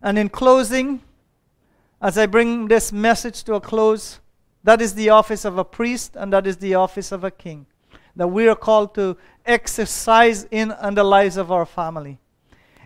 And 0.00 0.18
in 0.18 0.28
closing, 0.28 1.02
as 2.00 2.16
I 2.16 2.26
bring 2.26 2.68
this 2.68 2.92
message 2.92 3.42
to 3.44 3.54
a 3.54 3.60
close, 3.60 4.20
that 4.64 4.80
is 4.82 4.94
the 4.94 5.10
office 5.10 5.44
of 5.44 5.58
a 5.58 5.64
priest, 5.64 6.16
and 6.16 6.32
that 6.32 6.46
is 6.46 6.56
the 6.56 6.74
office 6.74 7.12
of 7.12 7.22
a 7.22 7.30
king. 7.30 7.66
That 8.16 8.28
we 8.28 8.48
are 8.48 8.56
called 8.56 8.94
to 8.94 9.16
exercise 9.46 10.44
in, 10.50 10.74
in 10.82 10.94
the 10.94 11.04
lives 11.04 11.36
of 11.36 11.52
our 11.52 11.66
family. 11.66 12.18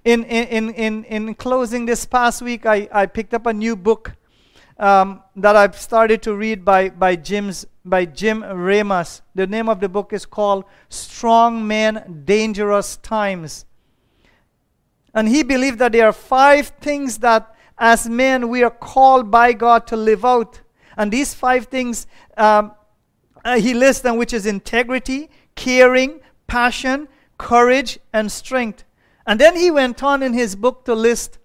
In, 0.05 0.24
in, 0.24 0.70
in, 0.70 1.05
in 1.05 1.35
closing 1.35 1.87
this 1.87 2.05
past 2.05 2.43
week, 2.43 2.66
I, 2.66 2.89
I 2.93 3.07
picked 3.07 3.35
up 3.35 3.47
a 3.47 3.53
new 3.53 3.76
book 3.76 4.12
um, 4.79 5.22
that 5.37 5.57
I've 5.57 5.79
started 5.79 6.22
to 6.22 6.35
read 6.35 6.64
by, 6.64 6.89
by, 6.89 7.16
Jim's, 7.16 7.66
by 7.85 8.05
Jim 8.05 8.43
Ramos. 8.43 9.22
The 9.35 9.47
name 9.47 9.68
of 9.68 9.81
the 9.81 9.89
book 9.89 10.12
is 10.12 10.24
called 10.24 10.64
Strong 10.89 11.66
Men, 11.66 12.22
Dangerous 12.24 12.97
Times. 12.99 13.66
And 15.14 15.29
he 15.29 15.43
believed 15.43 15.79
that 15.81 15.93
there 15.93 16.07
are 16.07 16.12
five 16.12 16.68
things 16.81 17.18
that 17.18 17.55
as 17.76 18.09
men 18.09 18.49
we 18.49 18.62
are 18.62 18.70
called 18.70 19.31
by 19.31 19.53
God 19.53 19.87
to 19.89 19.97
live 19.97 20.24
out. 20.24 20.61
And 20.99 21.11
these 21.11 21.32
five 21.32 21.66
things 21.66 22.07
um, 22.36 22.72
uh, 23.44 23.59
he 23.59 23.72
lists 23.72 24.03
them, 24.03 24.18
which 24.18 24.34
is 24.34 24.44
integrity, 24.44 25.30
caring, 25.55 26.20
passion, 26.46 27.09
courage, 27.38 27.99
and 28.12 28.30
strength. 28.30 28.84
And 29.26 29.40
then 29.40 29.57
he 29.57 29.70
went 29.70 30.03
on 30.03 30.22
in 30.22 30.34
his 30.34 30.55
book 30.57 30.84
to 30.84 30.94
list 30.94 31.38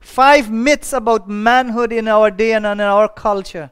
five 0.00 0.50
myths 0.50 0.92
about 0.92 1.28
manhood 1.28 1.92
in 1.92 2.08
our 2.08 2.30
day 2.30 2.52
and 2.52 2.66
in 2.66 2.80
our 2.80 3.08
culture. 3.08 3.70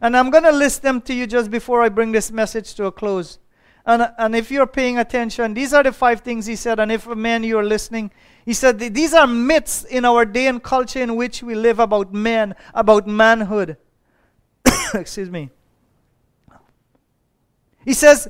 And 0.00 0.16
I'm 0.16 0.30
going 0.30 0.44
to 0.44 0.52
list 0.52 0.82
them 0.82 1.00
to 1.02 1.14
you 1.14 1.26
just 1.26 1.50
before 1.50 1.82
I 1.82 1.88
bring 1.88 2.12
this 2.12 2.32
message 2.32 2.74
to 2.74 2.86
a 2.86 2.92
close. 2.92 3.38
And, 3.84 4.10
and 4.18 4.34
if 4.34 4.50
you're 4.50 4.66
paying 4.66 4.98
attention, 4.98 5.54
these 5.54 5.72
are 5.72 5.82
the 5.82 5.92
five 5.92 6.20
things 6.20 6.46
he 6.46 6.56
said. 6.56 6.80
And 6.80 6.90
if 6.90 7.06
a 7.06 7.14
man 7.14 7.44
you're 7.44 7.64
listening, 7.64 8.10
he 8.44 8.52
said 8.52 8.78
these 8.78 9.14
are 9.14 9.26
myths 9.26 9.84
in 9.84 10.04
our 10.04 10.24
day 10.24 10.46
and 10.46 10.62
culture 10.62 11.00
in 11.00 11.14
which 11.16 11.42
we 11.42 11.54
live 11.54 11.78
about 11.78 12.12
men, 12.12 12.54
about 12.74 13.06
manhood. 13.06 13.76
Excuse 14.94 15.30
me. 15.30 15.50
He 17.84 17.94
says, 17.94 18.28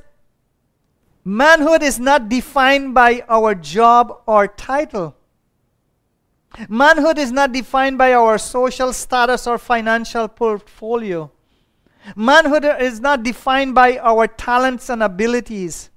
manhood 1.23 1.83
is 1.83 1.99
not 1.99 2.29
defined 2.29 2.93
by 2.93 3.23
our 3.29 3.53
job 3.55 4.21
or 4.25 4.47
title. 4.47 5.15
Manhood 6.69 7.17
is 7.17 7.31
not 7.31 7.51
defined 7.51 7.97
by 7.97 8.13
our 8.13 8.37
social 8.37 8.93
status 8.93 9.47
or 9.47 9.57
financial 9.57 10.27
portfolio. 10.27 11.31
Manhood 12.15 12.65
is 12.65 12.99
not 12.99 13.23
defined 13.23 13.73
by 13.73 13.97
our 13.97 14.27
talents 14.27 14.89
and 14.89 15.01
abilities. 15.01 15.89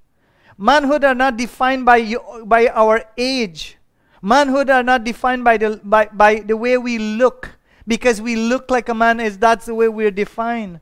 Manhood 0.56 1.04
are 1.04 1.14
not 1.14 1.36
defined 1.36 1.84
by, 1.84 2.14
by 2.44 2.68
our 2.68 3.04
age. 3.18 3.76
Manhood 4.22 4.70
are 4.70 4.82
not 4.82 5.04
defined 5.04 5.44
by 5.44 5.56
the, 5.56 5.80
by, 5.84 6.08
by 6.12 6.36
the 6.36 6.56
way 6.56 6.78
we 6.78 6.98
look. 6.98 7.55
Because 7.86 8.20
we 8.20 8.36
look 8.36 8.70
like 8.70 8.88
a 8.88 8.94
man 8.94 9.20
is 9.20 9.38
that's 9.38 9.66
the 9.66 9.74
way 9.74 9.88
we're 9.88 10.10
defined. 10.10 10.80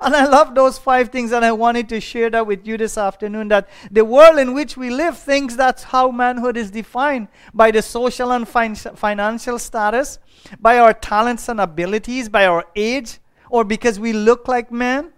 And 0.00 0.14
I 0.14 0.26
love 0.26 0.54
those 0.54 0.76
five 0.76 1.10
things, 1.10 1.32
and 1.32 1.44
I 1.44 1.52
wanted 1.52 1.88
to 1.90 2.00
share 2.00 2.28
that 2.30 2.46
with 2.46 2.66
you 2.66 2.76
this 2.76 2.98
afternoon. 2.98 3.48
That 3.48 3.68
the 3.90 4.04
world 4.04 4.38
in 4.38 4.52
which 4.52 4.76
we 4.76 4.90
live 4.90 5.16
thinks 5.16 5.54
that's 5.54 5.84
how 5.84 6.10
manhood 6.10 6.56
is 6.56 6.70
defined 6.70 7.28
by 7.54 7.70
the 7.70 7.80
social 7.80 8.32
and 8.32 8.46
fin- 8.46 8.74
financial 8.74 9.58
status, 9.58 10.18
by 10.58 10.78
our 10.78 10.92
talents 10.92 11.48
and 11.48 11.60
abilities, 11.60 12.28
by 12.28 12.44
our 12.46 12.64
age, 12.74 13.18
or 13.48 13.64
because 13.64 14.00
we 14.00 14.12
look 14.12 14.48
like 14.48 14.72
men, 14.72 15.12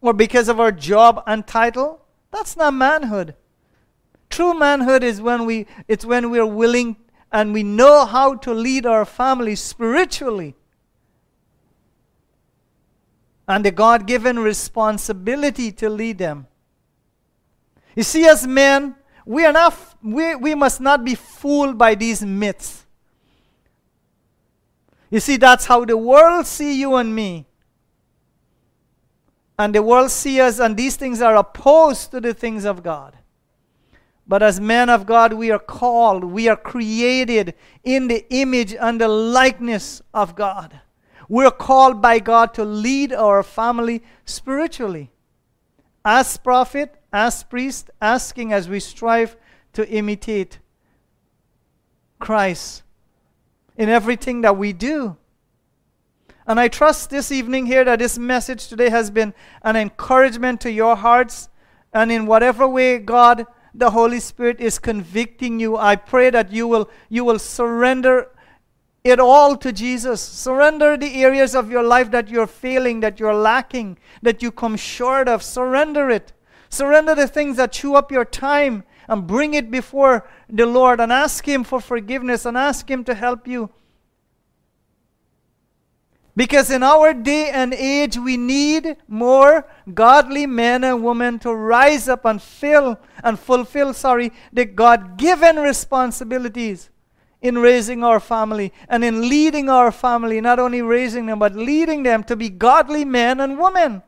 or 0.00 0.14
because 0.14 0.48
of 0.48 0.58
our 0.58 0.72
job 0.72 1.22
and 1.26 1.46
title. 1.46 2.00
That's 2.30 2.56
not 2.56 2.74
manhood. 2.74 3.34
True 4.30 4.54
manhood 4.54 5.04
is 5.04 5.20
when 5.20 5.44
we 5.44 5.66
it's 5.86 6.04
when 6.04 6.30
we're 6.30 6.46
willing 6.46 6.96
and 7.30 7.52
we 7.52 7.62
know 7.62 8.04
how 8.06 8.34
to 8.34 8.52
lead 8.54 8.86
our 8.86 9.04
family 9.04 9.54
spiritually 9.54 10.54
and 13.46 13.64
the 13.64 13.70
God 13.70 14.06
given 14.06 14.38
responsibility 14.38 15.72
to 15.72 15.88
lead 15.88 16.18
them. 16.18 16.46
You 17.96 18.02
see, 18.02 18.26
as 18.26 18.46
men, 18.46 18.94
we, 19.24 19.44
are 19.44 19.52
not, 19.52 19.76
we, 20.02 20.34
we 20.34 20.54
must 20.54 20.80
not 20.80 21.04
be 21.04 21.14
fooled 21.14 21.76
by 21.76 21.94
these 21.94 22.22
myths. 22.22 22.86
You 25.10 25.20
see, 25.20 25.38
that's 25.38 25.64
how 25.64 25.86
the 25.86 25.96
world 25.96 26.46
see 26.46 26.78
you 26.78 26.94
and 26.96 27.14
me. 27.14 27.46
And 29.58 29.74
the 29.74 29.82
world 29.82 30.10
see 30.10 30.40
us, 30.40 30.60
and 30.60 30.76
these 30.76 30.96
things 30.96 31.20
are 31.20 31.34
opposed 31.34 32.10
to 32.12 32.20
the 32.20 32.32
things 32.32 32.64
of 32.64 32.82
God. 32.82 33.16
But 34.28 34.42
as 34.42 34.60
men 34.60 34.90
of 34.90 35.06
God, 35.06 35.32
we 35.32 35.50
are 35.50 35.58
called, 35.58 36.22
we 36.22 36.48
are 36.48 36.56
created 36.56 37.54
in 37.82 38.08
the 38.08 38.26
image 38.28 38.74
and 38.74 39.00
the 39.00 39.08
likeness 39.08 40.02
of 40.12 40.36
God. 40.36 40.80
We're 41.30 41.50
called 41.50 42.02
by 42.02 42.18
God 42.18 42.52
to 42.54 42.64
lead 42.64 43.12
our 43.12 43.42
family 43.42 44.02
spiritually. 44.26 45.10
As 46.04 46.36
prophet, 46.36 46.94
as 47.10 47.42
priest, 47.42 47.90
asking 48.02 48.52
as 48.52 48.68
we 48.68 48.80
strive 48.80 49.36
to 49.72 49.88
imitate 49.88 50.58
Christ 52.18 52.82
in 53.78 53.88
everything 53.88 54.42
that 54.42 54.56
we 54.58 54.74
do. 54.74 55.16
And 56.46 56.58
I 56.58 56.68
trust 56.68 57.10
this 57.10 57.30
evening 57.30 57.66
here 57.66 57.84
that 57.84 57.98
this 57.98 58.18
message 58.18 58.68
today 58.68 58.88
has 58.90 59.10
been 59.10 59.32
an 59.62 59.76
encouragement 59.76 60.60
to 60.62 60.70
your 60.70 60.96
hearts. 60.96 61.48
And 61.92 62.10
in 62.10 62.26
whatever 62.26 62.66
way 62.66 62.98
God, 62.98 63.46
the 63.78 63.90
Holy 63.90 64.20
Spirit, 64.20 64.60
is 64.60 64.78
convicting 64.78 65.60
you, 65.60 65.76
I 65.76 65.96
pray 65.96 66.30
that 66.30 66.52
you 66.52 66.66
will, 66.66 66.90
you 67.08 67.24
will 67.24 67.38
surrender 67.38 68.30
it 69.04 69.20
all 69.20 69.56
to 69.56 69.72
Jesus. 69.72 70.20
Surrender 70.20 70.96
the 70.96 71.22
areas 71.22 71.54
of 71.54 71.70
your 71.70 71.82
life 71.82 72.10
that 72.10 72.28
you're 72.28 72.46
failing, 72.46 73.00
that 73.00 73.20
you're 73.20 73.34
lacking, 73.34 73.98
that 74.22 74.42
you 74.42 74.50
come 74.50 74.76
short 74.76 75.28
of. 75.28 75.42
Surrender 75.42 76.10
it. 76.10 76.32
Surrender 76.68 77.14
the 77.14 77.28
things 77.28 77.56
that 77.56 77.72
chew 77.72 77.94
up 77.94 78.12
your 78.12 78.24
time 78.24 78.84
and 79.08 79.26
bring 79.26 79.54
it 79.54 79.70
before 79.70 80.28
the 80.48 80.66
Lord 80.66 81.00
and 81.00 81.12
ask 81.12 81.46
Him 81.48 81.64
for 81.64 81.80
forgiveness 81.80 82.44
and 82.44 82.56
ask 82.56 82.90
Him 82.90 83.04
to 83.04 83.14
help 83.14 83.48
you. 83.48 83.70
Because 86.38 86.70
in 86.70 86.84
our 86.84 87.12
day 87.12 87.50
and 87.50 87.74
age, 87.74 88.16
we 88.16 88.36
need 88.36 88.96
more 89.08 89.66
godly 89.92 90.46
men 90.46 90.84
and 90.84 91.02
women 91.02 91.40
to 91.40 91.52
rise 91.52 92.08
up 92.08 92.24
and 92.24 92.40
fill 92.40 92.96
and 93.24 93.36
fulfill, 93.36 93.92
sorry, 93.92 94.30
the 94.52 94.64
God 94.64 95.18
given 95.18 95.56
responsibilities 95.56 96.90
in 97.42 97.58
raising 97.58 98.04
our 98.04 98.20
family 98.20 98.72
and 98.88 99.02
in 99.02 99.28
leading 99.28 99.68
our 99.68 99.90
family, 99.90 100.40
not 100.40 100.60
only 100.60 100.80
raising 100.80 101.26
them, 101.26 101.40
but 101.40 101.56
leading 101.56 102.04
them 102.04 102.22
to 102.22 102.36
be 102.36 102.48
godly 102.48 103.04
men 103.04 103.40
and 103.40 103.58
women. 103.58 104.00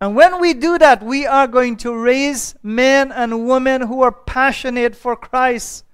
And 0.00 0.14
when 0.14 0.40
we 0.40 0.54
do 0.54 0.78
that, 0.78 1.02
we 1.02 1.26
are 1.26 1.48
going 1.48 1.78
to 1.78 1.92
raise 1.92 2.54
men 2.62 3.10
and 3.10 3.44
women 3.48 3.80
who 3.80 4.02
are 4.02 4.12
passionate 4.12 4.94
for 4.94 5.16
Christ. 5.16 5.84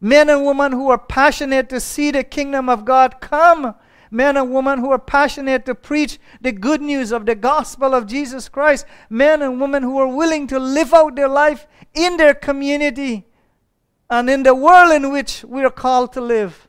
Men 0.00 0.30
and 0.30 0.44
women 0.46 0.72
who 0.72 0.90
are 0.90 0.98
passionate 0.98 1.68
to 1.68 1.80
see 1.80 2.10
the 2.10 2.24
kingdom 2.24 2.68
of 2.68 2.84
God 2.84 3.20
come 3.20 3.74
men 4.10 4.36
and 4.36 4.52
women 4.52 4.80
who 4.80 4.90
are 4.90 4.98
passionate 4.98 5.64
to 5.66 5.74
preach 5.74 6.18
the 6.40 6.52
good 6.52 6.80
news 6.80 7.12
of 7.12 7.26
the 7.26 7.34
gospel 7.34 7.94
of 7.94 8.06
Jesus 8.06 8.48
Christ, 8.48 8.84
men 9.08 9.40
and 9.40 9.60
women 9.60 9.82
who 9.82 9.98
are 9.98 10.08
willing 10.08 10.46
to 10.48 10.58
live 10.58 10.92
out 10.92 11.16
their 11.16 11.28
life 11.28 11.66
in 11.94 12.16
their 12.16 12.34
community 12.34 13.26
and 14.08 14.28
in 14.28 14.42
the 14.42 14.54
world 14.54 14.92
in 14.92 15.12
which 15.12 15.44
we 15.44 15.62
are 15.64 15.70
called 15.70 16.12
to 16.14 16.20
live. 16.20 16.68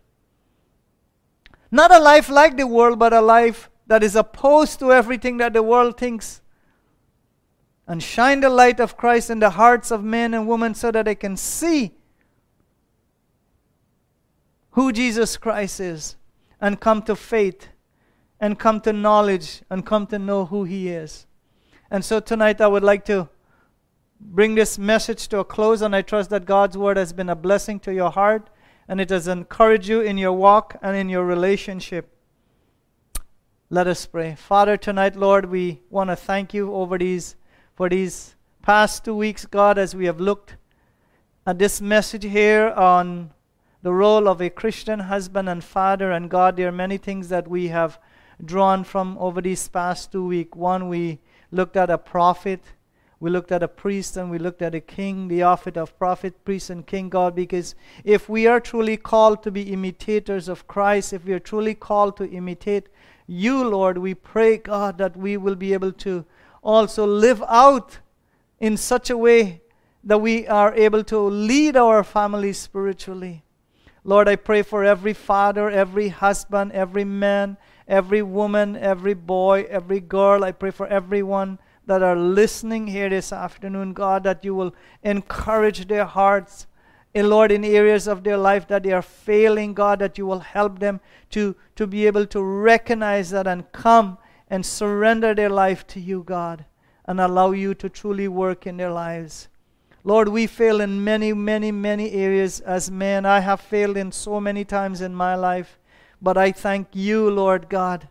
Not 1.71 1.93
a 1.93 1.99
life 1.99 2.29
like 2.29 2.57
the 2.57 2.67
world, 2.67 2.99
but 2.99 3.13
a 3.13 3.21
life 3.21 3.69
that 3.87 4.03
is 4.03 4.15
opposed 4.15 4.79
to 4.79 4.93
everything 4.93 5.37
that 5.37 5.53
the 5.53 5.63
world 5.63 5.97
thinks. 5.97 6.41
And 7.87 8.03
shine 8.03 8.41
the 8.41 8.49
light 8.49 8.79
of 8.79 8.95
Christ 8.95 9.29
in 9.29 9.39
the 9.39 9.49
hearts 9.51 9.89
of 9.89 10.03
men 10.03 10.33
and 10.33 10.47
women 10.47 10.75
so 10.75 10.91
that 10.91 11.05
they 11.05 11.15
can 11.15 11.35
see 11.35 11.93
who 14.71 14.91
Jesus 14.91 15.37
Christ 15.37 15.79
is 15.79 16.15
and 16.59 16.79
come 16.79 17.01
to 17.03 17.15
faith 17.15 17.69
and 18.39 18.57
come 18.57 18.81
to 18.81 18.93
knowledge 18.93 19.61
and 19.69 19.85
come 19.85 20.07
to 20.07 20.19
know 20.19 20.45
who 20.45 20.63
He 20.63 20.89
is. 20.89 21.25
And 21.89 22.03
so 22.03 22.19
tonight 22.19 22.61
I 22.61 22.67
would 22.67 22.83
like 22.83 23.05
to 23.05 23.29
bring 24.19 24.55
this 24.55 24.77
message 24.77 25.27
to 25.29 25.39
a 25.39 25.45
close, 25.45 25.81
and 25.81 25.95
I 25.95 26.01
trust 26.01 26.29
that 26.29 26.45
God's 26.45 26.77
word 26.77 26.97
has 26.97 27.11
been 27.11 27.29
a 27.29 27.35
blessing 27.35 27.79
to 27.81 27.93
your 27.93 28.11
heart 28.11 28.49
and 28.87 28.99
it 28.99 29.09
has 29.09 29.27
encouraged 29.27 29.87
you 29.87 30.01
in 30.01 30.17
your 30.17 30.33
walk 30.33 30.75
and 30.81 30.95
in 30.97 31.09
your 31.09 31.25
relationship. 31.25 32.13
Let 33.69 33.87
us 33.87 34.05
pray. 34.05 34.35
Father, 34.35 34.75
tonight, 34.75 35.15
Lord, 35.15 35.45
we 35.45 35.81
want 35.89 36.09
to 36.09 36.15
thank 36.15 36.53
you 36.53 36.73
over 36.73 36.97
these 36.97 37.35
for 37.75 37.87
these 37.87 38.35
past 38.61 39.05
two 39.05 39.15
weeks, 39.15 39.45
God, 39.45 39.77
as 39.77 39.95
we 39.95 40.05
have 40.05 40.19
looked 40.19 40.57
at 41.47 41.57
this 41.57 41.79
message 41.79 42.25
here 42.25 42.69
on 42.71 43.31
the 43.83 43.93
role 43.93 44.27
of 44.27 44.41
a 44.41 44.49
Christian 44.49 44.99
husband 44.99 45.49
and 45.49 45.63
father. 45.63 46.11
And 46.11 46.29
God, 46.29 46.57
there 46.57 46.67
are 46.67 46.71
many 46.71 46.97
things 46.97 47.29
that 47.29 47.47
we 47.47 47.69
have 47.69 47.99
drawn 48.43 48.83
from 48.83 49.17
over 49.19 49.41
these 49.41 49.67
past 49.67 50.11
two 50.11 50.25
weeks. 50.25 50.55
One, 50.55 50.87
we 50.87 51.19
looked 51.51 51.75
at 51.75 51.89
a 51.89 51.97
prophet, 51.97 52.61
we 53.19 53.29
looked 53.29 53.51
at 53.51 53.61
a 53.61 53.67
priest, 53.67 54.17
and 54.17 54.31
we 54.31 54.39
looked 54.39 54.61
at 54.61 54.73
a 54.73 54.79
king, 54.79 55.27
the 55.27 55.43
office 55.43 55.77
of 55.77 55.97
prophet, 55.99 56.43
priest, 56.43 56.69
and 56.69 56.85
king, 56.85 57.09
God, 57.09 57.35
because 57.35 57.75
if 58.03 58.27
we 58.29 58.47
are 58.47 58.59
truly 58.59 58.97
called 58.97 59.43
to 59.43 59.51
be 59.51 59.73
imitators 59.73 60.47
of 60.47 60.67
Christ, 60.67 61.13
if 61.13 61.25
we 61.25 61.33
are 61.33 61.39
truly 61.39 61.75
called 61.75 62.17
to 62.17 62.29
imitate 62.29 62.89
you, 63.27 63.63
Lord, 63.63 63.97
we 63.97 64.13
pray, 64.13 64.57
God, 64.57 64.97
that 64.97 65.15
we 65.15 65.37
will 65.37 65.55
be 65.55 65.73
able 65.73 65.91
to 65.93 66.25
also 66.63 67.05
live 67.05 67.43
out 67.47 67.99
in 68.59 68.77
such 68.77 69.09
a 69.09 69.17
way 69.17 69.61
that 70.03 70.19
we 70.19 70.47
are 70.47 70.73
able 70.73 71.03
to 71.03 71.19
lead 71.19 71.77
our 71.77 72.03
families 72.03 72.57
spiritually. 72.57 73.43
Lord, 74.03 74.27
I 74.27 74.35
pray 74.35 74.63
for 74.63 74.83
every 74.83 75.13
father, 75.13 75.69
every 75.69 76.09
husband, 76.09 76.71
every 76.71 77.03
man, 77.03 77.57
every 77.87 78.21
woman, 78.23 78.75
every 78.75 79.13
boy, 79.13 79.67
every 79.69 79.99
girl. 79.99 80.43
I 80.43 80.51
pray 80.51 80.71
for 80.71 80.87
everyone 80.87 81.59
that 81.85 82.01
are 82.01 82.15
listening 82.15 82.87
here 82.87 83.09
this 83.09 83.31
afternoon, 83.31 83.93
God, 83.93 84.23
that 84.23 84.43
you 84.43 84.55
will 84.55 84.73
encourage 85.03 85.87
their 85.87 86.05
hearts. 86.05 86.65
And 87.13 87.29
Lord, 87.29 87.51
in 87.51 87.63
areas 87.63 88.07
of 88.07 88.23
their 88.23 88.37
life 88.37 88.67
that 88.69 88.83
they 88.83 88.91
are 88.91 89.01
failing, 89.01 89.73
God, 89.73 89.99
that 89.99 90.17
you 90.17 90.25
will 90.25 90.39
help 90.39 90.79
them 90.79 90.99
to, 91.31 91.55
to 91.75 91.85
be 91.85 92.07
able 92.07 92.25
to 92.27 92.41
recognize 92.41 93.29
that 93.31 93.45
and 93.45 93.71
come 93.71 94.17
and 94.49 94.65
surrender 94.65 95.35
their 95.35 95.49
life 95.49 95.85
to 95.87 95.99
you, 95.99 96.23
God, 96.23 96.65
and 97.05 97.21
allow 97.21 97.51
you 97.51 97.73
to 97.75 97.89
truly 97.89 98.27
work 98.27 98.65
in 98.65 98.77
their 98.77 98.91
lives. 98.91 99.47
Lord, 100.03 100.29
we 100.29 100.47
fail 100.47 100.81
in 100.81 101.03
many, 101.03 101.31
many, 101.33 101.71
many 101.71 102.11
areas 102.11 102.59
as 102.59 102.89
men. 102.89 103.25
I 103.25 103.39
have 103.41 103.61
failed 103.61 103.97
in 103.97 104.11
so 104.11 104.39
many 104.39 104.65
times 104.65 105.01
in 105.01 105.13
my 105.13 105.35
life. 105.35 105.77
But 106.21 106.37
I 106.37 106.51
thank 106.51 106.89
you, 106.93 107.29
Lord 107.29 107.69
God, 107.69 108.07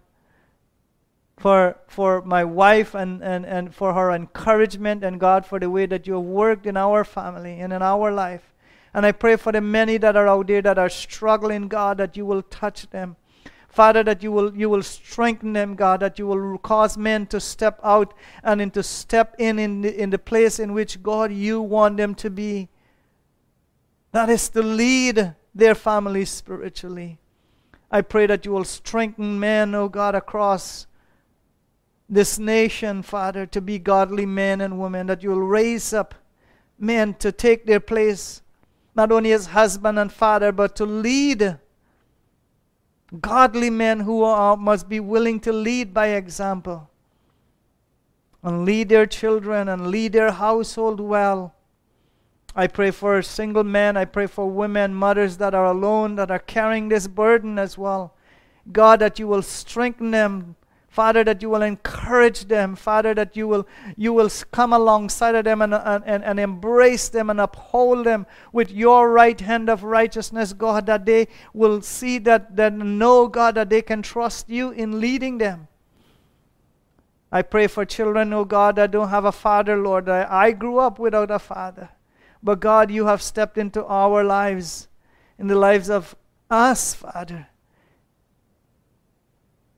for, 1.36 1.76
for 1.86 2.22
my 2.22 2.44
wife 2.44 2.94
and, 2.94 3.22
and, 3.22 3.46
and 3.46 3.74
for 3.74 3.94
her 3.94 4.10
encouragement, 4.10 5.04
and 5.04 5.18
God, 5.18 5.46
for 5.46 5.58
the 5.58 5.70
way 5.70 5.86
that 5.86 6.06
you 6.06 6.14
have 6.14 6.22
worked 6.22 6.66
in 6.66 6.76
our 6.76 7.04
family 7.04 7.60
and 7.60 7.72
in 7.72 7.82
our 7.82 8.12
life. 8.12 8.52
And 8.92 9.06
I 9.06 9.12
pray 9.12 9.36
for 9.36 9.52
the 9.52 9.60
many 9.60 9.96
that 9.98 10.16
are 10.16 10.26
out 10.26 10.48
there 10.48 10.62
that 10.62 10.78
are 10.78 10.88
struggling, 10.88 11.68
God, 11.68 11.98
that 11.98 12.16
you 12.16 12.26
will 12.26 12.42
touch 12.42 12.90
them. 12.90 13.16
Father, 13.70 14.02
that 14.02 14.20
you 14.20 14.32
will, 14.32 14.54
you 14.54 14.68
will 14.68 14.82
strengthen 14.82 15.52
them, 15.52 15.76
God, 15.76 16.00
that 16.00 16.18
you 16.18 16.26
will 16.26 16.58
cause 16.58 16.98
men 16.98 17.26
to 17.28 17.38
step 17.38 17.78
out 17.84 18.12
and 18.42 18.60
into 18.60 18.82
step 18.82 19.36
in 19.38 19.60
in 19.60 19.82
the, 19.82 20.02
in 20.02 20.10
the 20.10 20.18
place 20.18 20.58
in 20.58 20.72
which, 20.72 21.04
God, 21.04 21.32
you 21.32 21.62
want 21.62 21.96
them 21.96 22.16
to 22.16 22.28
be. 22.28 22.68
That 24.10 24.28
is 24.28 24.48
to 24.50 24.62
lead 24.62 25.36
their 25.54 25.76
families 25.76 26.30
spiritually. 26.30 27.20
I 27.92 28.00
pray 28.00 28.26
that 28.26 28.44
you 28.44 28.50
will 28.50 28.64
strengthen 28.64 29.38
men, 29.38 29.72
oh 29.76 29.88
God, 29.88 30.16
across 30.16 30.88
this 32.08 32.40
nation, 32.40 33.02
Father, 33.02 33.46
to 33.46 33.60
be 33.60 33.78
godly 33.78 34.26
men 34.26 34.60
and 34.60 34.80
women, 34.80 35.06
that 35.06 35.22
you 35.22 35.30
will 35.30 35.42
raise 35.42 35.92
up 35.92 36.16
men 36.76 37.14
to 37.14 37.30
take 37.30 37.66
their 37.66 37.78
place, 37.78 38.42
not 38.96 39.12
only 39.12 39.30
as 39.30 39.46
husband 39.46 39.96
and 39.96 40.12
father, 40.12 40.50
but 40.50 40.74
to 40.74 40.84
lead 40.84 41.58
godly 43.20 43.70
men 43.70 44.00
who 44.00 44.22
are, 44.22 44.56
must 44.56 44.88
be 44.88 45.00
willing 45.00 45.40
to 45.40 45.52
lead 45.52 45.92
by 45.92 46.08
example 46.08 46.90
and 48.42 48.64
lead 48.64 48.88
their 48.88 49.06
children 49.06 49.68
and 49.68 49.88
lead 49.88 50.12
their 50.12 50.32
household 50.32 51.00
well. 51.00 51.54
I 52.54 52.66
pray 52.66 52.90
for 52.90 53.20
single 53.22 53.64
men. 53.64 53.96
I 53.96 54.04
pray 54.04 54.26
for 54.26 54.50
women, 54.50 54.94
mothers 54.94 55.36
that 55.36 55.54
are 55.54 55.66
alone, 55.66 56.16
that 56.16 56.30
are 56.30 56.38
carrying 56.38 56.88
this 56.88 57.06
burden 57.06 57.58
as 57.58 57.76
well. 57.78 58.14
God, 58.72 59.00
that 59.00 59.18
you 59.18 59.26
will 59.26 59.42
strengthen 59.42 60.10
them. 60.10 60.56
Father, 60.90 61.22
that 61.22 61.40
you 61.40 61.48
will 61.48 61.62
encourage 61.62 62.46
them. 62.46 62.74
Father, 62.74 63.14
that 63.14 63.36
you 63.36 63.46
will, 63.46 63.66
you 63.96 64.12
will 64.12 64.28
come 64.50 64.72
alongside 64.72 65.36
of 65.36 65.44
them 65.44 65.62
and, 65.62 65.72
and, 65.72 66.24
and 66.24 66.40
embrace 66.40 67.08
them 67.08 67.30
and 67.30 67.40
uphold 67.40 68.04
them 68.04 68.26
with 68.52 68.72
your 68.72 69.12
right 69.12 69.40
hand 69.40 69.70
of 69.70 69.84
righteousness, 69.84 70.52
God, 70.52 70.86
that 70.86 71.06
they 71.06 71.28
will 71.54 71.80
see 71.80 72.18
that, 72.18 72.56
that 72.56 72.72
know, 72.72 73.28
God, 73.28 73.54
that 73.54 73.70
they 73.70 73.82
can 73.82 74.02
trust 74.02 74.48
you 74.48 74.72
in 74.72 75.00
leading 75.00 75.38
them. 75.38 75.68
I 77.30 77.42
pray 77.42 77.68
for 77.68 77.84
children, 77.84 78.32
oh 78.32 78.44
God, 78.44 78.74
that 78.74 78.90
don't 78.90 79.10
have 79.10 79.24
a 79.24 79.30
father, 79.30 79.76
Lord. 79.76 80.08
I, 80.08 80.26
I 80.28 80.50
grew 80.50 80.78
up 80.78 80.98
without 80.98 81.30
a 81.30 81.38
father. 81.38 81.90
But 82.42 82.58
God, 82.58 82.90
you 82.90 83.06
have 83.06 83.22
stepped 83.22 83.56
into 83.56 83.84
our 83.84 84.24
lives, 84.24 84.88
in 85.38 85.46
the 85.46 85.54
lives 85.54 85.88
of 85.88 86.16
us, 86.50 86.94
Father 86.94 87.46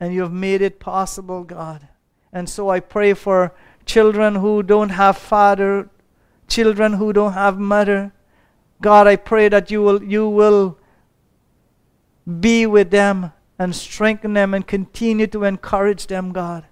and 0.02 0.12
you 0.12 0.22
have 0.22 0.32
made 0.32 0.62
it 0.62 0.80
possible, 0.80 1.44
God. 1.44 1.86
And 2.32 2.50
so 2.50 2.70
I 2.70 2.80
pray 2.80 3.14
for 3.14 3.54
children 3.86 4.34
who 4.34 4.60
don't 4.64 4.88
have 4.88 5.16
father, 5.16 5.90
children 6.48 6.94
who 6.94 7.12
don't 7.12 7.34
have 7.34 7.56
mother. 7.56 8.12
God, 8.80 9.06
I 9.06 9.14
pray 9.14 9.48
that 9.48 9.70
you 9.70 9.80
will 9.80 10.02
you 10.02 10.28
will 10.28 10.76
be 12.40 12.66
with 12.66 12.90
them 12.90 13.32
and 13.60 13.76
strengthen 13.76 14.32
them 14.32 14.54
and 14.54 14.66
continue 14.66 15.28
to 15.28 15.44
encourage 15.44 16.08
them, 16.08 16.32
God. 16.32 16.64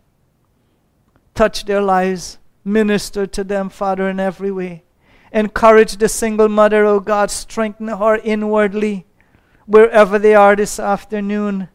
Touch 1.32 1.66
their 1.66 1.80
lives, 1.80 2.38
minister 2.64 3.28
to 3.28 3.44
them, 3.44 3.68
Father, 3.68 4.08
in 4.08 4.18
every 4.18 4.50
way. 4.50 4.82
Encourage 5.30 5.98
the 5.98 6.08
single 6.08 6.48
mother, 6.48 6.84
oh 6.84 6.98
God, 6.98 7.30
strengthen 7.30 7.86
her 7.86 8.16
inwardly 8.16 9.06
wherever 9.66 10.18
they 10.18 10.34
are 10.34 10.56
this 10.56 10.80
afternoon. 10.80 11.68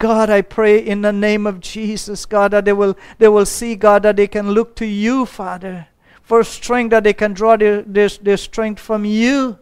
God, 0.00 0.30
I 0.30 0.40
pray 0.40 0.78
in 0.78 1.02
the 1.02 1.12
name 1.12 1.46
of 1.46 1.60
Jesus, 1.60 2.24
God, 2.24 2.52
that 2.52 2.64
they 2.64 2.72
will, 2.72 2.96
they 3.18 3.28
will 3.28 3.44
see, 3.44 3.76
God, 3.76 4.02
that 4.04 4.16
they 4.16 4.26
can 4.26 4.52
look 4.52 4.74
to 4.76 4.86
you, 4.86 5.26
Father, 5.26 5.88
for 6.22 6.42
strength, 6.42 6.92
that 6.92 7.04
they 7.04 7.12
can 7.12 7.34
draw 7.34 7.58
their, 7.58 7.82
their, 7.82 8.08
their 8.08 8.38
strength 8.38 8.80
from 8.80 9.04
you. 9.04 9.58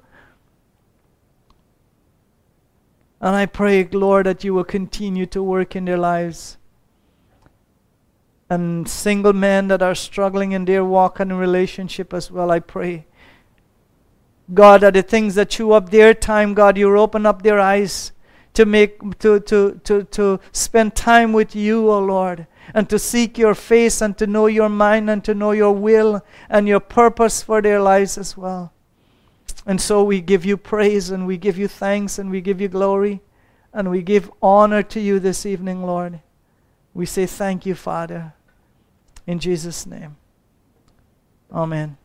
And 3.21 3.35
I 3.35 3.47
pray, 3.47 3.83
Lord, 3.91 4.27
that 4.27 4.45
you 4.45 4.55
will 4.55 4.63
continue 4.63 5.27
to 5.27 5.43
work 5.43 5.75
in 5.75 5.87
their 5.87 5.99
lives. 5.99 6.57
And 8.49 8.89
single 8.89 9.33
men 9.33 9.67
that 9.69 9.83
are 9.83 9.97
struggling 9.97 10.53
in 10.53 10.67
their 10.67 10.85
walk 10.85 11.19
and 11.19 11.37
relationship 11.37 12.15
as 12.15 12.31
well, 12.31 12.53
I 12.53 12.61
pray. 12.61 13.07
God, 14.55 14.83
that 14.83 14.95
the 14.95 15.03
things 15.03 15.35
that 15.35 15.51
chew 15.51 15.73
up 15.73 15.91
their 15.91 16.15
time, 16.15 16.55
God, 16.55 16.79
you 16.79 16.97
open 16.97 17.27
up 17.27 17.43
their 17.43 17.59
eyes 17.59 18.13
to 18.55 18.65
make 18.65 19.19
to, 19.19 19.41
to, 19.41 19.81
to, 19.85 20.05
to 20.05 20.41
spend 20.53 20.95
time 20.95 21.33
with 21.33 21.55
you, 21.55 21.89
O 21.89 21.95
oh 21.95 21.99
Lord, 22.01 22.47
and 22.75 22.89
to 22.91 22.99
seek 22.99 23.39
your 23.39 23.55
face 23.55 24.01
and 24.01 24.17
to 24.19 24.27
know 24.27 24.47
your 24.47 24.69
mind 24.69 25.09
and 25.11 25.25
to 25.25 25.35
know 25.35 25.53
your 25.53 25.73
will 25.73 26.25
and 26.49 26.67
your 26.67 26.81
purpose 26.81 27.43
for 27.43 27.63
their 27.63 27.81
lives 27.81 28.19
as 28.19 28.37
well. 28.37 28.73
And 29.67 29.81
so 29.81 30.03
we 30.03 30.21
give 30.21 30.45
you 30.45 30.57
praise 30.57 31.11
and 31.11 31.27
we 31.27 31.37
give 31.37 31.59
you 31.59 31.69
thanks 31.69 32.19
and 32.19 32.31
we 32.31 32.41
give 32.41 32.61
you 32.61 32.69
glory 32.69 33.21
and 33.73 33.91
we 33.91 34.03
give 34.03 34.31
honor 34.43 34.83
to 34.83 35.01
you 35.01 35.19
this 35.19 35.45
evening, 35.45 35.85
Lord. 35.85 36.21
We 36.95 37.07
say 37.07 37.27
thank 37.27 37.67
you, 37.67 37.75
Father. 37.75 38.33
In 39.27 39.39
Jesus' 39.39 39.87
name. 39.87 40.17
Amen. 41.53 41.99